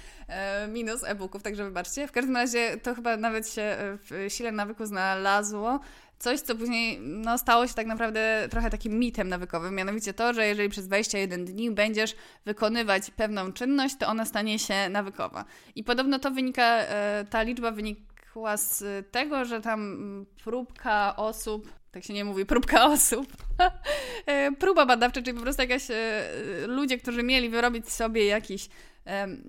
minus 0.69 1.03
e-booków, 1.03 1.43
także 1.43 1.63
wybaczcie. 1.63 2.07
W 2.07 2.11
każdym 2.11 2.35
razie 2.35 2.77
to 2.77 2.95
chyba 2.95 3.17
nawet 3.17 3.49
się 3.49 3.75
w 3.79 4.25
sile 4.29 4.51
nawyku 4.51 4.85
znalazło, 4.85 5.79
coś, 6.21 6.39
co 6.39 6.55
później 6.55 6.99
no, 7.01 7.37
stało 7.37 7.67
się 7.67 7.73
tak 7.73 7.87
naprawdę 7.87 8.47
trochę 8.51 8.69
takim 8.69 8.99
mitem 8.99 9.29
nawykowym, 9.29 9.75
mianowicie 9.75 10.13
to, 10.13 10.33
że 10.33 10.47
jeżeli 10.47 10.69
przez 10.69 10.87
21 10.87 11.45
dni 11.45 11.71
będziesz 11.71 12.15
wykonywać 12.45 13.11
pewną 13.11 13.53
czynność, 13.53 13.95
to 13.99 14.07
ona 14.07 14.25
stanie 14.25 14.59
się 14.59 14.89
nawykowa. 14.89 15.45
I 15.75 15.83
podobno 15.83 16.19
to 16.19 16.31
wynika, 16.31 16.63
e, 16.63 17.25
ta 17.29 17.41
liczba 17.41 17.71
wynikła 18.31 18.57
z 18.57 18.83
tego, 19.11 19.45
że 19.45 19.61
tam 19.61 20.25
próbka 20.43 21.15
osób, 21.15 21.71
tak 21.91 22.03
się 22.03 22.13
nie 22.13 22.25
mówi, 22.25 22.45
próbka 22.45 22.85
osób, 22.93 23.27
e, 24.25 24.51
próba 24.51 24.85
badawcza, 24.85 25.21
czyli 25.21 25.37
po 25.37 25.43
prostu 25.43 25.61
jakaś 25.61 25.91
e, 25.91 26.23
ludzie, 26.67 26.97
którzy 26.97 27.23
mieli 27.23 27.49
wyrobić 27.49 27.89
sobie 27.89 28.25
jakiś 28.25 28.69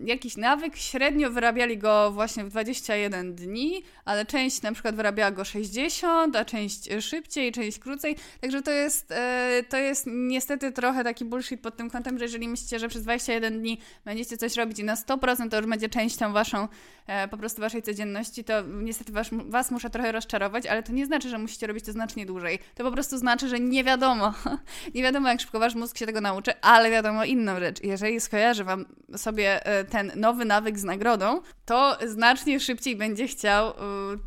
jakiś 0.04 0.36
nawyk, 0.36 0.76
średnio 0.76 1.30
wyrabiali 1.30 1.78
go 1.78 2.10
właśnie 2.10 2.44
w 2.44 2.48
21 2.48 3.34
dni, 3.34 3.82
ale 4.04 4.26
część 4.26 4.62
na 4.62 4.72
przykład 4.72 4.96
wyrabiała 4.96 5.30
go 5.30 5.44
60, 5.44 6.36
a 6.36 6.44
część 6.44 6.88
szybciej, 7.00 7.52
część 7.52 7.78
krócej. 7.78 8.16
Także 8.40 8.62
to 8.62 8.70
jest, 8.70 9.12
e, 9.12 9.62
to 9.68 9.76
jest 9.76 10.06
niestety 10.06 10.72
trochę 10.72 11.04
taki 11.04 11.24
bullshit 11.24 11.60
pod 11.60 11.76
tym 11.76 11.90
kątem, 11.90 12.18
że 12.18 12.24
jeżeli 12.24 12.48
myślicie, 12.48 12.78
że 12.78 12.88
przez 12.88 13.02
21 13.02 13.60
dni 13.60 13.78
będziecie 14.04 14.36
coś 14.36 14.56
robić 14.56 14.78
i 14.78 14.84
na 14.84 14.94
100% 14.94 15.50
to 15.50 15.56
już 15.56 15.66
będzie 15.66 15.88
częścią 15.88 16.32
waszą, 16.32 16.68
e, 17.06 17.28
po 17.28 17.36
prostu 17.36 17.60
waszej 17.60 17.82
codzienności, 17.82 18.44
to 18.44 18.62
niestety 18.62 19.12
was, 19.12 19.28
was 19.32 19.70
muszę 19.70 19.90
trochę 19.90 20.12
rozczarować, 20.12 20.66
ale 20.66 20.82
to 20.82 20.92
nie 20.92 21.06
znaczy, 21.06 21.28
że 21.28 21.38
musicie 21.38 21.66
robić 21.66 21.84
to 21.84 21.92
znacznie 21.92 22.26
dłużej. 22.26 22.58
To 22.74 22.84
po 22.84 22.90
prostu 22.90 23.18
znaczy, 23.18 23.48
że 23.48 23.60
nie 23.60 23.84
wiadomo, 23.84 24.34
nie 24.94 25.02
wiadomo 25.02 25.28
jak 25.28 25.40
szybko 25.40 25.58
wasz 25.58 25.74
mózg 25.74 25.98
się 25.98 26.06
tego 26.06 26.20
nauczy, 26.20 26.60
ale 26.60 26.90
wiadomo 26.90 27.24
inną 27.24 27.60
rzecz. 27.60 27.82
Jeżeli 27.82 28.20
skojarzy 28.20 28.64
wam 28.64 28.84
sobie 29.16 29.41
sobie 29.42 29.66
e, 29.66 29.84
ten 29.84 30.12
nowy 30.16 30.44
nawyk 30.44 30.78
z 30.78 30.84
nagrodą, 30.84 31.40
to 31.64 31.98
znacznie 32.06 32.60
szybciej 32.60 32.96
będzie 32.96 33.28
chciał 33.28 33.68
e, 33.68 33.72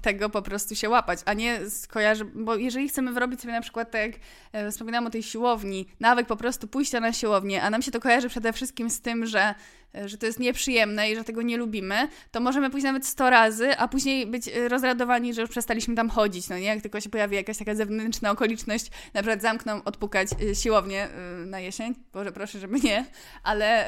tego 0.02 0.30
po 0.30 0.42
prostu 0.42 0.76
się 0.76 0.90
łapać, 0.90 1.20
a 1.26 1.34
nie 1.34 1.70
skojarzy, 1.70 2.26
bo 2.26 2.56
jeżeli 2.56 2.90
chcemy 2.90 3.14
wyrobić 3.14 3.42
sobie 3.42 3.54
na 3.54 3.62
przykład, 3.62 3.92
tak 3.92 4.02
jak 4.02 4.12
e, 4.52 4.72
wspominałam 4.72 5.08
o 5.08 5.10
tej 5.10 5.24
siłowni, 5.24 5.88
nawyk 6.00 6.28
po 6.28 6.38
prostu 6.38 6.68
pójścia 6.68 7.00
na 7.00 7.14
siłownię, 7.14 7.64
a 7.64 7.70
nam 7.70 7.82
się 7.82 7.92
to 7.92 8.00
kojarzy 8.00 8.30
przede 8.30 8.54
wszystkim 8.54 8.90
z 8.90 9.02
tym, 9.02 9.26
że 9.26 9.56
że 10.06 10.18
to 10.18 10.26
jest 10.26 10.40
nieprzyjemne 10.40 11.12
i 11.12 11.16
że 11.16 11.24
tego 11.24 11.42
nie 11.42 11.58
lubimy, 11.58 12.08
to 12.32 12.40
możemy 12.40 12.70
pójść 12.70 12.84
nawet 12.84 13.06
100 13.06 13.30
razy, 13.30 13.78
a 13.78 13.88
później 13.88 14.28
być 14.28 14.48
e, 14.48 14.70
rozradowani, 14.70 15.34
że 15.34 15.42
już 15.42 15.50
przestaliśmy 15.50 15.96
tam 15.96 16.10
chodzić, 16.10 16.50
no 16.50 16.58
nie? 16.58 16.66
Jak 16.66 16.82
tylko 16.82 17.02
się 17.02 17.10
pojawi 17.10 17.36
jakaś 17.36 17.58
taka 17.58 17.76
zewnętrzna 17.76 18.32
okoliczność, 18.32 18.86
na 19.14 19.22
przykład 19.22 19.42
zamkną, 19.42 19.84
odpukać 19.84 20.28
e, 20.52 20.56
siłownię 20.56 21.08
na 21.46 21.60
jesień, 21.60 21.96
Boże 22.14 22.32
proszę, 22.32 22.60
żeby 22.60 22.80
nie, 22.80 23.06
ale 23.44 23.86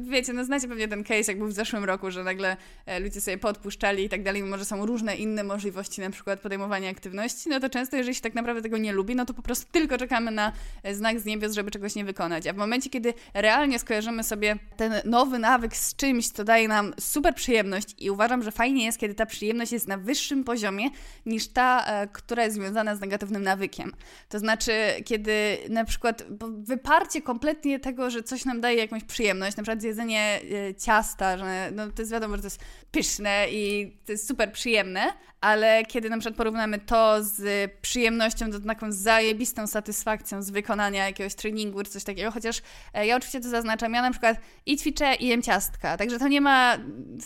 wiecie, 0.00 0.32
no 0.32 0.44
znacie 0.44 0.68
pewnie 0.68 0.88
ten 0.88 1.04
case, 1.04 1.32
jak 1.32 1.38
był 1.38 1.48
w 1.48 1.52
zeszłym 1.52 1.84
roku, 1.84 2.10
że 2.10 2.24
nagle 2.24 2.56
ludzie 3.00 3.20
sobie 3.20 3.38
podpuszczali 3.38 4.04
i 4.04 4.08
tak 4.08 4.22
dalej, 4.22 4.42
mimo 4.42 4.58
że 4.58 4.64
są 4.64 4.86
różne 4.86 5.16
inne 5.16 5.44
możliwości, 5.44 6.00
na 6.00 6.10
przykład 6.10 6.40
podejmowania 6.40 6.90
aktywności, 6.90 7.48
no 7.48 7.60
to 7.60 7.70
często, 7.70 7.96
jeżeli 7.96 8.14
się 8.14 8.20
tak 8.20 8.34
naprawdę 8.34 8.62
tego 8.62 8.78
nie 8.78 8.92
lubi, 8.92 9.16
no 9.16 9.26
to 9.26 9.34
po 9.34 9.42
prostu 9.42 9.72
tylko 9.72 9.98
czekamy 9.98 10.30
na 10.30 10.52
znak 10.92 11.20
z 11.20 11.24
niebios, 11.24 11.52
żeby 11.52 11.70
czegoś 11.70 11.94
nie 11.94 12.04
wykonać. 12.04 12.46
A 12.46 12.52
w 12.52 12.56
momencie, 12.56 12.90
kiedy 12.90 13.14
realnie 13.34 13.78
skojarzymy 13.78 14.24
sobie 14.24 14.56
ten 14.76 14.92
nowy 15.04 15.37
nawyk 15.38 15.76
z 15.76 15.96
czymś, 15.96 16.28
co 16.28 16.44
daje 16.44 16.68
nam 16.68 16.94
super 17.00 17.34
przyjemność 17.34 17.94
i 17.98 18.10
uważam, 18.10 18.42
że 18.42 18.50
fajnie 18.50 18.84
jest, 18.84 18.98
kiedy 18.98 19.14
ta 19.14 19.26
przyjemność 19.26 19.72
jest 19.72 19.88
na 19.88 19.98
wyższym 19.98 20.44
poziomie 20.44 20.90
niż 21.26 21.48
ta, 21.48 21.84
e, 21.86 22.06
która 22.06 22.44
jest 22.44 22.56
związana 22.56 22.96
z 22.96 23.00
negatywnym 23.00 23.42
nawykiem. 23.42 23.92
To 24.28 24.38
znaczy, 24.38 24.72
kiedy 25.04 25.58
na 25.68 25.84
przykład 25.84 26.24
wyparcie 26.58 27.22
kompletnie 27.22 27.80
tego, 27.80 28.10
że 28.10 28.22
coś 28.22 28.44
nam 28.44 28.60
daje 28.60 28.78
jakąś 28.78 29.04
przyjemność, 29.04 29.56
na 29.56 29.62
przykład 29.62 29.80
zjedzenie 29.80 30.40
e, 30.68 30.74
ciasta, 30.74 31.38
że 31.38 31.70
no, 31.74 31.86
to 31.86 32.02
jest 32.02 32.12
wiadomo, 32.12 32.36
że 32.36 32.42
to 32.42 32.46
jest 32.46 32.60
pyszne 32.90 33.46
i 33.50 33.92
to 34.06 34.12
jest 34.12 34.28
super 34.28 34.52
przyjemne, 34.52 35.12
ale 35.40 35.84
kiedy 35.84 36.10
na 36.10 36.18
przykład 36.18 36.36
porównamy 36.36 36.78
to 36.78 37.24
z 37.24 37.70
przyjemnością, 37.80 38.50
to 38.50 38.60
taką 38.60 38.92
zajebistą 38.92 39.66
satysfakcją 39.66 40.42
z 40.42 40.50
wykonania 40.50 41.06
jakiegoś 41.06 41.34
treningu 41.34 41.82
czy 41.82 41.90
coś 41.90 42.04
takiego, 42.04 42.30
chociaż 42.30 42.62
e, 42.94 43.06
ja 43.06 43.16
oczywiście 43.16 43.40
to 43.40 43.48
zaznaczam, 43.48 43.94
ja 43.94 44.02
na 44.02 44.10
przykład 44.10 44.36
i 44.66 44.76
ćwiczę 44.76 45.14
i 45.14 45.26
jem 45.28 45.42
ciastka, 45.42 45.96
także 45.96 46.18
to 46.18 46.28
nie 46.28 46.40
ma, 46.40 46.78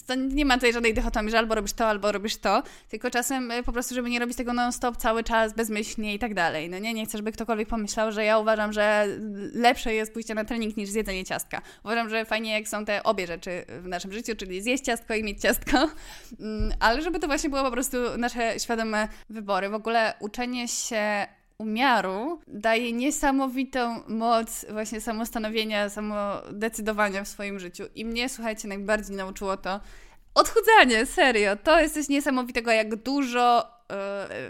to 0.06 0.14
nie 0.14 0.44
ma 0.44 0.54
tutaj 0.54 0.72
żadnej 0.72 0.94
dychotomii, 0.94 1.30
że 1.30 1.38
albo 1.38 1.54
robisz 1.54 1.72
to, 1.72 1.86
albo 1.86 2.12
robisz 2.12 2.36
to, 2.36 2.62
tylko 2.88 3.10
czasem 3.10 3.50
e, 3.50 3.62
po 3.62 3.72
prostu, 3.72 3.94
żeby 3.94 4.10
nie 4.10 4.18
robić 4.18 4.36
tego 4.36 4.52
non-stop 4.52 4.96
cały 4.96 5.24
czas, 5.24 5.54
bezmyślnie 5.54 6.14
i 6.14 6.18
tak 6.18 6.34
dalej, 6.34 6.70
no 6.70 6.78
nie, 6.78 6.94
nie 6.94 7.06
chcę, 7.06 7.18
żeby 7.18 7.32
ktokolwiek 7.32 7.68
pomyślał, 7.68 8.12
że 8.12 8.24
ja 8.24 8.38
uważam, 8.38 8.72
że 8.72 9.06
lepsze 9.54 9.94
jest 9.94 10.12
pójście 10.12 10.34
na 10.34 10.44
trening 10.44 10.76
niż 10.76 10.88
zjedzenie 10.88 11.24
ciastka. 11.24 11.62
Uważam, 11.84 12.08
że 12.08 12.24
fajnie 12.24 12.52
jak 12.52 12.68
są 12.68 12.84
te 12.84 13.02
obie 13.02 13.26
rzeczy 13.26 13.64
w 13.82 13.86
naszym 13.86 14.12
życiu, 14.12 14.36
czyli 14.36 14.62
zjeść 14.62 14.84
ciastko 14.84 15.14
i 15.14 15.24
mieć 15.24 15.40
ciastko, 15.40 15.90
mm, 16.40 16.72
ale 16.80 17.02
żeby 17.02 17.18
to 17.18 17.26
właśnie 17.26 17.50
było 17.50 17.62
po 17.62 17.70
prostu 17.70 17.96
nasze 18.18 18.60
świadome 18.60 19.08
wybory. 19.30 19.68
W 19.68 19.74
ogóle 19.74 20.14
uczenie 20.20 20.68
się 20.68 21.26
umiaru 21.62 22.40
daje 22.46 22.92
niesamowitą 22.92 24.02
moc 24.08 24.66
właśnie 24.70 25.00
samostanowienia, 25.00 25.88
samodecydowania 25.88 27.24
w 27.24 27.28
swoim 27.28 27.58
życiu. 27.58 27.84
I 27.94 28.04
mnie, 28.04 28.28
słuchajcie, 28.28 28.68
najbardziej 28.68 29.16
nauczyło 29.16 29.56
to 29.56 29.80
odchudzanie, 30.34 31.06
serio. 31.06 31.56
To 31.56 31.80
jest 31.80 31.94
coś 31.94 32.08
niesamowitego, 32.08 32.70
jak 32.70 32.96
dużo 32.96 33.72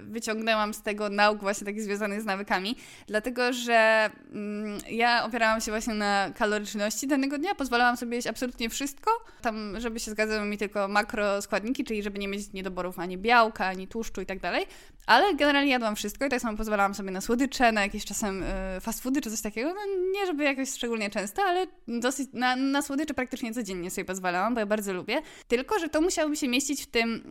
wyciągnęłam 0.02 0.74
z 0.74 0.82
tego 0.82 1.08
nauk 1.08 1.40
właśnie 1.40 1.64
takich 1.64 1.82
związanych 1.82 2.22
z 2.22 2.24
nawykami, 2.24 2.76
dlatego 3.06 3.52
że 3.52 4.10
mm, 4.32 4.78
ja 4.90 5.24
opierałam 5.24 5.60
się 5.60 5.70
właśnie 5.70 5.94
na 5.94 6.30
kaloryczności 6.38 7.06
danego 7.06 7.38
dnia, 7.38 7.54
pozwalałam 7.54 7.96
sobie 7.96 8.16
jeść 8.16 8.28
absolutnie 8.28 8.70
wszystko, 8.70 9.10
tam 9.42 9.80
żeby 9.80 10.00
się 10.00 10.10
zgadzały 10.10 10.46
mi 10.46 10.58
tylko 10.58 10.88
makroskładniki, 10.88 11.84
czyli 11.84 12.02
żeby 12.02 12.18
nie 12.18 12.28
mieć 12.28 12.52
niedoborów 12.52 12.98
ani 12.98 13.18
białka, 13.18 13.66
ani 13.66 13.88
tłuszczu 13.88 14.20
i 14.20 14.26
tak 14.26 14.40
dalej, 14.40 14.66
ale 15.06 15.34
generalnie 15.34 15.70
jadłam 15.70 15.96
wszystko 15.96 16.26
i 16.26 16.28
tak 16.28 16.40
samo 16.40 16.56
pozwalałam 16.56 16.94
sobie 16.94 17.10
na 17.10 17.20
słodycze, 17.20 17.72
na 17.72 17.82
jakieś 17.82 18.04
czasem 18.04 18.42
y, 18.42 18.80
fast 18.80 19.02
foody 19.02 19.20
czy 19.20 19.30
coś 19.30 19.40
takiego. 19.40 19.74
No, 19.74 19.80
nie 20.12 20.26
żeby 20.26 20.44
jakoś 20.44 20.70
szczególnie 20.70 21.10
często, 21.10 21.42
ale 21.42 21.66
dosyć 21.88 22.28
na, 22.32 22.56
na 22.56 22.82
słodycze 22.82 23.14
praktycznie 23.14 23.54
codziennie 23.54 23.90
sobie 23.90 24.04
pozwalałam, 24.04 24.54
bo 24.54 24.60
ja 24.60 24.66
bardzo 24.66 24.92
lubię. 24.92 25.22
Tylko, 25.48 25.78
że 25.78 25.88
to 25.88 26.00
musiałoby 26.00 26.36
się 26.36 26.48
mieścić 26.48 26.82
w 26.82 26.86
tym 26.86 27.22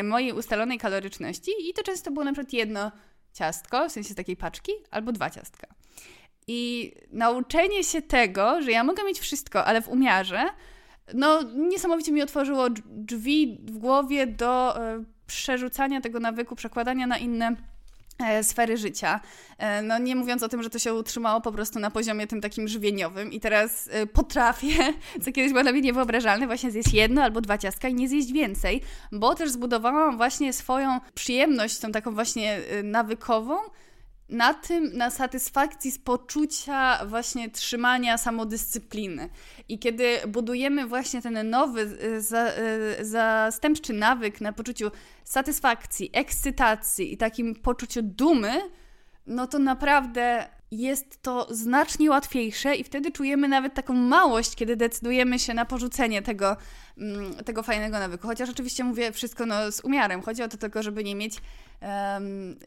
y, 0.00 0.02
mojej 0.02 0.32
ustalonej 0.32 0.78
kaloryczności 0.78 1.50
i 1.68 1.74
to 1.74 1.82
często 1.82 2.10
było 2.10 2.24
na 2.24 2.32
przykład 2.32 2.52
jedno 2.52 2.92
ciastko, 3.32 3.88
w 3.88 3.92
sensie 3.92 4.14
takiej 4.14 4.36
paczki, 4.36 4.72
albo 4.90 5.12
dwa 5.12 5.30
ciastka. 5.30 5.66
I 6.46 6.92
nauczenie 7.12 7.84
się 7.84 8.02
tego, 8.02 8.62
że 8.62 8.70
ja 8.70 8.84
mogę 8.84 9.04
mieć 9.04 9.20
wszystko, 9.20 9.64
ale 9.64 9.82
w 9.82 9.88
umiarze, 9.88 10.44
no 11.14 11.42
niesamowicie 11.42 12.12
mi 12.12 12.22
otworzyło 12.22 12.70
drzwi 12.86 13.58
w 13.62 13.78
głowie 13.78 14.26
do 14.26 14.76
y, 14.98 15.04
przerzucania 15.26 16.00
tego 16.00 16.20
nawyku, 16.20 16.56
przekładania 16.56 17.06
na 17.06 17.18
inne 17.18 17.56
sfery 18.42 18.76
życia. 18.76 19.20
E, 19.58 19.82
no 19.82 19.98
nie 19.98 20.16
mówiąc 20.16 20.42
o 20.42 20.48
tym, 20.48 20.62
że 20.62 20.70
to 20.70 20.78
się 20.78 20.94
utrzymało 20.94 21.40
po 21.40 21.52
prostu 21.52 21.78
na 21.78 21.90
poziomie 21.90 22.26
tym 22.26 22.40
takim 22.40 22.68
żywieniowym 22.68 23.32
i 23.32 23.40
teraz 23.40 23.88
e, 23.92 24.06
potrafię, 24.06 24.92
co 25.24 25.32
kiedyś 25.32 25.52
było 25.52 25.62
dla 25.62 25.72
mnie 25.72 25.80
niewyobrażalne, 25.80 26.46
właśnie 26.46 26.70
zjeść 26.70 26.92
jedno 26.92 27.22
albo 27.22 27.40
dwa 27.40 27.58
ciastka 27.58 27.88
i 27.88 27.94
nie 27.94 28.08
zjeść 28.08 28.32
więcej, 28.32 28.82
bo 29.12 29.34
też 29.34 29.50
zbudowałam 29.50 30.16
właśnie 30.16 30.52
swoją 30.52 31.00
przyjemność, 31.14 31.78
tą 31.78 31.92
taką 31.92 32.14
właśnie 32.14 32.60
nawykową, 32.82 33.54
na 34.30 34.54
tym, 34.54 34.96
na 34.96 35.10
satysfakcji 35.10 35.90
z 35.90 35.98
poczucia 35.98 37.06
właśnie 37.06 37.50
trzymania 37.50 38.18
samodyscypliny. 38.18 39.28
I 39.68 39.78
kiedy 39.78 40.18
budujemy 40.28 40.86
właśnie 40.86 41.22
ten 41.22 41.50
nowy, 41.50 41.80
y, 41.80 42.20
za, 42.20 42.48
y, 43.00 43.04
zastępczy 43.04 43.92
nawyk 43.92 44.40
na 44.40 44.52
poczuciu 44.52 44.90
satysfakcji, 45.24 46.10
ekscytacji 46.12 47.12
i 47.12 47.16
takim 47.16 47.54
poczuciu 47.54 48.02
dumy, 48.02 48.60
no 49.26 49.46
to 49.46 49.58
naprawdę 49.58 50.48
jest 50.70 51.22
to 51.22 51.46
znacznie 51.50 52.10
łatwiejsze 52.10 52.74
i 52.74 52.84
wtedy 52.84 53.12
czujemy 53.12 53.48
nawet 53.48 53.74
taką 53.74 53.94
małość, 53.94 54.54
kiedy 54.54 54.76
decydujemy 54.76 55.38
się 55.38 55.54
na 55.54 55.64
porzucenie 55.64 56.22
tego, 56.22 56.56
mm, 56.98 57.34
tego 57.34 57.62
fajnego 57.62 57.98
nawyku. 57.98 58.26
Chociaż 58.26 58.50
oczywiście 58.50 58.84
mówię 58.84 59.12
wszystko 59.12 59.46
no, 59.46 59.72
z 59.72 59.80
umiarem. 59.80 60.22
Chodzi 60.22 60.42
o 60.42 60.48
to 60.48 60.56
tylko, 60.56 60.82
żeby 60.82 61.04
nie 61.04 61.14
mieć, 61.14 61.38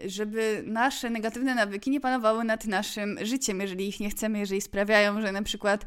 żeby 0.06 0.64
nasze 0.68 1.10
negatywne 1.10 1.56
nawyki 1.56 1.92
nie 1.92 2.00
panowały 2.00 2.44
nad 2.44 2.66
naszym 2.66 3.18
życiem, 3.22 3.62
jeżeli 3.62 3.88
ich 3.88 4.00
nie 4.00 4.10
chcemy, 4.10 4.40
jeżeli 4.40 4.62
sprawiają, 4.62 5.22
że 5.22 5.32
na 5.32 5.44
przykład 5.44 5.86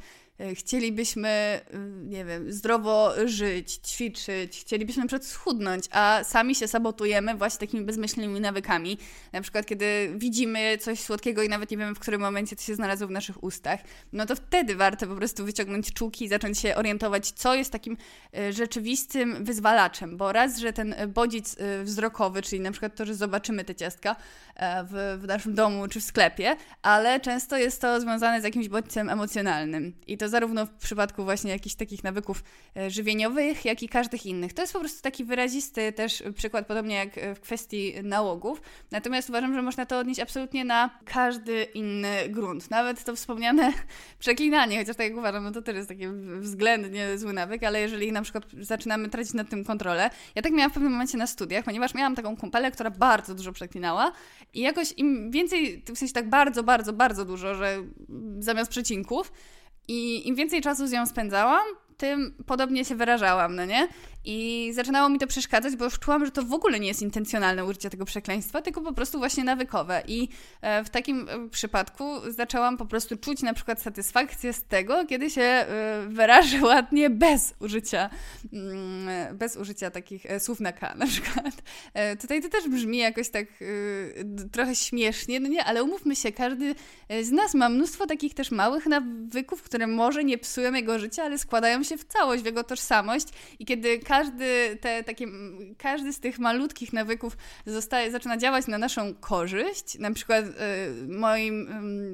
chcielibyśmy, 0.54 1.28
e, 1.28 1.62
nie 2.04 2.24
wiem, 2.24 2.52
zdrowo 2.52 3.12
żyć, 3.24 3.72
ćwiczyć, 3.72 4.60
chcielibyśmy 4.60 5.06
przykład 5.06 5.26
schudnąć, 5.26 5.84
a 5.90 6.20
sami 6.24 6.54
się 6.54 6.68
sabotujemy 6.68 7.34
właśnie 7.34 7.58
takimi 7.58 7.84
bezmyślnymi 7.84 8.40
nawykami. 8.40 8.98
Na 9.32 9.40
przykład, 9.40 9.66
kiedy 9.66 10.12
widzimy 10.16 10.78
coś 10.78 11.00
słodkiego 11.00 11.42
i 11.42 11.48
nawet 11.48 11.70
nie 11.70 11.76
wiemy, 11.76 11.94
w 11.94 11.98
którym 11.98 12.20
momencie 12.20 12.56
to 12.56 12.62
się 12.62 12.74
znalazło 12.74 13.08
w 13.08 13.10
naszych 13.10 13.44
ustach, 13.44 13.80
no 14.12 14.26
to 14.26 14.36
wtedy 14.36 14.76
warto 14.76 15.06
po 15.06 15.16
prostu 15.16 15.44
wyciągnąć 15.44 15.92
czuki 15.92 16.24
i 16.24 16.28
zacząć 16.28 16.58
się 16.58 16.74
orientować, 16.74 17.30
co 17.30 17.54
jest 17.54 17.72
takim 17.72 17.96
e, 18.36 18.52
rzeczywistym 18.52 19.44
wyzwalaczem, 19.44 20.16
bo 20.16 20.32
raz, 20.32 20.58
że 20.58 20.72
ten 20.72 20.94
bodziec 21.08 21.56
wzrokowy, 21.82 22.42
czyli 22.42 22.60
na 22.60 22.70
przykład 22.70 22.96
to, 22.96 23.04
że 23.04 23.14
zobaczymy 23.14 23.64
te 23.64 23.74
ciastka 23.74 24.16
w, 24.60 25.18
w 25.22 25.26
naszym 25.26 25.54
domu 25.54 25.88
czy 25.88 26.00
w 26.00 26.04
sklepie, 26.04 26.56
ale 26.82 27.20
często 27.20 27.56
jest 27.56 27.80
to 27.80 28.00
związane 28.00 28.40
z 28.40 28.44
jakimś 28.44 28.68
bodźcem 28.68 29.10
emocjonalnym 29.10 29.92
i 30.06 30.18
to 30.18 30.25
to 30.26 30.30
zarówno 30.30 30.66
w 30.66 30.70
przypadku 30.70 31.24
właśnie 31.24 31.50
jakichś 31.50 31.74
takich 31.74 32.04
nawyków 32.04 32.44
e, 32.76 32.90
żywieniowych, 32.90 33.64
jak 33.64 33.82
i 33.82 33.88
każdych 33.88 34.26
innych. 34.26 34.52
To 34.52 34.62
jest 34.62 34.72
po 34.72 34.78
prostu 34.80 35.02
taki 35.02 35.24
wyrazisty 35.24 35.92
też 35.92 36.22
przykład, 36.34 36.66
podobnie 36.66 36.94
jak 36.94 37.18
e, 37.18 37.34
w 37.34 37.40
kwestii 37.40 37.94
nałogów. 38.02 38.62
Natomiast 38.90 39.28
uważam, 39.28 39.54
że 39.54 39.62
można 39.62 39.86
to 39.86 39.98
odnieść 39.98 40.20
absolutnie 40.20 40.64
na 40.64 40.90
każdy 41.04 41.62
inny 41.62 42.28
grunt. 42.28 42.70
Nawet 42.70 43.04
to 43.04 43.16
wspomniane 43.16 43.72
przeklinanie, 44.18 44.78
chociaż 44.78 44.96
tak 44.96 45.06
jak 45.08 45.18
uważam, 45.18 45.44
no 45.44 45.52
to 45.52 45.62
też 45.62 45.76
jest 45.76 45.88
taki 45.88 46.04
względnie 46.40 47.18
zły 47.18 47.32
nawyk, 47.32 47.64
ale 47.64 47.80
jeżeli 47.80 48.12
na 48.12 48.22
przykład 48.22 48.44
zaczynamy 48.60 49.08
tracić 49.08 49.34
nad 49.34 49.48
tym 49.48 49.64
kontrolę. 49.64 50.10
Ja 50.34 50.42
tak 50.42 50.52
miałam 50.52 50.70
w 50.70 50.74
pewnym 50.74 50.92
momencie 50.92 51.18
na 51.18 51.26
studiach, 51.26 51.64
ponieważ 51.64 51.94
miałam 51.94 52.14
taką 52.14 52.36
kumpelę, 52.36 52.70
która 52.70 52.90
bardzo 52.90 53.34
dużo 53.34 53.52
przeklinała 53.52 54.12
i 54.54 54.60
jakoś 54.60 54.92
im 54.96 55.30
więcej, 55.30 55.82
w 55.94 55.98
sensie 55.98 56.14
tak 56.14 56.28
bardzo, 56.28 56.62
bardzo, 56.62 56.92
bardzo 56.92 57.24
dużo, 57.24 57.54
że 57.54 57.78
zamiast 58.38 58.70
przecinków, 58.70 59.32
i 59.88 60.28
im 60.28 60.34
więcej 60.34 60.60
czasu 60.60 60.86
z 60.86 60.92
nią 60.92 61.06
spędzałam, 61.06 61.66
tym 61.96 62.34
podobnie 62.46 62.84
się 62.84 62.94
wyrażałam, 62.94 63.56
no 63.56 63.64
nie? 63.64 63.88
I 64.26 64.70
zaczynało 64.74 65.08
mi 65.08 65.18
to 65.18 65.26
przeszkadzać, 65.26 65.76
bo 65.76 65.84
już 65.84 65.98
czułam, 65.98 66.24
że 66.24 66.30
to 66.30 66.42
w 66.42 66.52
ogóle 66.52 66.80
nie 66.80 66.88
jest 66.88 67.02
intencjonalne 67.02 67.64
użycie 67.64 67.90
tego 67.90 68.04
przekleństwa, 68.04 68.62
tylko 68.62 68.80
po 68.80 68.92
prostu 68.92 69.18
właśnie 69.18 69.44
nawykowe. 69.44 70.02
I 70.06 70.28
e, 70.60 70.84
w 70.84 70.90
takim 70.90 71.28
e, 71.28 71.48
przypadku 71.48 72.04
zaczęłam 72.28 72.76
po 72.76 72.86
prostu 72.86 73.16
czuć 73.16 73.42
na 73.42 73.54
przykład 73.54 73.82
satysfakcję 73.82 74.52
z 74.52 74.62
tego, 74.62 75.06
kiedy 75.06 75.30
się 75.30 75.42
e, 75.42 76.06
wyrażę 76.08 76.62
ładnie 76.72 77.10
bez 77.10 77.54
użycia, 77.60 78.10
mm, 78.52 79.36
bez 79.36 79.56
użycia 79.56 79.90
takich 79.90 80.22
słów 80.38 80.60
na 80.60 80.72
K 80.72 80.94
na 80.94 81.06
przykład. 81.06 81.62
Tutaj 82.20 82.42
to 82.42 82.48
też 82.48 82.68
brzmi 82.68 82.98
jakoś 82.98 83.28
tak 83.28 83.46
trochę 84.52 84.76
śmiesznie, 84.76 85.40
no 85.40 85.48
nie? 85.48 85.64
Ale 85.64 85.84
umówmy 85.84 86.16
się, 86.16 86.32
każdy 86.32 86.74
z 87.22 87.30
nas 87.30 87.54
ma 87.54 87.68
mnóstwo 87.68 88.06
takich 88.06 88.34
też 88.34 88.50
małych 88.50 88.86
nawyków, 88.86 89.62
które 89.62 89.86
może 89.86 90.24
nie 90.24 90.38
psują 90.38 90.72
jego 90.72 90.98
życia, 90.98 91.22
ale 91.22 91.38
składają 91.38 91.82
się 91.82 91.96
w 91.96 92.04
całość, 92.04 92.42
w 92.42 92.46
jego 92.46 92.64
tożsamość 92.64 93.26
i 93.58 93.64
kiedy 93.64 93.98
każdy, 93.98 94.15
te, 94.80 95.04
takie, 95.04 95.26
każdy 95.78 96.12
z 96.12 96.20
tych 96.20 96.38
malutkich 96.38 96.92
nawyków 96.92 97.36
zostaje, 97.66 98.10
zaczyna 98.10 98.36
działać 98.36 98.66
na 98.66 98.78
naszą 98.78 99.14
korzyść. 99.14 99.98
Na 99.98 100.10
przykład 100.10 100.44
y, 100.44 100.52
moim 101.08 101.68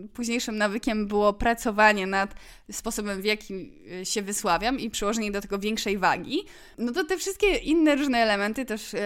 y, 0.04 0.08
późniejszym 0.08 0.58
nawykiem 0.58 1.06
było 1.06 1.32
pracowanie 1.32 2.06
nad 2.06 2.34
sposobem, 2.72 3.22
w 3.22 3.24
jaki 3.24 3.72
y, 4.00 4.06
się 4.06 4.22
wysławiam 4.22 4.80
i 4.80 4.90
przyłożenie 4.90 5.32
do 5.32 5.40
tego 5.40 5.58
większej 5.58 5.98
wagi. 5.98 6.44
No 6.78 6.92
to 6.92 7.04
te 7.04 7.18
wszystkie 7.18 7.56
inne 7.56 7.96
różne 7.96 8.18
elementy, 8.18 8.64
też 8.64 8.94
y, 8.94 8.98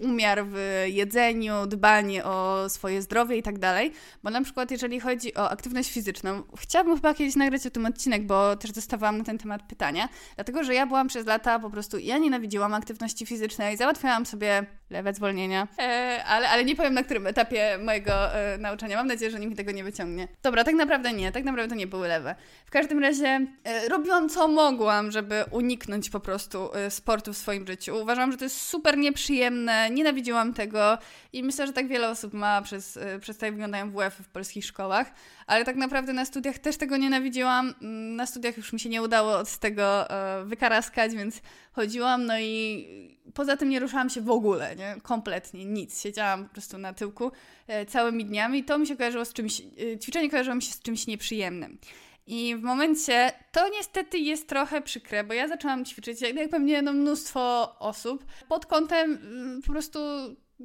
umiar 0.00 0.46
w 0.46 0.84
jedzeniu, 0.86 1.66
dbanie 1.66 2.24
o 2.24 2.68
swoje 2.68 3.02
zdrowie 3.02 3.36
i 3.36 3.42
tak 3.42 3.58
dalej. 3.58 3.92
Bo 4.22 4.30
na 4.30 4.42
przykład 4.42 4.70
jeżeli 4.70 5.00
chodzi 5.00 5.34
o 5.34 5.50
aktywność 5.50 5.92
fizyczną, 5.92 6.42
chciałabym 6.58 6.94
chyba 6.94 7.14
kiedyś 7.14 7.36
nagrać 7.36 7.66
o 7.66 7.70
tym 7.70 7.86
odcinek, 7.86 8.26
bo 8.26 8.56
też 8.56 8.72
dostawałam 8.72 9.18
na 9.18 9.24
ten 9.24 9.38
temat 9.38 9.62
pytania, 9.68 10.08
dlatego 10.34 10.64
że 10.64 10.74
ja 10.74 10.86
byłam 10.86 11.08
przez 11.08 11.26
lata 11.26 11.58
po 11.58 11.70
prostu, 11.70 11.98
ja 11.98 12.18
nie 12.18 12.29
nienawidziłam 12.30 12.74
aktywności 12.74 13.26
fizycznej, 13.26 13.76
załatwiałam 13.76 14.26
sobie 14.26 14.66
lewe 14.90 15.14
zwolnienia, 15.14 15.68
e, 15.78 16.24
ale, 16.26 16.48
ale 16.48 16.64
nie 16.64 16.76
powiem 16.76 16.94
na 16.94 17.02
którym 17.02 17.26
etapie 17.26 17.78
mojego 17.84 18.34
e, 18.34 18.58
nauczania. 18.58 18.96
Mam 18.96 19.06
nadzieję, 19.06 19.30
że 19.30 19.40
nikt 19.40 19.56
tego 19.56 19.72
nie 19.72 19.84
wyciągnie. 19.84 20.28
Dobra, 20.42 20.64
tak 20.64 20.74
naprawdę 20.74 21.12
nie, 21.12 21.32
tak 21.32 21.44
naprawdę 21.44 21.68
to 21.68 21.74
nie 21.74 21.86
były 21.86 22.08
lewe. 22.08 22.34
W 22.66 22.70
każdym 22.70 22.98
razie 22.98 23.46
e, 23.64 23.88
robiłam 23.88 24.28
co 24.28 24.48
mogłam, 24.48 25.10
żeby 25.10 25.44
uniknąć 25.50 26.10
po 26.10 26.20
prostu 26.20 26.74
e, 26.74 26.90
sportu 26.90 27.32
w 27.32 27.36
swoim 27.36 27.66
życiu. 27.66 27.96
Uważam, 28.02 28.32
że 28.32 28.38
to 28.38 28.44
jest 28.44 28.60
super 28.60 28.98
nieprzyjemne, 28.98 29.90
nienawidziłam 29.90 30.54
tego 30.54 30.98
i 31.32 31.42
myślę, 31.42 31.66
że 31.66 31.72
tak 31.72 31.88
wiele 31.88 32.10
osób 32.10 32.32
ma 32.32 32.62
przez, 32.62 32.96
e, 32.96 33.18
przez 33.18 33.38
to, 33.38 33.46
jak 33.46 33.54
wyglądają 33.54 33.90
WF 33.90 34.14
w 34.14 34.28
polskich 34.28 34.64
szkołach, 34.64 35.12
ale 35.46 35.64
tak 35.64 35.76
naprawdę 35.76 36.12
na 36.12 36.24
studiach 36.24 36.58
też 36.58 36.76
tego 36.76 36.96
nienawidziłam. 36.96 37.74
Mm, 37.82 38.16
na 38.16 38.26
studiach 38.26 38.56
już 38.56 38.72
mi 38.72 38.80
się 38.80 38.88
nie 38.88 39.02
udało 39.02 39.38
od 39.38 39.58
tego 39.58 40.10
e, 40.10 40.44
wykaraskać, 40.44 41.12
więc 41.14 41.40
chodziłam, 41.72 42.19
no 42.26 42.38
i 42.38 42.86
poza 43.34 43.56
tym 43.56 43.68
nie 43.68 43.80
ruszałam 43.80 44.10
się 44.10 44.20
w 44.20 44.30
ogóle, 44.30 44.76
nie? 44.76 44.96
Kompletnie, 45.02 45.64
nic. 45.64 46.02
Siedziałam 46.02 46.44
po 46.44 46.52
prostu 46.52 46.78
na 46.78 46.92
tyłku 46.92 47.32
e, 47.66 47.86
całymi 47.86 48.24
dniami 48.24 48.58
i 48.58 48.64
to 48.64 48.78
mi 48.78 48.86
się 48.86 48.96
kojarzyło 48.96 49.24
z 49.24 49.32
czymś, 49.32 49.60
e, 49.60 49.98
ćwiczenie 49.98 50.30
kojarzyło 50.30 50.56
mi 50.56 50.62
się 50.62 50.72
z 50.72 50.80
czymś 50.82 51.06
nieprzyjemnym. 51.06 51.78
I 52.26 52.56
w 52.56 52.62
momencie, 52.62 53.32
to 53.52 53.68
niestety 53.68 54.18
jest 54.18 54.48
trochę 54.48 54.82
przykre, 54.82 55.24
bo 55.24 55.34
ja 55.34 55.48
zaczęłam 55.48 55.84
ćwiczyć, 55.84 56.20
jak, 56.20 56.50
pewnie 56.50 56.82
no, 56.82 56.92
mnóstwo 56.92 57.74
osób, 57.78 58.24
pod 58.48 58.66
kątem 58.66 59.10
mm, 59.12 59.62
po 59.62 59.72
prostu 59.72 59.98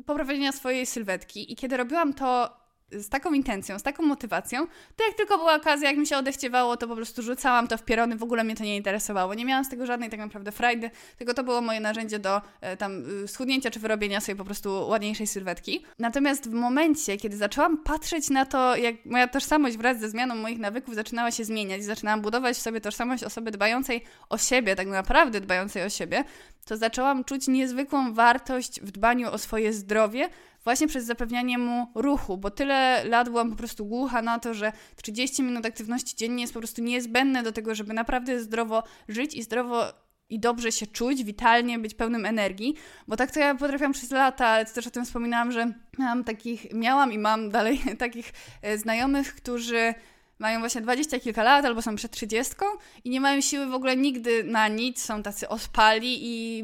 poprawienia 0.06 0.52
swojej 0.52 0.86
sylwetki. 0.86 1.54
I 1.54 1.56
kiedy 1.56 1.78
robiłam 1.78 2.14
to 2.14 2.58
z 2.92 3.10
taką 3.10 3.34
intencją, 3.34 3.80
z 3.80 3.84
taką 3.84 4.04
motywacją, 4.04 4.68
to 4.96 5.06
jak 5.08 5.18
tylko 5.18 5.38
była 5.38 5.56
okazja, 5.56 5.90
jak 5.90 5.98
mi 5.98 6.08
się 6.08 6.18
odechciewało, 6.18 6.78
to 6.78 6.88
po 6.88 6.96
prostu 6.96 7.22
rzucałam 7.22 7.68
to 7.68 7.78
w 7.78 7.84
pierony, 7.84 8.16
w 8.16 8.24
ogóle 8.24 8.44
mnie 8.44 8.56
to 8.56 8.64
nie 8.64 8.76
interesowało. 8.76 9.34
Nie 9.34 9.46
miałam 9.46 9.66
z 9.66 9.70
tego 9.70 9.86
żadnej 9.86 10.10
tak 10.10 10.20
naprawdę 10.20 10.52
frajdy, 10.52 10.92
tylko 11.18 11.34
to 11.34 11.44
było 11.44 11.62
moje 11.62 11.80
narzędzie 11.80 12.20
do 12.20 12.42
e, 12.62 12.78
tam 12.78 13.24
y, 13.24 13.28
schudnięcia 13.28 13.72
czy 13.72 13.80
wyrobienia 13.80 14.22
sobie 14.22 14.36
po 14.36 14.46
prostu 14.46 14.88
ładniejszej 14.88 15.28
sylwetki. 15.28 15.86
Natomiast 16.00 16.50
w 16.50 16.54
momencie, 16.54 17.18
kiedy 17.18 17.38
zaczęłam 17.38 17.78
patrzeć 17.78 18.30
na 18.30 18.46
to, 18.46 18.76
jak 18.76 18.96
moja 19.06 19.28
tożsamość 19.28 19.78
wraz 19.78 20.00
ze 20.00 20.10
zmianą 20.10 20.36
moich 20.36 20.60
nawyków 20.60 20.96
zaczynała 20.96 21.32
się 21.32 21.46
zmieniać, 21.46 21.84
zaczynałam 21.84 22.22
budować 22.22 22.58
w 22.58 22.62
sobie 22.62 22.82
tożsamość 22.82 23.24
osoby 23.24 23.52
dbającej 23.52 24.04
o 24.30 24.38
siebie, 24.38 24.76
tak 24.76 24.88
naprawdę 24.88 25.42
dbającej 25.42 25.84
o 25.84 25.90
siebie, 25.90 26.24
to 26.66 26.78
zaczęłam 26.78 27.24
czuć 27.24 27.48
niezwykłą 27.48 28.14
wartość 28.14 28.82
w 28.82 28.92
dbaniu 28.92 29.32
o 29.32 29.38
swoje 29.38 29.74
zdrowie, 29.74 30.30
właśnie 30.66 30.88
przez 30.88 31.06
zapewnianie 31.06 31.58
mu 31.58 31.88
ruchu, 31.96 32.38
bo 32.38 32.52
tyle 32.52 33.04
lat 33.04 33.30
byłam 33.30 33.50
po 33.50 33.56
prostu 33.56 33.86
głucha 33.86 34.22
na 34.22 34.40
to, 34.40 34.54
że 34.54 34.72
30 34.96 35.44
minut 35.44 35.66
aktywności 35.66 36.16
dziennie 36.16 36.42
jest 36.42 36.54
po 36.54 36.60
prostu 36.60 36.82
niezbędne 36.82 37.44
do 37.44 37.52
tego, 37.52 37.76
żeby 37.76 37.94
naprawdę 37.94 38.40
zdrowo 38.40 38.84
żyć 39.08 39.36
i 39.36 39.44
zdrowo 39.44 40.06
i 40.30 40.40
dobrze 40.40 40.72
się 40.72 40.88
czuć, 40.88 41.24
witalnie, 41.24 41.80
być 41.80 41.94
pełnym 41.94 42.26
energii, 42.26 42.76
bo 43.08 43.16
tak 43.16 43.32
to 43.32 43.40
ja 43.40 43.56
potrafiłam 43.56 43.94
przez 43.94 44.12
lata, 44.12 44.48
ale 44.48 44.66
też 44.66 44.88
o 44.88 44.92
tym 44.92 45.06
wspominałam, 45.06 45.52
że 45.52 45.74
miałam 46.00 46.24
takich, 46.24 46.74
miałam 46.74 47.14
i 47.14 47.18
mam 47.18 47.50
dalej 47.50 47.82
takich 47.98 48.34
e, 48.62 48.78
znajomych, 48.78 49.36
którzy 49.36 49.94
mają 50.40 50.60
właśnie 50.60 50.82
dwadzieścia 50.82 51.20
kilka 51.20 51.44
lat 51.44 51.66
albo 51.66 51.82
są 51.82 51.96
przed 51.96 52.12
trzydziestką 52.12 52.66
i 53.04 53.10
nie 53.10 53.22
mają 53.22 53.42
siły 53.42 53.66
w 53.66 53.74
ogóle 53.74 53.98
nigdy 53.98 54.44
na 54.44 54.68
nic, 54.68 55.02
są 55.02 55.24
tacy 55.24 55.50
ospali 55.50 56.18
i 56.22 56.64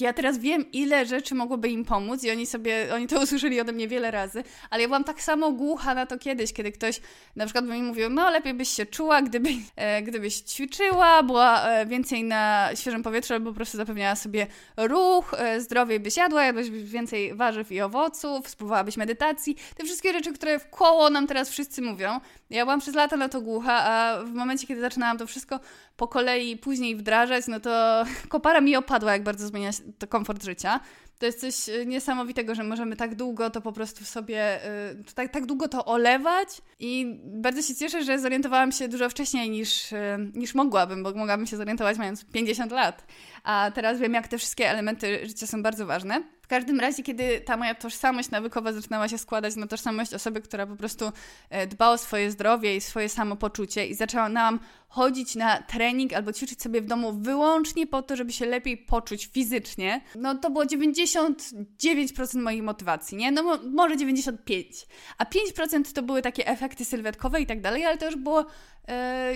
ja 0.00 0.12
teraz 0.12 0.38
wiem, 0.38 0.72
ile 0.72 1.06
rzeczy 1.06 1.34
mogłoby 1.34 1.68
im 1.68 1.84
pomóc 1.84 2.24
i 2.24 2.30
oni 2.30 2.46
sobie, 2.46 2.94
oni 2.94 3.06
to 3.06 3.20
usłyszeli 3.24 3.60
ode 3.60 3.72
mnie 3.72 3.88
wiele 3.88 4.10
razy, 4.10 4.44
ale 4.70 4.82
ja 4.82 4.88
byłam 4.88 5.04
tak 5.04 5.22
samo 5.22 5.52
głucha 5.52 5.94
na 5.94 6.06
to 6.06 6.18
kiedyś, 6.18 6.52
kiedy 6.52 6.72
ktoś 6.72 7.00
na 7.36 7.44
przykład 7.44 7.66
by 7.66 7.72
mi 7.72 7.82
mówił, 7.82 8.10
no 8.10 8.30
lepiej 8.30 8.54
byś 8.54 8.68
się 8.68 8.86
czuła, 8.86 9.22
gdyby, 9.22 9.48
e, 9.76 10.02
gdybyś 10.02 10.34
ćwiczyła, 10.34 11.22
była 11.22 11.62
e, 11.62 11.86
więcej 11.86 12.24
na 12.24 12.70
świeżym 12.74 13.02
powietrzu 13.02 13.34
albo 13.34 13.50
po 13.50 13.56
prostu 13.56 13.76
zapewniała 13.76 14.16
sobie 14.16 14.46
ruch, 14.76 15.34
e, 15.38 15.60
zdrowiej 15.60 16.00
byś 16.00 16.16
jadła, 16.16 16.44
jadłaś 16.44 16.70
więcej 16.70 17.34
warzyw 17.34 17.72
i 17.72 17.80
owoców, 17.80 18.48
spróbowałabyś 18.48 18.96
medytacji, 18.96 19.56
te 19.76 19.84
wszystkie 19.84 20.12
rzeczy, 20.12 20.32
które 20.32 20.58
w 20.58 20.70
koło 20.70 21.10
nam 21.10 21.26
teraz 21.26 21.50
wszyscy 21.50 21.82
mówią. 21.82 22.20
Ja 22.50 22.64
byłam 22.64 22.80
przez 22.80 22.89
lata 22.94 23.16
na 23.16 23.28
to 23.28 23.40
głucha, 23.40 23.84
a 23.84 24.24
w 24.24 24.32
momencie, 24.32 24.66
kiedy 24.66 24.80
zaczynałam 24.80 25.18
to 25.18 25.26
wszystko 25.26 25.60
po 25.96 26.08
kolei 26.08 26.56
później 26.56 26.96
wdrażać, 26.96 27.46
no 27.48 27.60
to 27.60 28.04
kopara 28.28 28.60
mi 28.60 28.76
opadła, 28.76 29.12
jak 29.12 29.22
bardzo 29.22 29.46
zmienia 29.46 29.72
się 29.72 29.82
to 29.98 30.06
komfort 30.06 30.44
życia. 30.44 30.80
To 31.18 31.26
jest 31.26 31.40
coś 31.40 31.68
y, 31.68 31.86
niesamowitego, 31.86 32.54
że 32.54 32.62
możemy 32.62 32.96
tak 32.96 33.14
długo 33.14 33.50
to 33.50 33.60
po 33.60 33.72
prostu 33.72 34.04
sobie, 34.04 34.60
yy, 34.96 35.04
tak, 35.14 35.32
tak 35.32 35.46
długo 35.46 35.68
to 35.68 35.84
olewać 35.84 36.48
i 36.78 37.20
bardzo 37.24 37.62
się 37.62 37.74
cieszę, 37.74 38.04
że 38.04 38.18
zorientowałam 38.18 38.72
się 38.72 38.88
dużo 38.88 39.08
wcześniej 39.08 39.50
niż, 39.50 39.92
yy, 39.92 39.98
niż 40.34 40.54
mogłabym, 40.54 41.02
bo 41.02 41.12
mogłabym 41.12 41.46
się 41.46 41.56
zorientować 41.56 41.98
mając 41.98 42.24
50 42.24 42.72
lat. 42.72 43.06
A 43.44 43.70
teraz 43.74 43.98
wiem, 43.98 44.14
jak 44.14 44.28
te 44.28 44.38
wszystkie 44.38 44.70
elementy 44.70 45.26
życia 45.26 45.46
są 45.46 45.62
bardzo 45.62 45.86
ważne 45.86 46.22
każdym 46.50 46.80
razie, 46.80 47.02
kiedy 47.02 47.40
ta 47.40 47.56
moja 47.56 47.74
tożsamość 47.74 48.30
nawykowa 48.30 48.72
zaczynała 48.72 49.08
się 49.08 49.18
składać 49.18 49.56
na 49.56 49.66
tożsamość 49.66 50.14
osoby, 50.14 50.40
która 50.40 50.66
po 50.66 50.76
prostu 50.76 51.12
e, 51.50 51.66
dba 51.66 51.90
o 51.90 51.98
swoje 51.98 52.30
zdrowie 52.30 52.76
i 52.76 52.80
swoje 52.80 53.08
samopoczucie 53.08 53.86
i 53.86 53.94
zaczęłam 53.94 54.60
chodzić 54.88 55.34
na 55.34 55.62
trening 55.62 56.12
albo 56.12 56.32
ćwiczyć 56.32 56.62
sobie 56.62 56.82
w 56.82 56.86
domu 56.86 57.12
wyłącznie 57.12 57.86
po 57.86 58.02
to, 58.02 58.16
żeby 58.16 58.32
się 58.32 58.46
lepiej 58.46 58.76
poczuć 58.76 59.26
fizycznie, 59.26 60.00
no 60.14 60.34
to 60.34 60.50
było 60.50 60.64
99% 60.64 62.40
mojej 62.42 62.62
motywacji, 62.62 63.16
nie? 63.16 63.32
No 63.32 63.58
może 63.72 63.96
95%. 63.96 64.86
A 65.18 65.24
5% 65.24 65.92
to 65.92 66.02
były 66.02 66.22
takie 66.22 66.46
efekty 66.46 66.84
sylwetkowe 66.84 67.40
i 67.40 67.46
tak 67.46 67.60
dalej, 67.60 67.84
ale 67.84 67.98
to 67.98 68.06
już 68.06 68.16
było 68.16 68.46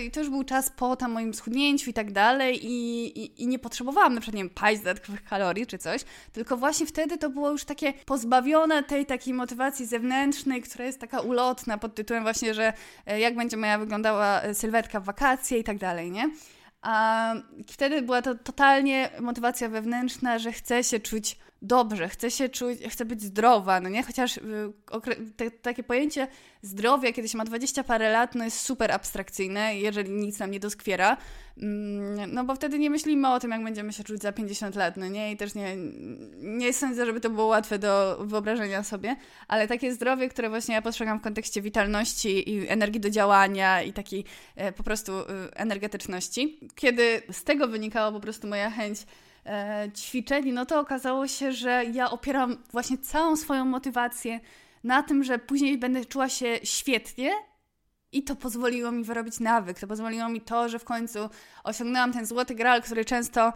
Yy, 0.03 0.11
to 0.11 0.19
już 0.19 0.29
był 0.29 0.43
czas 0.43 0.69
po 0.69 0.95
tam 0.95 1.11
moim 1.11 1.33
schudnięciu 1.33 1.89
i 1.89 1.93
tak 1.93 2.11
dalej 2.11 2.65
i, 2.65 3.05
i, 3.19 3.43
i 3.43 3.47
nie 3.47 3.59
potrzebowałam 3.59 4.13
na 4.13 4.21
przykład, 4.21 4.35
nie 4.35 4.43
wiem, 4.43 4.49
paść 4.49 4.79
dodatkowych 4.79 5.23
kalorii 5.23 5.67
czy 5.67 5.77
coś, 5.77 6.01
tylko 6.33 6.57
właśnie 6.57 6.85
wtedy 6.85 7.04
to 7.07 7.29
było 7.29 7.51
już 7.51 7.65
takie 7.65 7.93
pozbawione 7.93 8.83
tej 8.83 9.05
takiej 9.05 9.33
motywacji 9.33 9.85
zewnętrznej, 9.85 10.61
która 10.61 10.85
jest 10.85 10.99
taka 10.99 11.19
ulotna 11.19 11.77
pod 11.77 11.95
tytułem 11.95 12.23
właśnie, 12.23 12.53
że 12.53 12.73
e, 13.05 13.19
jak 13.19 13.35
będzie 13.35 13.57
moja 13.57 13.77
wyglądała 13.77 14.41
e, 14.41 14.55
sylwetka 14.55 14.99
w 14.99 15.05
wakacje 15.05 15.59
i 15.59 15.63
tak 15.63 15.77
dalej, 15.77 16.11
nie? 16.11 16.29
A 16.81 17.33
wtedy 17.71 18.01
była 18.01 18.21
to 18.21 18.35
totalnie 18.35 19.09
motywacja 19.19 19.69
wewnętrzna, 19.69 20.39
że 20.39 20.51
chcę 20.51 20.83
się 20.83 20.99
czuć 20.99 21.37
dobrze, 21.65 22.09
chcę 22.09 22.31
się 22.31 22.49
czuć, 22.49 22.79
chcę 22.89 23.05
być 23.05 23.21
zdrowa, 23.21 23.79
no 23.79 23.89
nie? 23.89 24.03
Chociaż 24.03 24.37
y, 24.37 24.41
te, 25.35 25.51
takie 25.51 25.83
pojęcie 25.83 26.27
zdrowia, 26.61 27.13
kiedy 27.13 27.29
się 27.29 27.37
ma 27.37 27.45
20 27.45 27.83
parę 27.83 28.11
lat, 28.11 28.35
no 28.35 28.43
jest 28.43 28.59
super 28.59 28.91
abstrakcyjne, 28.91 29.75
jeżeli 29.75 30.11
nic 30.11 30.39
nam 30.39 30.51
nie 30.51 30.59
doskwiera, 30.59 31.17
mm, 31.57 32.33
no 32.33 32.43
bo 32.43 32.55
wtedy 32.55 32.79
nie 32.79 32.89
myślimy 32.89 33.33
o 33.33 33.39
tym, 33.39 33.51
jak 33.51 33.63
będziemy 33.63 33.93
się 33.93 34.03
czuć 34.03 34.21
za 34.21 34.31
50 34.31 34.75
lat, 34.75 34.97
no 34.97 35.07
nie? 35.07 35.31
I 35.31 35.37
też 35.37 35.55
nie, 35.55 35.75
nie 36.37 36.73
sądzę, 36.73 37.05
żeby 37.05 37.21
to 37.21 37.29
było 37.29 37.45
łatwe 37.45 37.79
do 37.79 38.17
wyobrażenia 38.19 38.83
sobie, 38.83 39.15
ale 39.47 39.67
takie 39.67 39.93
zdrowie, 39.93 40.29
które 40.29 40.49
właśnie 40.49 40.75
ja 40.75 40.81
postrzegam 40.81 41.19
w 41.19 41.21
kontekście 41.21 41.61
witalności 41.61 42.49
i 42.49 42.67
energii 42.67 42.99
do 42.99 43.09
działania 43.09 43.81
i 43.81 43.93
takiej 43.93 44.25
e, 44.55 44.71
po 44.71 44.83
prostu 44.83 45.19
y, 45.19 45.25
energetyczności, 45.53 46.59
kiedy 46.75 47.21
z 47.31 47.43
tego 47.43 47.67
wynikało 47.67 48.11
po 48.11 48.19
prostu 48.19 48.47
moja 48.47 48.69
chęć 48.69 49.05
ćwiczeń, 49.93 50.51
no 50.51 50.65
to 50.65 50.79
okazało 50.79 51.27
się, 51.27 51.51
że 51.51 51.83
ja 51.93 52.11
opieram 52.11 52.57
właśnie 52.71 52.97
całą 52.97 53.35
swoją 53.35 53.65
motywację 53.65 54.39
na 54.83 55.03
tym, 55.03 55.23
że 55.23 55.39
później 55.39 55.77
będę 55.77 56.05
czuła 56.05 56.29
się 56.29 56.59
świetnie 56.63 57.31
i 58.15 58.23
to 58.23 58.35
pozwoliło 58.35 58.91
mi 58.91 59.03
wyrobić 59.03 59.39
nawyk, 59.39 59.79
to 59.79 59.87
pozwoliło 59.87 60.29
mi 60.29 60.41
to, 60.41 60.69
że 60.69 60.79
w 60.79 60.83
końcu 60.83 61.29
osiągnęłam 61.63 62.13
ten 62.13 62.25
złoty 62.25 62.55
gral, 62.55 62.81
który 62.81 63.05
często, 63.05 63.53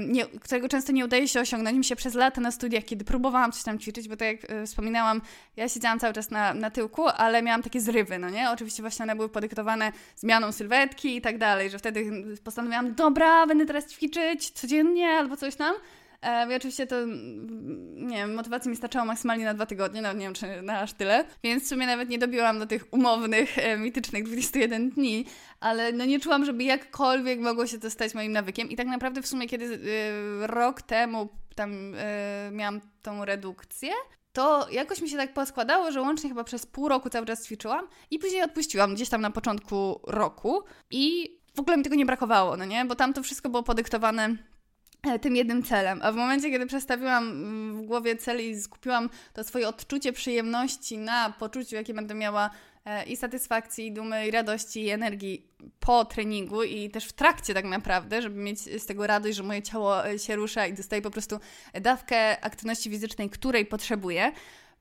nie, 0.00 0.26
którego 0.26 0.68
często 0.68 0.92
nie 0.92 1.04
udaje 1.04 1.28
się 1.28 1.40
osiągnąć. 1.40 1.78
Mi 1.78 1.84
się 1.84 1.96
przez 1.96 2.14
lata 2.14 2.40
na 2.40 2.50
studiach, 2.50 2.84
kiedy 2.84 3.04
próbowałam 3.04 3.52
coś 3.52 3.62
tam 3.62 3.78
ćwiczyć, 3.78 4.08
bo 4.08 4.16
tak 4.16 4.28
jak 4.28 4.50
e, 4.50 4.66
wspominałam, 4.66 5.20
ja 5.56 5.68
siedziałam 5.68 5.98
cały 5.98 6.14
czas 6.14 6.30
na, 6.30 6.54
na 6.54 6.70
tyłku, 6.70 7.08
ale 7.08 7.42
miałam 7.42 7.62
takie 7.62 7.80
zrywy, 7.80 8.18
no 8.18 8.30
nie? 8.30 8.50
Oczywiście 8.50 8.82
właśnie 8.82 9.02
one 9.02 9.16
były 9.16 9.28
podyktowane 9.28 9.92
zmianą 10.16 10.52
sylwetki 10.52 11.16
i 11.16 11.20
tak 11.20 11.38
dalej, 11.38 11.70
że 11.70 11.78
wtedy 11.78 12.24
postanowiłam, 12.44 12.94
dobra, 12.94 13.46
będę 13.46 13.66
teraz 13.66 13.86
ćwiczyć 13.86 14.50
codziennie 14.50 15.08
albo 15.08 15.36
coś 15.36 15.56
tam, 15.56 15.74
E, 16.22 16.52
I 16.52 16.54
oczywiście 16.54 16.86
to, 16.86 16.96
nie 17.94 18.16
wiem, 18.16 18.34
motywacji 18.34 18.70
mi 18.70 18.76
starczało 18.76 19.06
maksymalnie 19.06 19.44
na 19.44 19.54
dwa 19.54 19.66
tygodnie, 19.66 20.02
nawet 20.02 20.18
nie 20.18 20.24
wiem, 20.24 20.34
czy 20.34 20.62
na 20.62 20.80
aż 20.80 20.92
tyle, 20.92 21.24
więc 21.42 21.64
w 21.64 21.68
sumie 21.68 21.86
nawet 21.86 22.08
nie 22.08 22.18
dobiłam 22.18 22.58
do 22.58 22.66
tych 22.66 22.92
umownych, 22.92 23.58
e, 23.58 23.76
mitycznych 23.76 24.24
21 24.24 24.90
dni, 24.90 25.26
ale 25.60 25.92
no 25.92 26.04
nie 26.04 26.20
czułam, 26.20 26.44
żeby 26.44 26.64
jakkolwiek 26.64 27.40
mogło 27.40 27.66
się 27.66 27.78
to 27.78 27.90
stać 27.90 28.14
moim 28.14 28.32
nawykiem 28.32 28.70
i 28.70 28.76
tak 28.76 28.86
naprawdę 28.86 29.22
w 29.22 29.26
sumie, 29.26 29.48
kiedy 29.48 29.64
y, 29.64 30.46
rok 30.46 30.82
temu 30.82 31.28
tam 31.54 31.94
y, 31.94 31.98
miałam 32.52 32.80
tą 33.02 33.24
redukcję, 33.24 33.92
to 34.32 34.66
jakoś 34.70 35.02
mi 35.02 35.08
się 35.08 35.16
tak 35.16 35.34
poskładało, 35.34 35.92
że 35.92 36.00
łącznie 36.00 36.28
chyba 36.28 36.44
przez 36.44 36.66
pół 36.66 36.88
roku 36.88 37.10
cały 37.10 37.26
czas 37.26 37.44
ćwiczyłam 37.44 37.88
i 38.10 38.18
później 38.18 38.42
odpuściłam 38.42 38.94
gdzieś 38.94 39.08
tam 39.08 39.20
na 39.20 39.30
początku 39.30 40.00
roku 40.06 40.62
i 40.90 41.36
w 41.54 41.60
ogóle 41.60 41.76
mi 41.76 41.84
tego 41.84 41.96
nie 41.96 42.06
brakowało, 42.06 42.56
no 42.56 42.64
nie? 42.64 42.84
Bo 42.84 42.94
tam 42.94 43.12
to 43.12 43.22
wszystko 43.22 43.48
było 43.48 43.62
podyktowane 43.62 44.36
E, 44.36 44.49
tym 45.20 45.36
jednym 45.36 45.62
celem. 45.62 46.00
A 46.02 46.12
w 46.12 46.16
momencie, 46.16 46.50
kiedy 46.50 46.66
przestawiłam 46.66 47.24
mm, 47.30 47.82
w 47.82 47.86
głowie 47.86 48.16
cel 48.16 48.50
i 48.50 48.60
skupiłam 48.60 49.10
to 49.32 49.44
swoje 49.44 49.68
odczucie 49.68 50.12
przyjemności 50.12 50.98
na 50.98 51.34
poczuciu, 51.38 51.76
jakie 51.76 51.94
będę 51.94 52.14
miała 52.14 52.50
e, 52.84 53.04
i 53.04 53.16
satysfakcji, 53.16 53.86
i 53.86 53.92
dumy, 53.92 54.28
i 54.28 54.30
radości, 54.30 54.82
i 54.82 54.90
energii 54.90 55.46
po 55.80 56.04
treningu 56.04 56.62
i 56.62 56.90
też 56.90 57.04
w 57.04 57.12
trakcie 57.12 57.54
tak 57.54 57.64
naprawdę, 57.64 58.22
żeby 58.22 58.36
mieć 58.40 58.60
z 58.60 58.86
tego 58.86 59.06
radość, 59.06 59.36
że 59.36 59.42
moje 59.42 59.62
ciało 59.62 60.08
e, 60.08 60.18
się 60.18 60.36
rusza 60.36 60.66
i 60.66 60.74
dostaje 60.74 61.02
po 61.02 61.10
prostu 61.10 61.40
dawkę 61.80 62.44
aktywności 62.44 62.90
fizycznej, 62.90 63.30
której 63.30 63.66
potrzebuję, 63.66 64.32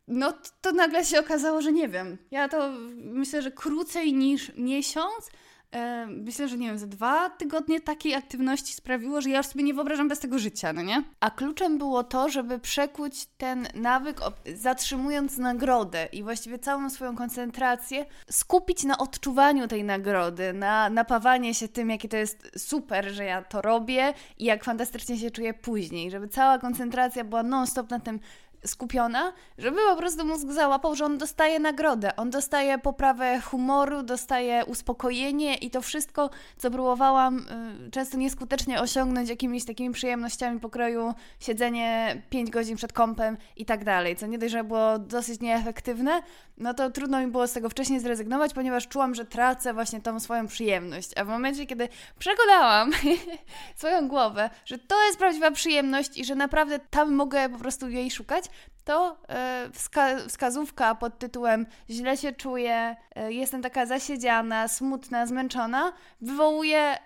no 0.07 0.33
to 0.61 0.71
nagle 0.71 1.05
się 1.05 1.19
okazało, 1.19 1.61
że 1.61 1.71
nie 1.71 1.89
wiem. 1.89 2.17
Ja 2.31 2.49
to 2.49 2.71
myślę, 2.95 3.41
że 3.41 3.51
krócej 3.51 4.13
niż 4.13 4.51
miesiąc 4.57 5.29
E, 5.29 5.29
myślę, 6.07 6.47
że 6.47 6.57
nie 6.57 6.67
wiem, 6.67 6.77
za 6.77 6.87
dwa 6.87 7.29
tygodnie 7.29 7.81
takiej 7.81 8.15
aktywności 8.15 8.73
sprawiło, 8.73 9.21
że 9.21 9.29
ja 9.29 9.37
już 9.37 9.47
sobie 9.47 9.63
nie 9.63 9.73
wyobrażam 9.73 10.07
bez 10.07 10.19
tego 10.19 10.39
życia, 10.39 10.73
no 10.73 10.81
nie? 10.81 11.03
A 11.19 11.31
kluczem 11.31 11.77
było 11.77 12.03
to, 12.03 12.29
żeby 12.29 12.59
przekuć 12.59 13.25
ten 13.37 13.67
nawyk, 13.73 14.19
zatrzymując 14.55 15.37
nagrodę 15.37 16.07
i 16.11 16.23
właściwie 16.23 16.59
całą 16.59 16.89
swoją 16.89 17.15
koncentrację 17.15 18.05
skupić 18.29 18.83
na 18.83 18.97
odczuwaniu 18.97 19.67
tej 19.67 19.83
nagrody, 19.83 20.53
na 20.53 20.89
napawanie 20.89 21.53
się 21.53 21.67
tym, 21.67 21.89
jakie 21.89 22.09
to 22.09 22.17
jest 22.17 22.51
super, 22.57 23.11
że 23.11 23.25
ja 23.25 23.41
to 23.41 23.61
robię 23.61 24.13
i 24.37 24.45
jak 24.45 24.63
fantastycznie 24.63 25.17
się 25.17 25.31
czuję 25.31 25.53
później, 25.53 26.11
żeby 26.11 26.27
cała 26.27 26.57
koncentracja 26.57 27.23
była 27.23 27.43
non-stop 27.43 27.89
na 27.89 27.99
tym, 27.99 28.19
skupiona, 28.65 29.33
żeby 29.57 29.77
po 29.89 29.95
prostu 29.95 30.25
mózg 30.25 30.47
załapał, 30.51 30.95
że 30.95 31.05
on 31.05 31.17
dostaje 31.17 31.59
nagrodę. 31.59 32.15
On 32.15 32.29
dostaje 32.29 32.77
poprawę 32.77 33.41
humoru, 33.41 34.03
dostaje 34.03 34.65
uspokojenie 34.65 35.55
i 35.55 35.69
to 35.69 35.81
wszystko, 35.81 36.29
co 36.57 36.71
próbowałam 36.71 37.37
y, 37.87 37.91
często 37.91 38.17
nieskutecznie 38.17 38.81
osiągnąć 38.81 39.29
jakimiś 39.29 39.65
takimi 39.65 39.93
przyjemnościami 39.93 40.59
pokroju, 40.59 41.13
siedzenie 41.39 42.21
5 42.29 42.49
godzin 42.49 42.75
przed 42.75 42.93
kąpem 42.93 43.37
i 43.55 43.65
tak 43.65 43.83
dalej, 43.83 44.15
co 44.15 44.27
nie 44.27 44.37
dość, 44.37 44.51
że 44.51 44.63
było 44.63 44.99
dosyć 44.99 45.41
nieefektywne, 45.41 46.21
no 46.59 46.73
to 46.73 46.89
trudno 46.89 47.19
mi 47.19 47.27
było 47.27 47.47
z 47.47 47.53
tego 47.53 47.69
wcześniej 47.69 47.99
zrezygnować, 47.99 48.53
ponieważ 48.53 48.87
czułam, 48.87 49.15
że 49.15 49.25
tracę 49.25 49.73
właśnie 49.73 50.01
tą 50.01 50.19
swoją 50.19 50.47
przyjemność. 50.47 51.09
A 51.17 51.25
w 51.25 51.27
momencie, 51.27 51.65
kiedy 51.65 51.89
przekonałam 52.19 52.91
swoją 53.75 54.07
głowę, 54.07 54.49
że 54.65 54.77
to 54.77 55.05
jest 55.05 55.17
prawdziwa 55.17 55.51
przyjemność 55.51 56.17
i 56.17 56.25
że 56.25 56.35
naprawdę 56.35 56.79
tam 56.79 57.13
mogę 57.15 57.49
po 57.49 57.57
prostu 57.57 57.89
jej 57.89 58.11
szukać, 58.11 58.45
to 58.89 59.17
e, 59.29 59.69
wska 59.73 60.17
wskazówka 60.27 60.95
pod 60.95 61.19
tytułem 61.19 61.65
źle 61.89 62.17
się 62.17 62.31
czuję, 62.31 62.95
e, 63.15 63.33
jestem 63.33 63.61
taka 63.61 63.85
zasiedziana, 63.85 64.67
smutna, 64.67 65.25
zmęczona, 65.25 65.93
wywołuje 66.21 66.79
e, 66.79 66.97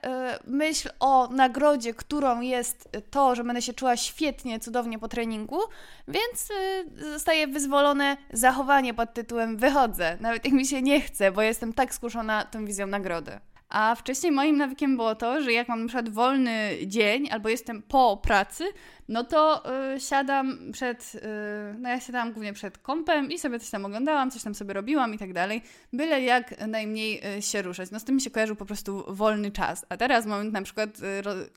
myśl 0.47 0.89
o 0.99 1.27
nagrodzie, 1.27 1.93
którą 1.93 2.41
jest 2.41 2.89
to, 3.11 3.35
że 3.35 3.43
będę 3.43 3.61
się 3.61 3.73
czuła 3.73 3.97
świetnie, 3.97 4.59
cudownie 4.59 4.99
po 4.99 5.07
treningu, 5.07 5.59
więc 6.07 6.49
zostaje 6.97 7.47
wyzwolone 7.47 8.17
zachowanie 8.33 8.93
pod 8.93 9.13
tytułem 9.13 9.57
wychodzę, 9.57 10.17
nawet 10.19 10.45
jak 10.45 10.53
mi 10.53 10.65
się 10.65 10.81
nie 10.81 11.01
chce, 11.01 11.31
bo 11.31 11.41
jestem 11.41 11.73
tak 11.73 11.93
skuszona 11.93 12.45
tą 12.45 12.65
wizją 12.65 12.87
nagrody. 12.87 13.39
A 13.73 13.95
wcześniej 13.95 14.31
moim 14.31 14.57
nawykiem 14.57 14.95
było 14.95 15.15
to, 15.15 15.41
że 15.41 15.53
jak 15.53 15.67
mam 15.67 15.81
na 15.81 15.87
przykład 15.87 16.09
wolny 16.09 16.71
dzień 16.85 17.29
albo 17.31 17.49
jestem 17.49 17.81
po 17.81 18.17
pracy, 18.17 18.63
no 19.07 19.23
to 19.23 19.63
y, 19.95 19.99
siadam 19.99 20.57
przed, 20.71 21.15
y, 21.15 21.19
no 21.79 21.89
ja 21.89 21.99
siadałam 21.99 22.33
głównie 22.33 22.53
przed 22.53 22.77
kąpem 22.77 23.31
i 23.31 23.39
sobie 23.39 23.59
coś 23.59 23.69
tam 23.69 23.85
oglądałam, 23.85 24.31
coś 24.31 24.43
tam 24.43 24.55
sobie 24.55 24.73
robiłam 24.73 25.13
i 25.13 25.17
tak 25.17 25.33
dalej, 25.33 25.61
byle 25.93 26.21
jak 26.21 26.67
najmniej 26.67 27.37
y, 27.37 27.41
się 27.41 27.61
ruszać. 27.61 27.91
No 27.91 27.99
z 27.99 28.03
tym 28.03 28.15
mi 28.15 28.21
się 28.21 28.29
kojarzył 28.29 28.55
po 28.55 28.65
prostu 28.65 29.03
wolny 29.07 29.51
czas. 29.51 29.85
A 29.89 29.97
teraz 29.97 30.25
moment 30.25 30.53
na 30.53 30.61
przykład 30.61 30.89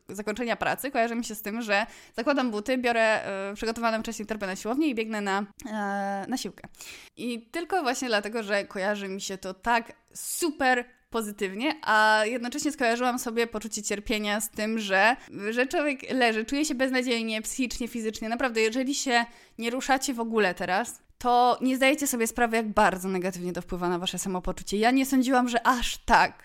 y, 0.08 0.14
zakończenia 0.14 0.56
pracy 0.56 0.90
kojarzy 0.90 1.14
mi 1.14 1.24
się 1.24 1.34
z 1.34 1.42
tym, 1.42 1.62
że 1.62 1.86
zakładam 2.14 2.50
buty, 2.50 2.78
biorę 2.78 3.22
y, 3.50 3.54
przygotowaną 3.54 4.00
wcześniej 4.00 4.26
torbę 4.26 4.46
na 4.46 4.56
siłownię 4.56 4.88
i 4.88 4.94
biegnę 4.94 5.20
na, 5.20 5.40
y, 5.40 6.30
na 6.30 6.36
siłkę. 6.36 6.68
I 7.16 7.42
tylko 7.42 7.82
właśnie 7.82 8.08
dlatego, 8.08 8.42
że 8.42 8.64
kojarzy 8.64 9.08
mi 9.08 9.20
się 9.20 9.38
to 9.38 9.54
tak 9.54 9.92
super 10.14 10.95
pozytywnie, 11.10 11.74
a 11.82 12.22
jednocześnie 12.24 12.72
skojarzyłam 12.72 13.18
sobie 13.18 13.46
poczucie 13.46 13.82
cierpienia 13.82 14.40
z 14.40 14.50
tym, 14.50 14.78
że, 14.78 15.16
że 15.50 15.66
człowiek 15.66 16.12
leży, 16.12 16.44
czuje 16.44 16.64
się 16.64 16.74
beznadziejnie, 16.74 17.42
psychicznie, 17.42 17.88
fizycznie. 17.88 18.28
Naprawdę, 18.28 18.60
jeżeli 18.60 18.94
się 18.94 19.24
nie 19.58 19.70
ruszacie 19.70 20.14
w 20.14 20.20
ogóle 20.20 20.54
teraz, 20.54 21.02
to 21.18 21.58
nie 21.60 21.76
zdajecie 21.76 22.06
sobie 22.06 22.26
sprawy, 22.26 22.56
jak 22.56 22.68
bardzo 22.68 23.08
negatywnie 23.08 23.52
to 23.52 23.62
wpływa 23.62 23.88
na 23.88 23.98
wasze 23.98 24.18
samopoczucie. 24.18 24.76
Ja 24.76 24.90
nie 24.90 25.06
sądziłam, 25.06 25.48
że 25.48 25.66
aż 25.66 25.98
tak, 25.98 26.42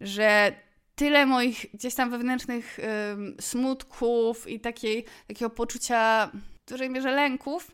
że 0.00 0.52
tyle 0.94 1.26
moich 1.26 1.66
gdzieś 1.74 1.94
tam 1.94 2.10
wewnętrznych 2.10 2.78
ym, 3.12 3.36
smutków 3.40 4.48
i 4.48 4.60
takiej, 4.60 5.04
takiego 5.28 5.50
poczucia 5.50 6.30
w 6.66 6.70
dużej 6.70 6.90
mierze 6.90 7.10
lęków 7.10 7.70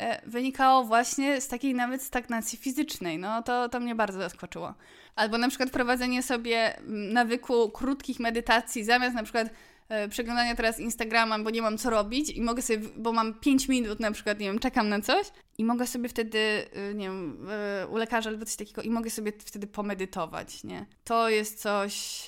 E, 0.00 0.20
wynikało 0.26 0.84
właśnie 0.84 1.40
z 1.40 1.48
takiej 1.48 1.74
nawet 1.74 2.02
stagnacji 2.02 2.58
fizycznej. 2.58 3.18
No 3.18 3.42
to, 3.42 3.68
to 3.68 3.80
mnie 3.80 3.94
bardzo 3.94 4.18
zaskoczyło. 4.18 4.74
Albo 5.20 5.38
na 5.38 5.48
przykład 5.48 5.70
prowadzenie 5.70 6.22
sobie 6.22 6.76
mm, 6.78 7.12
nawyku 7.12 7.70
krótkich 7.70 8.20
medytacji 8.20 8.84
zamiast 8.84 9.14
na 9.14 9.22
przykład 9.22 9.48
przeglądania 10.10 10.54
teraz 10.54 10.80
Instagrama, 10.80 11.38
bo 11.38 11.50
nie 11.50 11.62
mam 11.62 11.78
co 11.78 11.90
robić 11.90 12.30
i 12.30 12.42
mogę 12.42 12.62
sobie, 12.62 12.88
bo 12.96 13.12
mam 13.12 13.34
5 13.34 13.68
minut 13.68 14.00
na 14.00 14.10
przykład, 14.10 14.40
nie 14.40 14.46
wiem, 14.46 14.58
czekam 14.58 14.88
na 14.88 15.00
coś 15.00 15.26
i 15.60 15.64
mogę 15.64 15.86
sobie 15.86 16.08
wtedy, 16.08 16.38
y, 16.38 16.94
nie 16.94 17.06
wiem, 17.06 17.46
u 17.90 17.96
lekarza 17.96 18.30
albo 18.30 18.44
coś 18.44 18.56
takiego 18.56 18.82
i 18.82 18.90
mogę 18.90 19.10
sobie 19.10 19.32
wtedy 19.38 19.66
pomedytować, 19.66 20.64
nie? 20.64 20.86
To 21.04 21.28
jest 21.28 21.60
coś, 21.60 22.26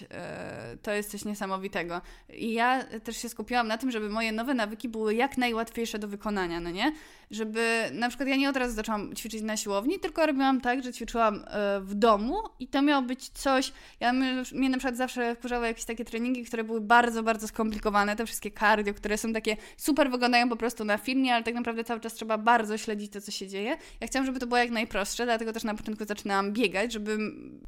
to 0.83 0.93
jest 0.93 1.11
coś 1.11 1.25
niesamowitego. 1.25 2.01
I 2.35 2.53
ja 2.53 2.85
też 2.85 3.17
się 3.17 3.29
skupiłam 3.29 3.69
na 3.69 3.79
tym, 3.79 3.91
żeby 3.91 4.09
moje 4.09 4.33
nowe 4.33 4.55
nawyki 4.55 4.89
były 4.89 5.15
jak 5.15 5.39
najłatwiejsze 5.39 5.99
do 5.99 6.09
wykonania, 6.09 6.61
no 6.61 6.71
nie? 6.71 6.93
Żeby, 7.31 7.91
na 7.93 8.09
przykład 8.09 8.29
ja 8.29 8.37
nie 8.37 8.49
od 8.49 8.57
razu 8.57 8.75
zaczęłam 8.75 9.15
ćwiczyć 9.17 9.43
na 9.43 9.57
siłowni, 9.57 10.01
tylko 10.01 10.27
robiłam 10.27 10.61
tak, 10.61 10.83
że 10.83 10.93
ćwiczyłam 10.93 11.45
w 11.81 11.95
domu 11.95 12.39
i 12.61 12.69
to 12.69 12.83
miało 12.83 13.03
być 13.03 13.29
coś, 13.29 13.73
ja 14.01 14.13
mnie 14.13 14.71
na 14.71 14.79
przykład 14.79 14.97
zawsze 14.97 15.35
wkurzały 15.37 15.67
jakieś 15.67 15.85
takie 15.85 16.05
treningi, 16.05 16.45
które 16.45 16.65
były 16.65 16.81
bardzo, 16.81 17.23
bardzo 17.23 17.49
skomplikowane, 17.53 18.17
te 18.17 18.27
wszystkie 18.27 18.51
cardio, 18.51 18.95
które 18.95 19.19
są 19.19 19.33
takie 19.33 19.57
super 19.77 20.11
wyglądają 20.11 20.49
po 20.49 20.57
prostu 20.57 20.85
na 20.85 20.99
filmie, 20.99 21.35
ale 21.35 21.45
tak 21.45 21.55
naprawdę 21.55 21.85
cały 21.85 22.01
czas 22.01 22.15
trzeba 22.15 22.39
bardzo 22.39 22.79
śledzić 22.79 23.13
to, 23.13 23.21
co 23.21 23.31
się 23.31 23.49
dzieje. 23.49 23.77
Ja 24.01 24.07
chciałam, 24.07 24.27
żeby 24.27 24.41
to 24.41 24.47
było 24.47 24.59
jak 24.59 24.71
najprostsze, 24.71 25.25
dlatego 25.25 25.53
też 25.53 25.65
na 25.65 25.75
początku 25.75 26.05
zaczynałam 26.05 26.53
biegać, 26.53 26.93
żeby 26.93 27.19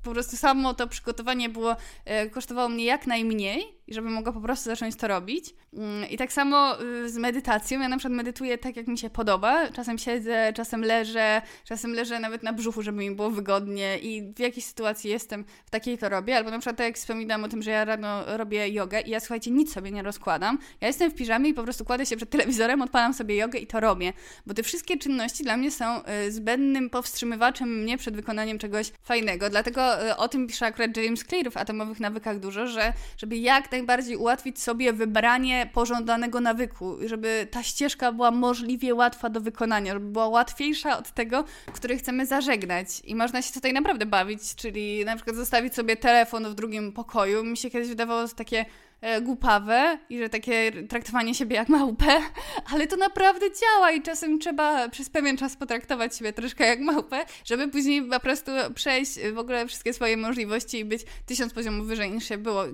po 0.03 0.11
prostu 0.11 0.37
samo 0.37 0.75
to 0.75 0.89
przygotowanie 0.89 1.49
było, 1.49 1.77
e, 2.05 2.31
kosztowało 2.31 2.69
mnie 2.69 2.85
jak 2.85 3.07
najmniej 3.07 3.65
i 3.87 3.95
żebym 3.95 4.13
mogła 4.13 4.33
po 4.33 4.41
prostu 4.41 4.65
zacząć 4.65 4.97
to 4.97 5.09
robić. 5.09 5.55
Mm, 5.73 6.11
I 6.11 6.17
tak 6.17 6.33
samo 6.33 6.83
y, 6.83 7.11
z 7.11 7.17
medytacją. 7.17 7.81
Ja 7.81 7.89
na 7.89 7.97
przykład 7.97 8.17
medytuję 8.17 8.59
tak, 8.59 8.77
jak 8.77 8.87
mi 8.87 8.99
się 8.99 9.11
podoba. 9.11 9.69
Czasem 9.69 9.99
siedzę, 9.99 10.53
czasem 10.53 10.83
leżę, 10.83 11.43
czasem 11.65 11.93
leżę 11.93 12.21
nawet 12.21 12.43
na 12.43 12.53
brzuchu, 12.53 12.83
żeby 12.83 12.99
mi 12.99 13.11
było 13.11 13.31
wygodnie 13.31 13.99
i 13.99 14.33
w 14.37 14.39
jakiejś 14.39 14.65
sytuacji 14.65 15.11
jestem, 15.11 15.45
w 15.67 15.71
takiej 15.71 15.99
to 15.99 16.09
robię. 16.09 16.37
Albo 16.37 16.51
na 16.51 16.59
przykład 16.59 16.77
tak 16.77 16.87
jak 16.87 16.97
wspominałam 16.97 17.45
o 17.45 17.49
tym, 17.49 17.63
że 17.63 17.71
ja 17.71 17.85
rano 17.85 18.37
robię 18.37 18.69
jogę 18.69 19.01
i 19.01 19.11
ja 19.11 19.21
słuchajcie, 19.21 19.51
nic 19.51 19.73
sobie 19.73 19.91
nie 19.91 20.03
rozkładam. 20.03 20.59
Ja 20.81 20.87
jestem 20.87 21.11
w 21.11 21.15
piżamie 21.15 21.51
i 21.51 21.55
po 21.55 21.63
prostu 21.63 21.85
kładę 21.85 22.07
się 22.07 22.17
przed 22.17 22.31
telewizorem, 22.31 22.83
odpalam 22.83 23.15
sobie 23.15 23.37
jogę 23.37 23.59
i 23.59 23.67
to 23.67 23.81
robię. 23.81 24.13
Bo 24.47 24.55
te 24.55 24.63
wszystkie 24.63 24.99
czynności 24.99 25.45
dla 25.45 25.57
mnie 25.57 25.71
są 25.71 26.03
y, 26.27 26.33
zbędnym 26.33 26.91
powstrzymywaczem 26.91 27.83
mnie 27.83 27.99
przed 27.99 28.17
wykonaniem 28.17 28.59
czegoś 28.59 28.93
fajnego. 29.03 29.51
Dlatego 29.51 30.09
y, 30.09 30.17
o 30.17 30.29
tym 30.29 30.47
pisze 30.47 30.67
akurat 30.67 30.97
James 30.97 31.25
Clear 31.25 31.53
w 31.53 31.57
Atomowych 31.57 32.01
Nawykach 32.01 32.39
dużo, 32.39 32.67
że 32.67 32.93
żeby 33.17 33.37
jak 33.37 33.69
najbardziej 33.75 34.17
ułatwić 34.17 34.63
sobie 34.63 34.93
wybranie 34.93 35.71
pożądanego 35.73 36.41
nawyku, 36.41 36.97
żeby 37.07 37.49
ta 37.51 37.63
ścieżka 37.63 38.13
była 38.13 38.31
możliwie 38.31 38.95
łatwa 38.95 39.31
do 39.31 39.41
wykonania, 39.41 39.93
żeby 39.93 40.07
była 40.07 40.29
łatwiejsza 40.29 40.99
od 40.99 41.11
tego, 41.11 41.45
który 41.73 41.97
chcemy 41.99 42.27
zażegnać. 42.27 42.87
I 43.05 43.15
można 43.15 43.43
się 43.43 43.53
tutaj 43.53 43.73
naprawdę 43.73 44.07
bawić, 44.07 44.55
czyli 44.55 45.05
na 45.05 45.17
przykład 45.17 45.37
zostawić 45.37 45.75
sobie 45.75 45.97
telefon 45.97 46.45
w 46.49 46.55
drugim 46.55 46.93
pokoju. 46.93 47.45
Mi 47.45 47.57
się 47.57 47.71
kiedyś 47.71 47.89
wydawało 47.89 48.29
takie 48.29 48.65
e, 49.01 49.21
głupawe 49.21 49.99
i 50.09 50.19
że 50.19 50.29
takie 50.29 50.73
traktowanie 50.89 51.35
siebie 51.35 51.57
jak 51.57 51.69
małpę, 51.69 52.21
ale 52.73 52.87
to 52.87 52.97
naprawdę 52.97 53.47
działa 53.61 53.91
i 53.91 54.03
czasem 54.03 54.39
trzeba 54.39 54.89
przez 54.89 55.11
pewien 55.11 55.37
czas 55.37 55.57
potraktować 55.57 56.17
siebie 56.17 56.33
troszkę 56.33 56.67
jak 56.67 56.81
małpę, 56.81 57.25
żeby 57.45 57.69
później 57.69 58.03
po 58.03 58.21
prostu 58.21 58.51
przejść 58.75 59.19
w 59.35 59.39
ogóle 59.39 59.67
wszystkie 59.67 59.93
swoje 59.93 60.17
możliwości 60.17 60.79
i 60.79 60.85
być 60.85 61.03
tysiąc 61.27 61.53
poziomów 61.53 61.87
wyżej 61.87 62.11
niż 62.11 62.29
się 62.29 62.39
było 62.39 62.65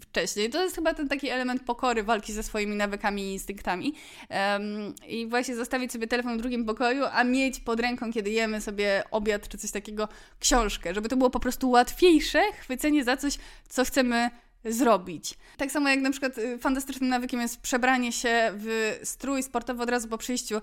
wcześniej. 0.00 0.50
To 0.50 0.62
jest 0.62 0.74
chyba 0.74 0.94
ten 0.94 1.08
taki 1.08 1.28
element 1.28 1.62
pokory, 1.62 2.02
walki 2.02 2.32
ze 2.32 2.42
swoimi 2.42 2.76
nawykami 2.76 3.22
i 3.22 3.32
instynktami. 3.32 3.94
Um, 4.30 4.94
I 5.08 5.26
właśnie 5.26 5.56
zostawić 5.56 5.92
sobie 5.92 6.06
telefon 6.06 6.38
w 6.38 6.40
drugim 6.40 6.64
pokoju, 6.64 7.04
a 7.12 7.24
mieć 7.24 7.60
pod 7.60 7.80
ręką, 7.80 8.12
kiedy 8.12 8.30
jemy 8.30 8.60
sobie 8.60 9.02
obiad 9.10 9.48
czy 9.48 9.58
coś 9.58 9.70
takiego, 9.70 10.08
książkę, 10.40 10.94
żeby 10.94 11.08
to 11.08 11.16
było 11.16 11.30
po 11.30 11.40
prostu 11.40 11.70
łatwiejsze 11.70 12.42
chwycenie 12.60 13.04
za 13.04 13.16
coś, 13.16 13.38
co 13.68 13.84
chcemy 13.84 14.30
zrobić. 14.64 15.34
Tak 15.56 15.70
samo 15.70 15.88
jak 15.88 16.00
na 16.00 16.10
przykład 16.10 16.38
y, 16.38 16.58
fantastycznym 16.58 17.10
nawykiem 17.10 17.40
jest 17.40 17.60
przebranie 17.60 18.12
się 18.12 18.52
w 18.54 18.98
strój 19.02 19.42
sportowy 19.42 19.82
od 19.82 19.90
razu 19.90 20.08
po 20.08 20.18
przyjściu 20.18 20.56
y, 20.56 20.60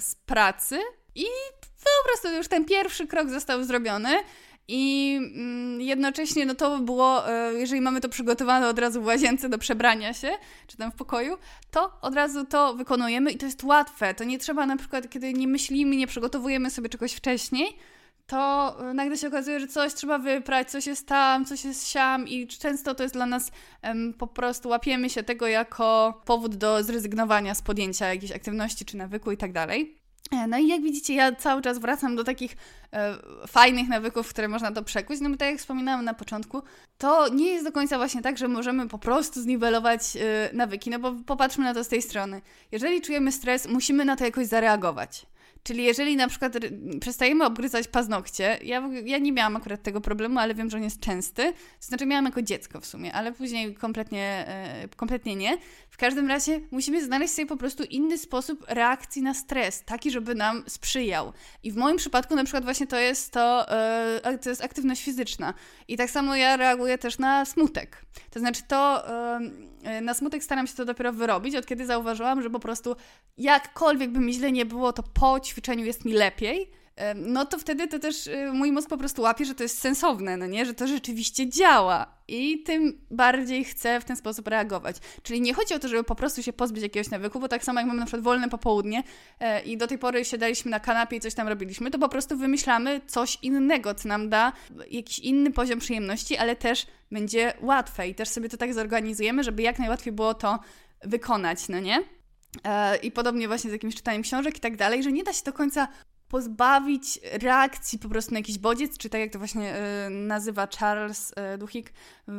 z 0.00 0.14
pracy 0.14 0.78
i 1.14 1.24
po 1.84 2.08
prostu 2.08 2.28
już 2.28 2.48
ten 2.48 2.64
pierwszy 2.64 3.06
krok 3.06 3.30
został 3.30 3.64
zrobiony. 3.64 4.08
I 4.68 5.14
mm, 5.16 5.80
jednocześnie 5.80 6.46
no 6.46 6.54
to 6.54 6.78
było, 6.78 7.30
e, 7.30 7.52
jeżeli 7.52 7.80
mamy 7.80 8.00
to 8.00 8.08
przygotowane 8.08 8.68
od 8.68 8.78
razu 8.78 9.02
w 9.02 9.06
łazience 9.06 9.48
do 9.48 9.58
przebrania 9.58 10.12
się, 10.12 10.30
czy 10.66 10.76
tam 10.76 10.92
w 10.92 10.94
pokoju, 10.94 11.38
to 11.70 11.92
od 12.00 12.14
razu 12.14 12.46
to 12.46 12.74
wykonujemy 12.74 13.30
i 13.30 13.36
to 13.36 13.46
jest 13.46 13.64
łatwe. 13.64 14.14
To 14.14 14.24
nie 14.24 14.38
trzeba 14.38 14.66
na 14.66 14.76
przykład, 14.76 15.10
kiedy 15.10 15.32
nie 15.32 15.48
myślimy, 15.48 15.96
nie 15.96 16.06
przygotowujemy 16.06 16.70
sobie 16.70 16.88
czegoś 16.88 17.12
wcześniej, 17.12 17.76
to 18.26 18.76
e, 18.90 18.94
nagle 18.94 19.16
się 19.16 19.28
okazuje, 19.28 19.60
że 19.60 19.66
coś 19.66 19.94
trzeba 19.94 20.18
wyprać, 20.18 20.70
coś 20.70 20.86
jest 20.86 21.06
tam, 21.06 21.44
coś 21.44 21.64
jest 21.64 21.88
siam 21.88 22.28
i 22.28 22.46
często 22.46 22.94
to 22.94 23.02
jest 23.02 23.14
dla 23.14 23.26
nas 23.26 23.50
po 24.18 24.26
prostu 24.26 24.68
łapiemy 24.68 25.10
się 25.10 25.22
tego 25.22 25.46
jako 25.46 26.20
powód 26.24 26.56
do 26.56 26.82
zrezygnowania 26.82 27.54
z 27.54 27.62
podjęcia 27.62 28.06
jakiejś 28.06 28.32
aktywności 28.32 28.84
czy 28.84 28.96
nawyku 28.96 29.32
i 29.32 29.36
tak 29.36 29.52
dalej. 29.52 29.97
E, 30.30 30.46
no 30.46 30.58
i 30.58 30.68
jak 30.68 30.82
widzicie, 30.82 31.14
ja 31.14 31.32
cały 31.32 31.62
czas 31.62 31.78
wracam 31.78 32.16
do 32.16 32.24
takich 32.24 32.56
e, 32.92 33.14
fajnych 33.46 33.88
nawyków, 33.88 34.28
które 34.28 34.48
można 34.48 34.72
to 34.72 34.82
przekuć. 34.82 35.20
No 35.20 35.30
bo 35.30 35.36
tak 35.36 35.48
jak 35.48 35.58
wspominałam 35.58 36.04
na 36.04 36.14
początku, 36.14 36.62
to 36.98 37.28
nie 37.28 37.46
jest 37.46 37.64
do 37.64 37.72
końca 37.72 37.96
właśnie 37.96 38.22
tak, 38.22 38.38
że 38.38 38.48
możemy 38.48 38.88
po 38.88 38.98
prostu 38.98 39.42
zniwelować 39.42 40.16
e, 40.16 40.50
nawyki. 40.52 40.90
No 40.90 40.98
bo 40.98 41.12
popatrzmy 41.26 41.64
na 41.64 41.74
to 41.74 41.84
z 41.84 41.88
tej 41.88 42.02
strony. 42.02 42.40
Jeżeli 42.72 43.00
czujemy 43.00 43.32
stres, 43.32 43.68
musimy 43.68 44.04
na 44.04 44.16
to 44.16 44.24
jakoś 44.24 44.46
zareagować. 44.46 45.26
Czyli 45.62 45.84
jeżeli 45.84 46.16
na 46.16 46.28
przykład 46.28 46.52
przestajemy 47.00 47.44
obgryzać 47.44 47.88
paznokcie, 47.88 48.58
ja, 48.62 48.82
ja 49.04 49.18
nie 49.18 49.32
miałam 49.32 49.56
akurat 49.56 49.82
tego 49.82 50.00
problemu, 50.00 50.38
ale 50.38 50.54
wiem, 50.54 50.70
że 50.70 50.76
on 50.76 50.82
jest 50.82 51.00
częsty, 51.00 51.52
to 51.52 51.86
znaczy 51.86 52.06
miałam 52.06 52.24
jako 52.24 52.42
dziecko 52.42 52.80
w 52.80 52.86
sumie, 52.86 53.12
ale 53.12 53.32
później 53.32 53.74
kompletnie, 53.74 54.44
e, 54.48 54.88
kompletnie 54.96 55.36
nie. 55.36 55.58
W 55.90 55.96
każdym 55.96 56.28
razie 56.28 56.60
musimy 56.70 57.04
znaleźć 57.04 57.34
sobie 57.34 57.46
po 57.46 57.56
prostu 57.56 57.84
inny 57.84 58.18
sposób 58.18 58.64
reakcji 58.68 59.22
na 59.22 59.34
stres, 59.34 59.84
taki, 59.84 60.10
żeby 60.10 60.34
nam 60.34 60.64
sprzyjał. 60.66 61.32
I 61.62 61.72
w 61.72 61.76
moim 61.76 61.96
przypadku 61.96 62.34
na 62.34 62.44
przykład 62.44 62.64
właśnie 62.64 62.86
to 62.86 62.98
jest 62.98 63.32
to, 63.32 63.70
e, 64.24 64.38
to 64.38 64.50
jest 64.50 64.64
aktywność 64.64 65.04
fizyczna. 65.04 65.54
I 65.88 65.96
tak 65.96 66.10
samo 66.10 66.36
ja 66.36 66.56
reaguję 66.56 66.98
też 66.98 67.18
na 67.18 67.44
smutek. 67.44 68.04
To 68.30 68.40
znaczy 68.40 68.62
to 68.68 69.08
e, 69.84 70.00
na 70.02 70.14
smutek 70.14 70.44
staram 70.44 70.66
się 70.66 70.74
to 70.74 70.84
dopiero 70.84 71.12
wyrobić, 71.12 71.56
od 71.56 71.66
kiedy 71.66 71.86
zauważyłam, 71.86 72.42
że 72.42 72.50
po 72.50 72.60
prostu 72.60 72.96
jakkolwiek 73.38 74.10
by 74.10 74.20
mi 74.20 74.34
źle 74.34 74.52
nie 74.52 74.66
było, 74.66 74.92
to 74.92 75.02
po 75.02 75.40
ćwiczeniu 75.48 75.84
jest 75.84 76.04
mi 76.04 76.12
lepiej. 76.12 76.70
no 77.14 77.46
to 77.46 77.58
wtedy 77.58 77.88
to 77.88 77.98
też 77.98 78.26
y, 78.26 78.52
mój 78.52 78.72
mózg 78.72 78.88
po 78.88 78.96
prostu 78.96 79.22
łapie, 79.22 79.44
że 79.44 79.54
to 79.54 79.62
jest 79.62 79.78
sensowne, 79.78 80.36
no 80.36 80.46
nie? 80.46 80.66
Że 80.66 80.74
to 80.74 80.86
rzeczywiście 80.86 81.48
działa. 81.48 82.18
I 82.28 82.62
tym 82.62 83.00
bardziej 83.10 83.64
chcę 83.64 84.00
w 84.00 84.04
ten 84.04 84.16
sposób 84.16 84.48
reagować. 84.48 84.96
Czyli 85.22 85.40
nie 85.40 85.54
chodzi 85.54 85.74
o 85.74 85.78
to, 85.78 85.88
żeby 85.88 86.04
po 86.04 86.14
prostu 86.14 86.42
się 86.42 86.52
pozbyć 86.52 86.82
jakiegoś 86.82 87.10
nawyku, 87.10 87.40
bo 87.40 87.48
tak 87.48 87.64
samo 87.64 87.80
jak 87.80 87.86
mamy 87.86 88.00
na 88.00 88.06
przykład 88.06 88.22
wolne 88.22 88.48
popołudnie 88.48 89.02
e, 89.40 89.62
i 89.62 89.76
do 89.76 89.86
tej 89.86 89.98
pory 89.98 90.24
siadaliśmy 90.24 90.70
na 90.70 90.80
kanapie 90.80 91.16
i 91.16 91.20
coś 91.20 91.34
tam 91.34 91.48
robiliśmy, 91.48 91.90
to 91.90 91.98
po 91.98 92.08
prostu 92.08 92.36
wymyślamy 92.36 93.00
coś 93.06 93.38
innego, 93.42 93.94
co 93.94 94.08
nam 94.08 94.28
da 94.28 94.52
jakiś 94.90 95.18
inny 95.18 95.50
poziom 95.50 95.78
przyjemności, 95.78 96.36
ale 96.36 96.56
też 96.56 96.86
będzie 97.10 97.52
łatwe 97.60 98.08
i 98.08 98.14
też 98.14 98.28
sobie 98.28 98.48
to 98.48 98.56
tak 98.56 98.74
zorganizujemy, 98.74 99.44
żeby 99.44 99.62
jak 99.62 99.78
najłatwiej 99.78 100.12
było 100.12 100.34
to 100.34 100.58
wykonać, 101.04 101.68
no 101.68 101.80
nie? 101.80 102.17
E, 102.64 102.96
I 102.96 103.10
podobnie 103.10 103.48
właśnie 103.48 103.70
z 103.70 103.72
jakimś 103.72 103.94
czytaniem 103.94 104.22
książek 104.22 104.56
i 104.56 104.60
tak 104.60 104.76
dalej, 104.76 105.02
że 105.02 105.12
nie 105.12 105.24
da 105.24 105.32
się 105.32 105.44
do 105.44 105.52
końca 105.52 105.88
pozbawić 106.28 107.20
reakcji 107.42 107.98
po 107.98 108.08
prostu 108.08 108.32
na 108.32 108.38
jakiś 108.38 108.58
bodziec, 108.58 108.98
czy 108.98 109.10
tak 109.10 109.20
jak 109.20 109.32
to 109.32 109.38
właśnie 109.38 109.76
y, 110.06 110.10
nazywa 110.10 110.66
Charles 110.66 111.34
Duhigg, 111.58 111.90
y, 111.90 112.32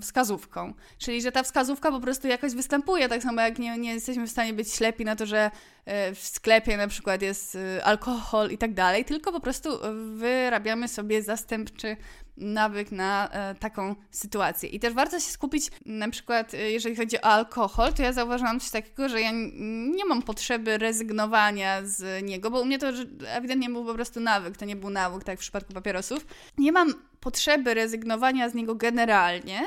wskazówką. 0.00 0.74
Czyli, 0.98 1.22
że 1.22 1.32
ta 1.32 1.42
wskazówka 1.42 1.90
po 1.90 2.00
prostu 2.00 2.28
jakoś 2.28 2.54
występuje, 2.54 3.08
tak 3.08 3.22
samo 3.22 3.40
jak 3.40 3.58
nie, 3.58 3.78
nie 3.78 3.94
jesteśmy 3.94 4.26
w 4.26 4.30
stanie 4.30 4.52
być 4.52 4.72
ślepi 4.72 5.04
na 5.04 5.16
to, 5.16 5.26
że 5.26 5.50
w 6.14 6.20
sklepie 6.22 6.76
na 6.76 6.88
przykład 6.88 7.22
jest 7.22 7.58
alkohol 7.84 8.50
i 8.50 8.58
tak 8.58 8.74
dalej, 8.74 9.04
tylko 9.04 9.32
po 9.32 9.40
prostu 9.40 9.70
wyrabiamy 10.14 10.88
sobie 10.88 11.22
zastępczy 11.22 11.96
nawyk 12.40 12.92
na 12.92 13.28
e, 13.28 13.54
taką 13.54 13.94
sytuację. 14.10 14.68
I 14.68 14.80
też 14.80 14.94
warto 14.94 15.20
się 15.20 15.30
skupić, 15.30 15.70
na 15.86 16.08
przykład 16.08 16.54
e, 16.54 16.70
jeżeli 16.70 16.96
chodzi 16.96 17.16
o 17.16 17.24
alkohol, 17.24 17.92
to 17.92 18.02
ja 18.02 18.12
zauważyłam 18.12 18.60
coś 18.60 18.70
takiego, 18.70 19.08
że 19.08 19.20
ja 19.20 19.30
nie 19.90 20.04
mam 20.04 20.22
potrzeby 20.22 20.78
rezygnowania 20.78 21.80
z 21.84 22.24
niego, 22.24 22.50
bo 22.50 22.60
u 22.60 22.64
mnie 22.64 22.78
to 22.78 22.86
ewidentnie 23.26 23.70
był 23.70 23.84
po 23.84 23.94
prostu 23.94 24.20
nawyk, 24.20 24.56
to 24.56 24.64
nie 24.64 24.76
był 24.76 24.90
nawyk, 24.90 25.20
tak 25.20 25.28
jak 25.28 25.38
w 25.38 25.42
przypadku 25.42 25.72
papierosów. 25.72 26.26
Nie 26.58 26.72
mam 26.72 26.94
potrzeby 27.20 27.74
rezygnowania 27.74 28.48
z 28.48 28.54
niego 28.54 28.74
generalnie, 28.74 29.62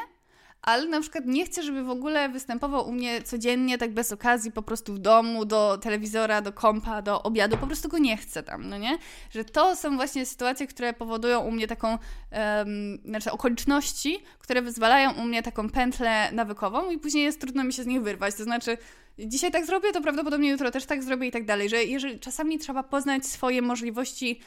ale 0.62 0.86
na 0.88 1.02
przykład 1.02 1.26
nie 1.26 1.46
chcę, 1.46 1.64
żeby 1.64 1.84
w 1.84 1.90
ogóle 1.90 2.30
występował 2.30 2.90
u 2.90 2.92
mnie 2.92 3.22
codziennie, 3.22 3.78
tak 3.78 3.94
bez 3.94 4.12
okazji, 4.12 4.52
po 4.52 4.62
prostu 4.62 4.94
w 4.94 5.00
domu, 5.00 5.46
do 5.46 5.78
telewizora, 5.78 6.42
do 6.42 6.54
kompa, 6.54 7.02
do 7.02 7.24
obiadu, 7.24 7.58
po 7.58 7.68
prostu 7.68 7.90
go 7.90 7.98
nie 7.98 8.18
chcę 8.18 8.44
tam, 8.44 8.70
no 8.70 8.78
nie? 8.78 8.98
Że 9.32 9.46
to 9.46 9.76
są 9.76 9.96
właśnie 9.96 10.26
sytuacje, 10.26 10.68
które 10.68 10.94
powodują 10.94 11.40
u 11.40 11.52
mnie 11.52 11.68
taką, 11.68 11.88
um, 11.88 12.98
znaczy 13.06 13.32
okoliczności, 13.32 14.24
które 14.40 14.62
wyzwalają 14.62 15.12
u 15.12 15.24
mnie 15.24 15.44
taką 15.44 15.70
pętlę 15.70 16.32
nawykową 16.32 16.92
i 16.92 16.98
później 16.98 17.24
jest 17.24 17.42
trudno 17.42 17.64
mi 17.64 17.74
się 17.74 17.84
z 17.84 17.88
nich 17.88 18.02
wyrwać, 18.02 18.36
to 18.36 18.44
znaczy 18.44 18.78
dzisiaj 19.20 19.52
tak 19.52 19.66
zrobię, 19.66 19.92
to 19.92 20.02
prawdopodobnie 20.02 20.50
jutro 20.50 20.72
też 20.72 20.86
tak 20.86 21.04
zrobię 21.04 21.28
i 21.28 21.32
tak 21.32 21.46
dalej, 21.46 21.70
że 21.70 21.84
jeżeli 21.84 22.20
czasami 22.20 22.60
trzeba 22.60 22.84
poznać 22.84 23.26
swoje 23.26 23.62
możliwości 23.62 24.40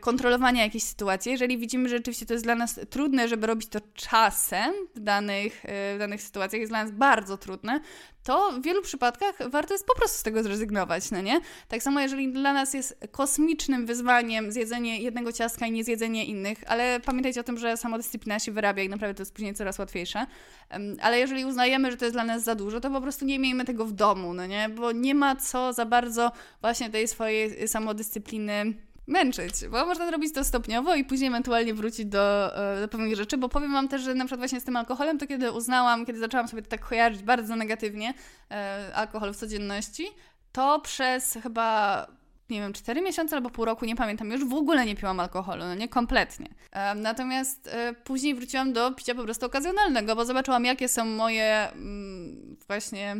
kontrolowania 0.00 0.62
jakiejś 0.62 0.84
sytuacji, 0.84 1.32
jeżeli 1.32 1.58
widzimy, 1.58 1.88
że 1.88 1.96
rzeczywiście 1.96 2.26
to 2.26 2.32
jest 2.32 2.44
dla 2.44 2.54
nas 2.54 2.80
trudne, 2.90 3.28
żeby 3.28 3.46
robić 3.46 3.68
to 3.68 3.78
czasem 3.94 4.74
w 4.94 5.00
danych, 5.00 5.64
e, 5.64 5.96
w 5.96 5.98
danych 5.98 6.22
sytuacjach, 6.22 6.60
jest 6.60 6.72
dla 6.72 6.84
nas 6.84 6.92
bardzo 6.92 7.36
trudne, 7.36 7.80
to 8.24 8.52
w 8.52 8.62
wielu 8.62 8.82
przypadkach 8.82 9.50
warto 9.50 9.74
jest 9.74 9.86
po 9.86 9.94
prostu 9.94 10.18
z 10.18 10.22
tego 10.22 10.42
zrezygnować, 10.42 11.10
no 11.10 11.20
nie? 11.20 11.40
Tak 11.68 11.82
samo 11.82 12.00
jeżeli 12.00 12.32
dla 12.32 12.52
nas 12.52 12.74
jest 12.74 12.98
kosmicznym 13.10 13.86
wyzwaniem 13.86 14.52
zjedzenie 14.52 14.98
jednego 14.98 15.32
ciastka 15.32 15.66
i 15.66 15.72
nie 15.72 15.84
zjedzenie 15.84 16.24
innych, 16.24 16.58
ale 16.66 17.00
pamiętajcie 17.00 17.40
o 17.40 17.44
tym, 17.44 17.58
że 17.58 17.76
samodyscyplina 17.76 18.38
się 18.38 18.52
wyrabia 18.52 18.82
i 18.82 18.88
naprawdę 18.88 19.14
to 19.14 19.22
jest 19.22 19.34
później 19.34 19.54
coraz 19.54 19.78
łatwiejsze. 19.78 20.26
Ale 21.00 21.18
jeżeli 21.18 21.44
uznajemy, 21.44 21.90
że 21.90 21.96
to 21.96 22.04
jest 22.04 22.14
dla 22.14 22.24
nas 22.24 22.42
za 22.42 22.54
dużo, 22.54 22.80
to 22.80 22.90
po 22.90 23.00
prostu 23.00 23.24
nie 23.24 23.38
miejmy 23.38 23.64
tego 23.64 23.84
w 23.84 23.92
domu, 23.92 24.34
no 24.34 24.46
nie? 24.46 24.68
Bo 24.68 24.92
nie 24.92 25.14
ma 25.14 25.36
co 25.36 25.72
za 25.72 25.86
bardzo 25.86 26.32
właśnie 26.60 26.90
tej 26.90 27.08
swojej 27.08 27.68
samodyscypliny 27.68 28.74
męczyć, 29.12 29.54
bo 29.70 29.86
można 29.86 30.06
zrobić 30.06 30.34
to 30.34 30.44
stopniowo 30.44 30.94
i 30.94 31.04
później 31.04 31.28
ewentualnie 31.28 31.74
wrócić 31.74 32.06
do, 32.06 32.56
e, 32.76 32.80
do 32.80 32.88
pewnych 32.88 33.16
rzeczy, 33.16 33.38
bo 33.38 33.48
powiem 33.48 33.72
Wam 33.72 33.88
też, 33.88 34.02
że 34.02 34.14
na 34.14 34.24
przykład 34.24 34.40
właśnie 34.40 34.60
z 34.60 34.64
tym 34.64 34.76
alkoholem, 34.76 35.18
to 35.18 35.26
kiedy 35.26 35.52
uznałam, 35.52 36.06
kiedy 36.06 36.18
zaczęłam 36.18 36.48
sobie 36.48 36.62
to 36.62 36.68
tak 36.68 36.88
kojarzyć 36.88 37.22
bardzo 37.22 37.56
negatywnie, 37.56 38.14
e, 38.50 38.90
alkohol 38.94 39.32
w 39.32 39.36
codzienności, 39.36 40.06
to 40.52 40.80
przez 40.80 41.38
chyba 41.42 42.06
nie 42.50 42.60
wiem, 42.60 42.72
4 42.72 43.02
miesiące 43.02 43.36
albo 43.36 43.50
pół 43.50 43.64
roku, 43.64 43.84
nie 43.84 43.96
pamiętam, 43.96 44.30
już 44.30 44.44
w 44.44 44.54
ogóle 44.54 44.86
nie 44.86 44.96
piłam 44.96 45.20
alkoholu, 45.20 45.64
no 45.64 45.74
nie 45.74 45.88
kompletnie. 45.88 46.48
E, 46.72 46.94
natomiast 46.94 47.66
e, 47.66 47.94
później 48.04 48.34
wróciłam 48.34 48.72
do 48.72 48.92
picia 48.92 49.14
po 49.14 49.22
prostu 49.22 49.46
okazjonalnego, 49.46 50.16
bo 50.16 50.24
zobaczyłam, 50.24 50.64
jakie 50.64 50.88
są 50.88 51.04
moje 51.04 51.68
mm, 51.72 52.56
właśnie 52.66 53.16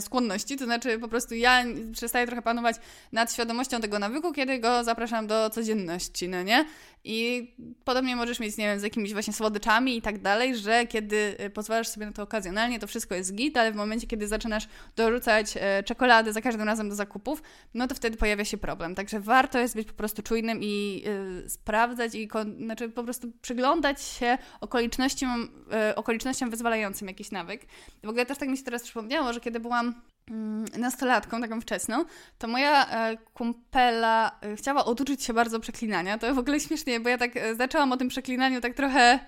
skłonności, 0.00 0.56
to 0.56 0.64
znaczy 0.64 0.98
po 0.98 1.08
prostu 1.08 1.34
ja 1.34 1.64
przestaję 1.92 2.26
trochę 2.26 2.42
panować 2.42 2.76
nad 3.12 3.32
świadomością 3.32 3.80
tego 3.80 3.98
nawyku, 3.98 4.32
kiedy 4.32 4.58
go 4.58 4.84
zapraszam 4.84 5.26
do 5.26 5.50
codzienności, 5.50 6.28
no 6.28 6.42
nie? 6.42 6.64
I 7.04 7.50
podobnie 7.84 8.16
możesz 8.16 8.40
mieć, 8.40 8.56
nie 8.56 8.64
wiem, 8.64 8.80
z 8.80 8.82
jakimiś 8.82 9.12
właśnie 9.12 9.32
słodyczami 9.32 9.96
i 9.96 10.02
tak 10.02 10.18
dalej, 10.18 10.56
że 10.56 10.86
kiedy 10.86 11.36
y, 11.40 11.50
pozwalasz 11.50 11.88
sobie 11.88 12.06
na 12.06 12.12
to 12.12 12.22
okazjonalnie, 12.22 12.78
to 12.78 12.86
wszystko 12.86 13.14
jest 13.14 13.34
git, 13.34 13.56
ale 13.56 13.72
w 13.72 13.76
momencie, 13.76 14.06
kiedy 14.06 14.28
zaczynasz 14.28 14.68
dorzucać 14.96 15.54
e, 15.56 15.82
czekolady 15.82 16.32
za 16.32 16.40
każdym 16.40 16.66
razem 16.66 16.88
do 16.88 16.94
zakupów, 16.94 17.42
no 17.74 17.86
to 17.86 17.94
wtedy 17.94 18.16
pojawia 18.16 18.44
się 18.44 18.58
problem. 18.58 18.94
Także 18.94 19.20
warto 19.20 19.58
jest 19.58 19.74
być 19.74 19.88
po 19.88 19.94
prostu 19.94 20.22
czujnym 20.22 20.58
i 20.62 21.04
y, 21.44 21.50
sprawdzać 21.50 22.14
i 22.14 22.28
znaczy 22.64 22.88
po 22.88 23.04
prostu 23.04 23.32
przyglądać 23.42 24.02
się 24.02 24.38
okolicznościom, 24.60 25.48
y, 25.90 25.94
okolicznościom 25.94 26.50
wyzwalającym 26.50 27.08
jakiś 27.08 27.30
nawyk. 27.30 27.66
W 28.04 28.08
ogóle 28.08 28.26
też 28.26 28.38
tak 28.38 28.48
mi 28.48 28.56
się 28.56 28.64
teraz 28.64 28.82
przypomniało, 28.82 29.32
że 29.32 29.40
kiedy 29.40 29.60
byłam 29.68 30.08
Mm, 30.30 30.64
nastolatką, 30.78 31.40
taką 31.40 31.60
wczesną, 31.60 32.04
to 32.38 32.48
moja 32.48 32.90
e, 32.90 33.16
kumpela 33.16 34.38
e, 34.42 34.56
chciała 34.56 34.84
oduczyć 34.84 35.22
się 35.22 35.32
bardzo 35.32 35.60
przeklinania. 35.60 36.18
To 36.18 36.34
w 36.34 36.38
ogóle 36.38 36.60
śmiesznie, 36.60 37.00
bo 37.00 37.08
ja 37.08 37.18
tak 37.18 37.36
e, 37.36 37.54
zaczęłam 37.54 37.92
o 37.92 37.96
tym 37.96 38.08
przeklinaniu 38.08 38.60
tak 38.60 38.74
trochę, 38.74 39.18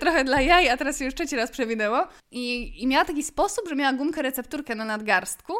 trochę 0.00 0.24
dla 0.24 0.40
jaj, 0.40 0.68
a 0.68 0.76
teraz 0.76 0.98
się 0.98 1.04
już 1.04 1.14
trzeci 1.14 1.36
raz 1.36 1.50
przewinęło. 1.50 2.06
I, 2.30 2.72
I 2.82 2.86
miała 2.86 3.04
taki 3.04 3.22
sposób, 3.22 3.68
że 3.68 3.76
miała 3.76 3.92
gumkę 3.92 4.22
recepturkę 4.22 4.74
na 4.74 4.84
nadgarstku 4.84 5.52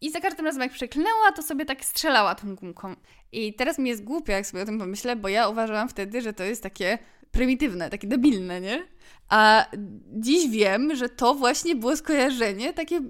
i 0.00 0.10
za 0.10 0.20
każdym 0.20 0.46
razem 0.46 0.62
jak 0.62 0.72
przeklinęła, 0.72 1.32
to 1.36 1.42
sobie 1.42 1.64
tak 1.64 1.84
strzelała 1.84 2.34
tą 2.34 2.54
gumką. 2.54 2.94
I 3.32 3.54
teraz 3.54 3.78
mi 3.78 3.90
jest 3.90 4.04
głupio, 4.04 4.32
jak 4.32 4.46
sobie 4.46 4.62
o 4.62 4.66
tym 4.66 4.78
pomyślę, 4.78 5.16
bo 5.16 5.28
ja 5.28 5.48
uważałam 5.48 5.88
wtedy, 5.88 6.22
że 6.22 6.32
to 6.32 6.44
jest 6.44 6.62
takie 6.62 6.98
prymitywne, 7.30 7.90
takie 7.90 8.08
debilne, 8.08 8.60
nie? 8.60 8.86
A 9.28 9.66
dziś 10.12 10.50
wiem, 10.50 10.96
że 10.96 11.08
to 11.08 11.34
właśnie 11.34 11.76
było 11.76 11.96
skojarzenie 11.96 12.72
takie 12.72 13.00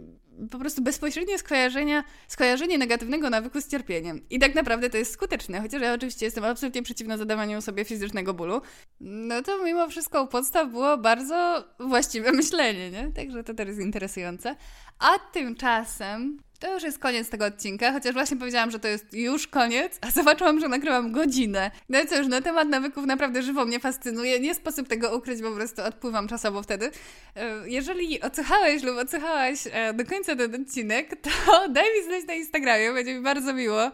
po 0.51 0.59
prostu 0.59 0.83
bezpośrednie 0.83 1.39
skojarzenia, 1.39 2.05
skojarzenie 2.29 2.79
negatywnego 2.79 3.31
nawyku 3.31 3.61
z 3.61 3.69
cierpieniem. 3.69 4.21
I 4.31 4.39
tak 4.39 4.55
naprawdę 4.55 4.91
to 4.91 4.97
jest 4.97 5.13
skuteczne, 5.13 5.61
chociaż 5.61 5.83
ja 5.83 5.95
oczywiście 5.95 6.27
jestem 6.27 6.45
absolutnie 6.45 6.83
przeciwna 6.83 7.17
zadawaniu 7.17 7.63
sobie 7.63 7.85
fizycznego 7.85 8.35
bólu. 8.35 8.61
No 9.01 9.43
to 9.43 9.65
mimo 9.65 9.89
wszystko 9.89 10.23
u 10.23 10.27
podstaw 10.27 10.71
było 10.71 10.99
bardzo 10.99 11.65
właściwe 11.81 12.33
myślenie, 12.43 12.91
nie? 12.91 13.13
Także 13.13 13.45
to 13.45 13.55
też 13.55 13.69
jest 13.69 13.81
interesujące. 13.81 14.57
A 14.99 15.19
tymczasem 15.33 16.39
to 16.61 16.75
już 16.75 16.83
jest 16.83 16.99
koniec 16.99 17.29
tego 17.29 17.45
odcinka, 17.45 17.93
chociaż 17.93 18.13
właśnie 18.13 18.37
powiedziałam, 18.37 18.71
że 18.71 18.79
to 18.79 18.89
jest 18.89 19.15
już 19.15 19.47
koniec, 19.47 19.99
a 20.01 20.11
zobaczyłam, 20.11 20.61
że 20.61 20.69
nagrywam 20.69 21.13
godzinę. 21.13 21.71
No 21.89 22.01
i 22.01 22.07
cóż, 22.07 22.27
no 22.29 22.41
temat 22.41 22.69
nawyków 22.69 23.07
naprawdę 23.07 23.43
żywo 23.43 23.65
mnie 23.65 23.81
fascynuje. 23.81 24.41
Nie 24.41 24.55
sposób 24.55 24.89
tego 24.89 25.17
ukryć, 25.17 25.43
po 25.43 25.51
prostu 25.51 25.83
odpływam 25.83 26.29
czasowo 26.29 26.63
wtedy. 26.63 26.91
E, 27.37 27.69
jeżeli 27.69 28.21
odsłuchałeś 28.21 28.83
lub 28.83 28.99
odsłuchałaś 28.99 29.61
e, 29.73 29.95
do 29.95 30.05
końca 30.05 30.37
ten 30.37 30.63
odcinek, 30.63 31.21
to 31.23 31.31
daj 31.69 31.85
mi 31.99 32.05
znać 32.05 32.25
na 32.27 32.35
Instagramie, 32.35 32.93
będzie 32.93 33.15
mi 33.15 33.21
bardzo 33.21 33.55
miło, 33.55 33.91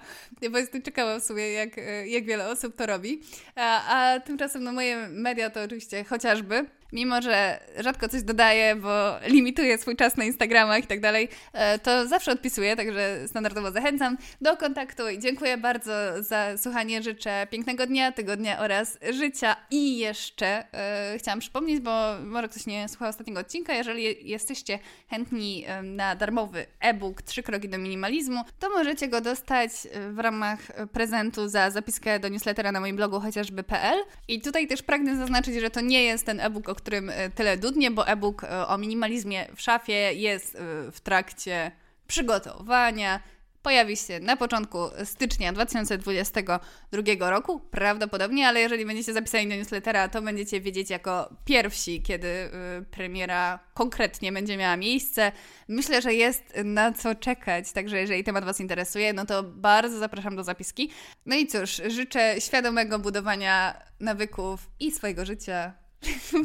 bo 0.51 0.59
jestem 0.59 0.83
ciekawa 0.83 1.21
w 1.21 1.25
sumie, 1.25 1.53
jak, 1.53 1.79
e, 1.79 2.09
jak 2.09 2.25
wiele 2.25 2.49
osób 2.49 2.77
to 2.77 2.87
robi. 2.87 3.21
A, 3.55 3.97
a 3.97 4.21
tymczasem 4.21 4.65
no 4.65 4.73
moje 4.73 5.09
media 5.09 5.51
to 5.51 5.63
oczywiście 5.63 6.05
chociażby 6.05 6.67
mimo 6.93 7.23
że 7.23 7.61
rzadko 7.79 8.09
coś 8.09 8.23
dodaję, 8.23 8.77
bo 8.77 9.19
limituję 9.27 9.79
swój 9.79 9.97
czas 9.97 10.17
na 10.17 10.25
Instagramach 10.25 10.85
i 10.85 10.87
tak 10.87 11.01
dalej, 11.01 11.29
e, 11.53 11.79
to 11.79 12.09
zawsze 12.09 12.33
odpisuję, 12.33 12.77
także 12.77 13.29
standardowo 13.29 13.71
zachęcam 13.71 14.19
do 14.41 14.57
kontaktu 14.57 15.09
i 15.09 15.19
dziękuję 15.19 15.57
bardzo 15.57 15.93
za 16.21 16.59
słuchanie. 16.59 17.03
Życzę 17.03 17.47
pięknego 17.51 17.87
dnia, 17.87 18.13
tygodnia 18.13 18.59
oraz 18.59 18.99
życia. 19.11 19.57
I 19.71 19.99
jeszcze 19.99 20.75
e, 20.75 21.19
chciałam 21.19 21.41
przypomnieć, 21.41 21.81
bo 21.81 22.17
może 22.25 22.49
ktoś 22.49 22.67
nie 22.67 22.89
słuchał 22.89 23.09
ostatniego 23.09 23.41
odcinka, 23.41 23.75
jeżeli 23.75 24.29
jesteście 24.31 24.79
chętni 25.09 25.65
e, 25.67 25.83
na 25.83 26.17
darmowy 26.17 26.67
e-book 26.81 27.23
Trzy 27.23 27.43
kroki 27.43 27.69
do 27.69 27.79
minimalizmu, 27.79 28.43
to 28.59 28.71
możecie 28.71 29.09
go 29.09 29.21
dostać 29.21 29.71
w 30.11 30.19
ramach 30.19 30.61
prezentu 30.93 31.49
za 31.49 31.71
zapiskę 31.71 32.19
do 32.19 32.29
newslettera 32.29 32.73
na 32.73 32.81
moim 32.81 32.97
blogu 32.97 33.21
chociażby.pl. 33.21 33.99
I 34.29 34.41
tutaj 34.41 34.67
też 34.67 34.83
pragnę 34.83 35.17
zaznaczyć, 35.17 35.55
że 35.55 35.71
to 35.71 35.81
nie 35.81 36.03
jest 36.03 36.27
ten 36.27 36.41
e-book, 36.41 36.69
którym 36.77 37.11
e, 37.11 37.31
tyle 37.31 37.57
dudnie, 37.57 37.91
bo 37.91 38.09
e-book 38.09 38.45
e, 38.45 38.67
o 38.67 38.79
minimalizmie 38.79 39.47
w 39.57 39.61
szafie 39.61 40.13
jest 40.13 40.55
e, 40.55 40.59
w 40.93 41.01
trakcie 41.01 41.73
przygotowania. 42.07 43.21
pojawi 43.63 43.97
się 43.97 44.21
na 44.21 44.37
początku 44.37 44.79
stycznia 45.05 45.53
2022 45.53 47.31
roku, 47.31 47.61
prawdopodobnie, 47.61 48.49
ale 48.49 48.61
jeżeli 48.61 48.87
będziecie 48.87 49.13
zapisani 49.13 49.49
do 49.49 49.57
newslettera, 49.57 50.09
to 50.09 50.23
będziecie 50.23 50.61
wiedzieć 50.61 50.91
jako 50.91 51.31
pierwsi, 51.45 52.03
kiedy 52.03 52.51
premiera 52.91 53.59
konkretnie 53.75 54.33
będzie 54.33 54.57
miała 54.57 54.77
miejsce. 54.77 55.33
Myślę, 55.69 56.03
że 56.03 56.15
jest 56.15 56.43
na 56.65 56.93
co 56.93 57.15
czekać, 57.15 57.73
także 57.73 57.99
jeżeli 58.01 58.25
temat 58.25 58.45
Was 58.45 58.61
interesuje, 58.61 59.13
no 59.13 59.27
to 59.27 59.43
bardzo 59.43 59.99
zapraszam 59.99 60.37
do 60.37 60.45
zapiski. 60.45 60.91
No 61.27 61.37
i 61.37 61.47
cóż, 61.47 61.83
życzę 61.87 62.35
świadomego 62.39 62.99
budowania 62.99 63.81
nawyków 64.01 64.71
i 64.81 64.93
swojego 64.93 65.25
życia 65.25 65.86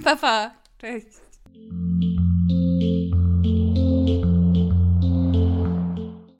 pa, 0.03 0.15
pa. 0.15 0.51
Cześć. 0.77 1.07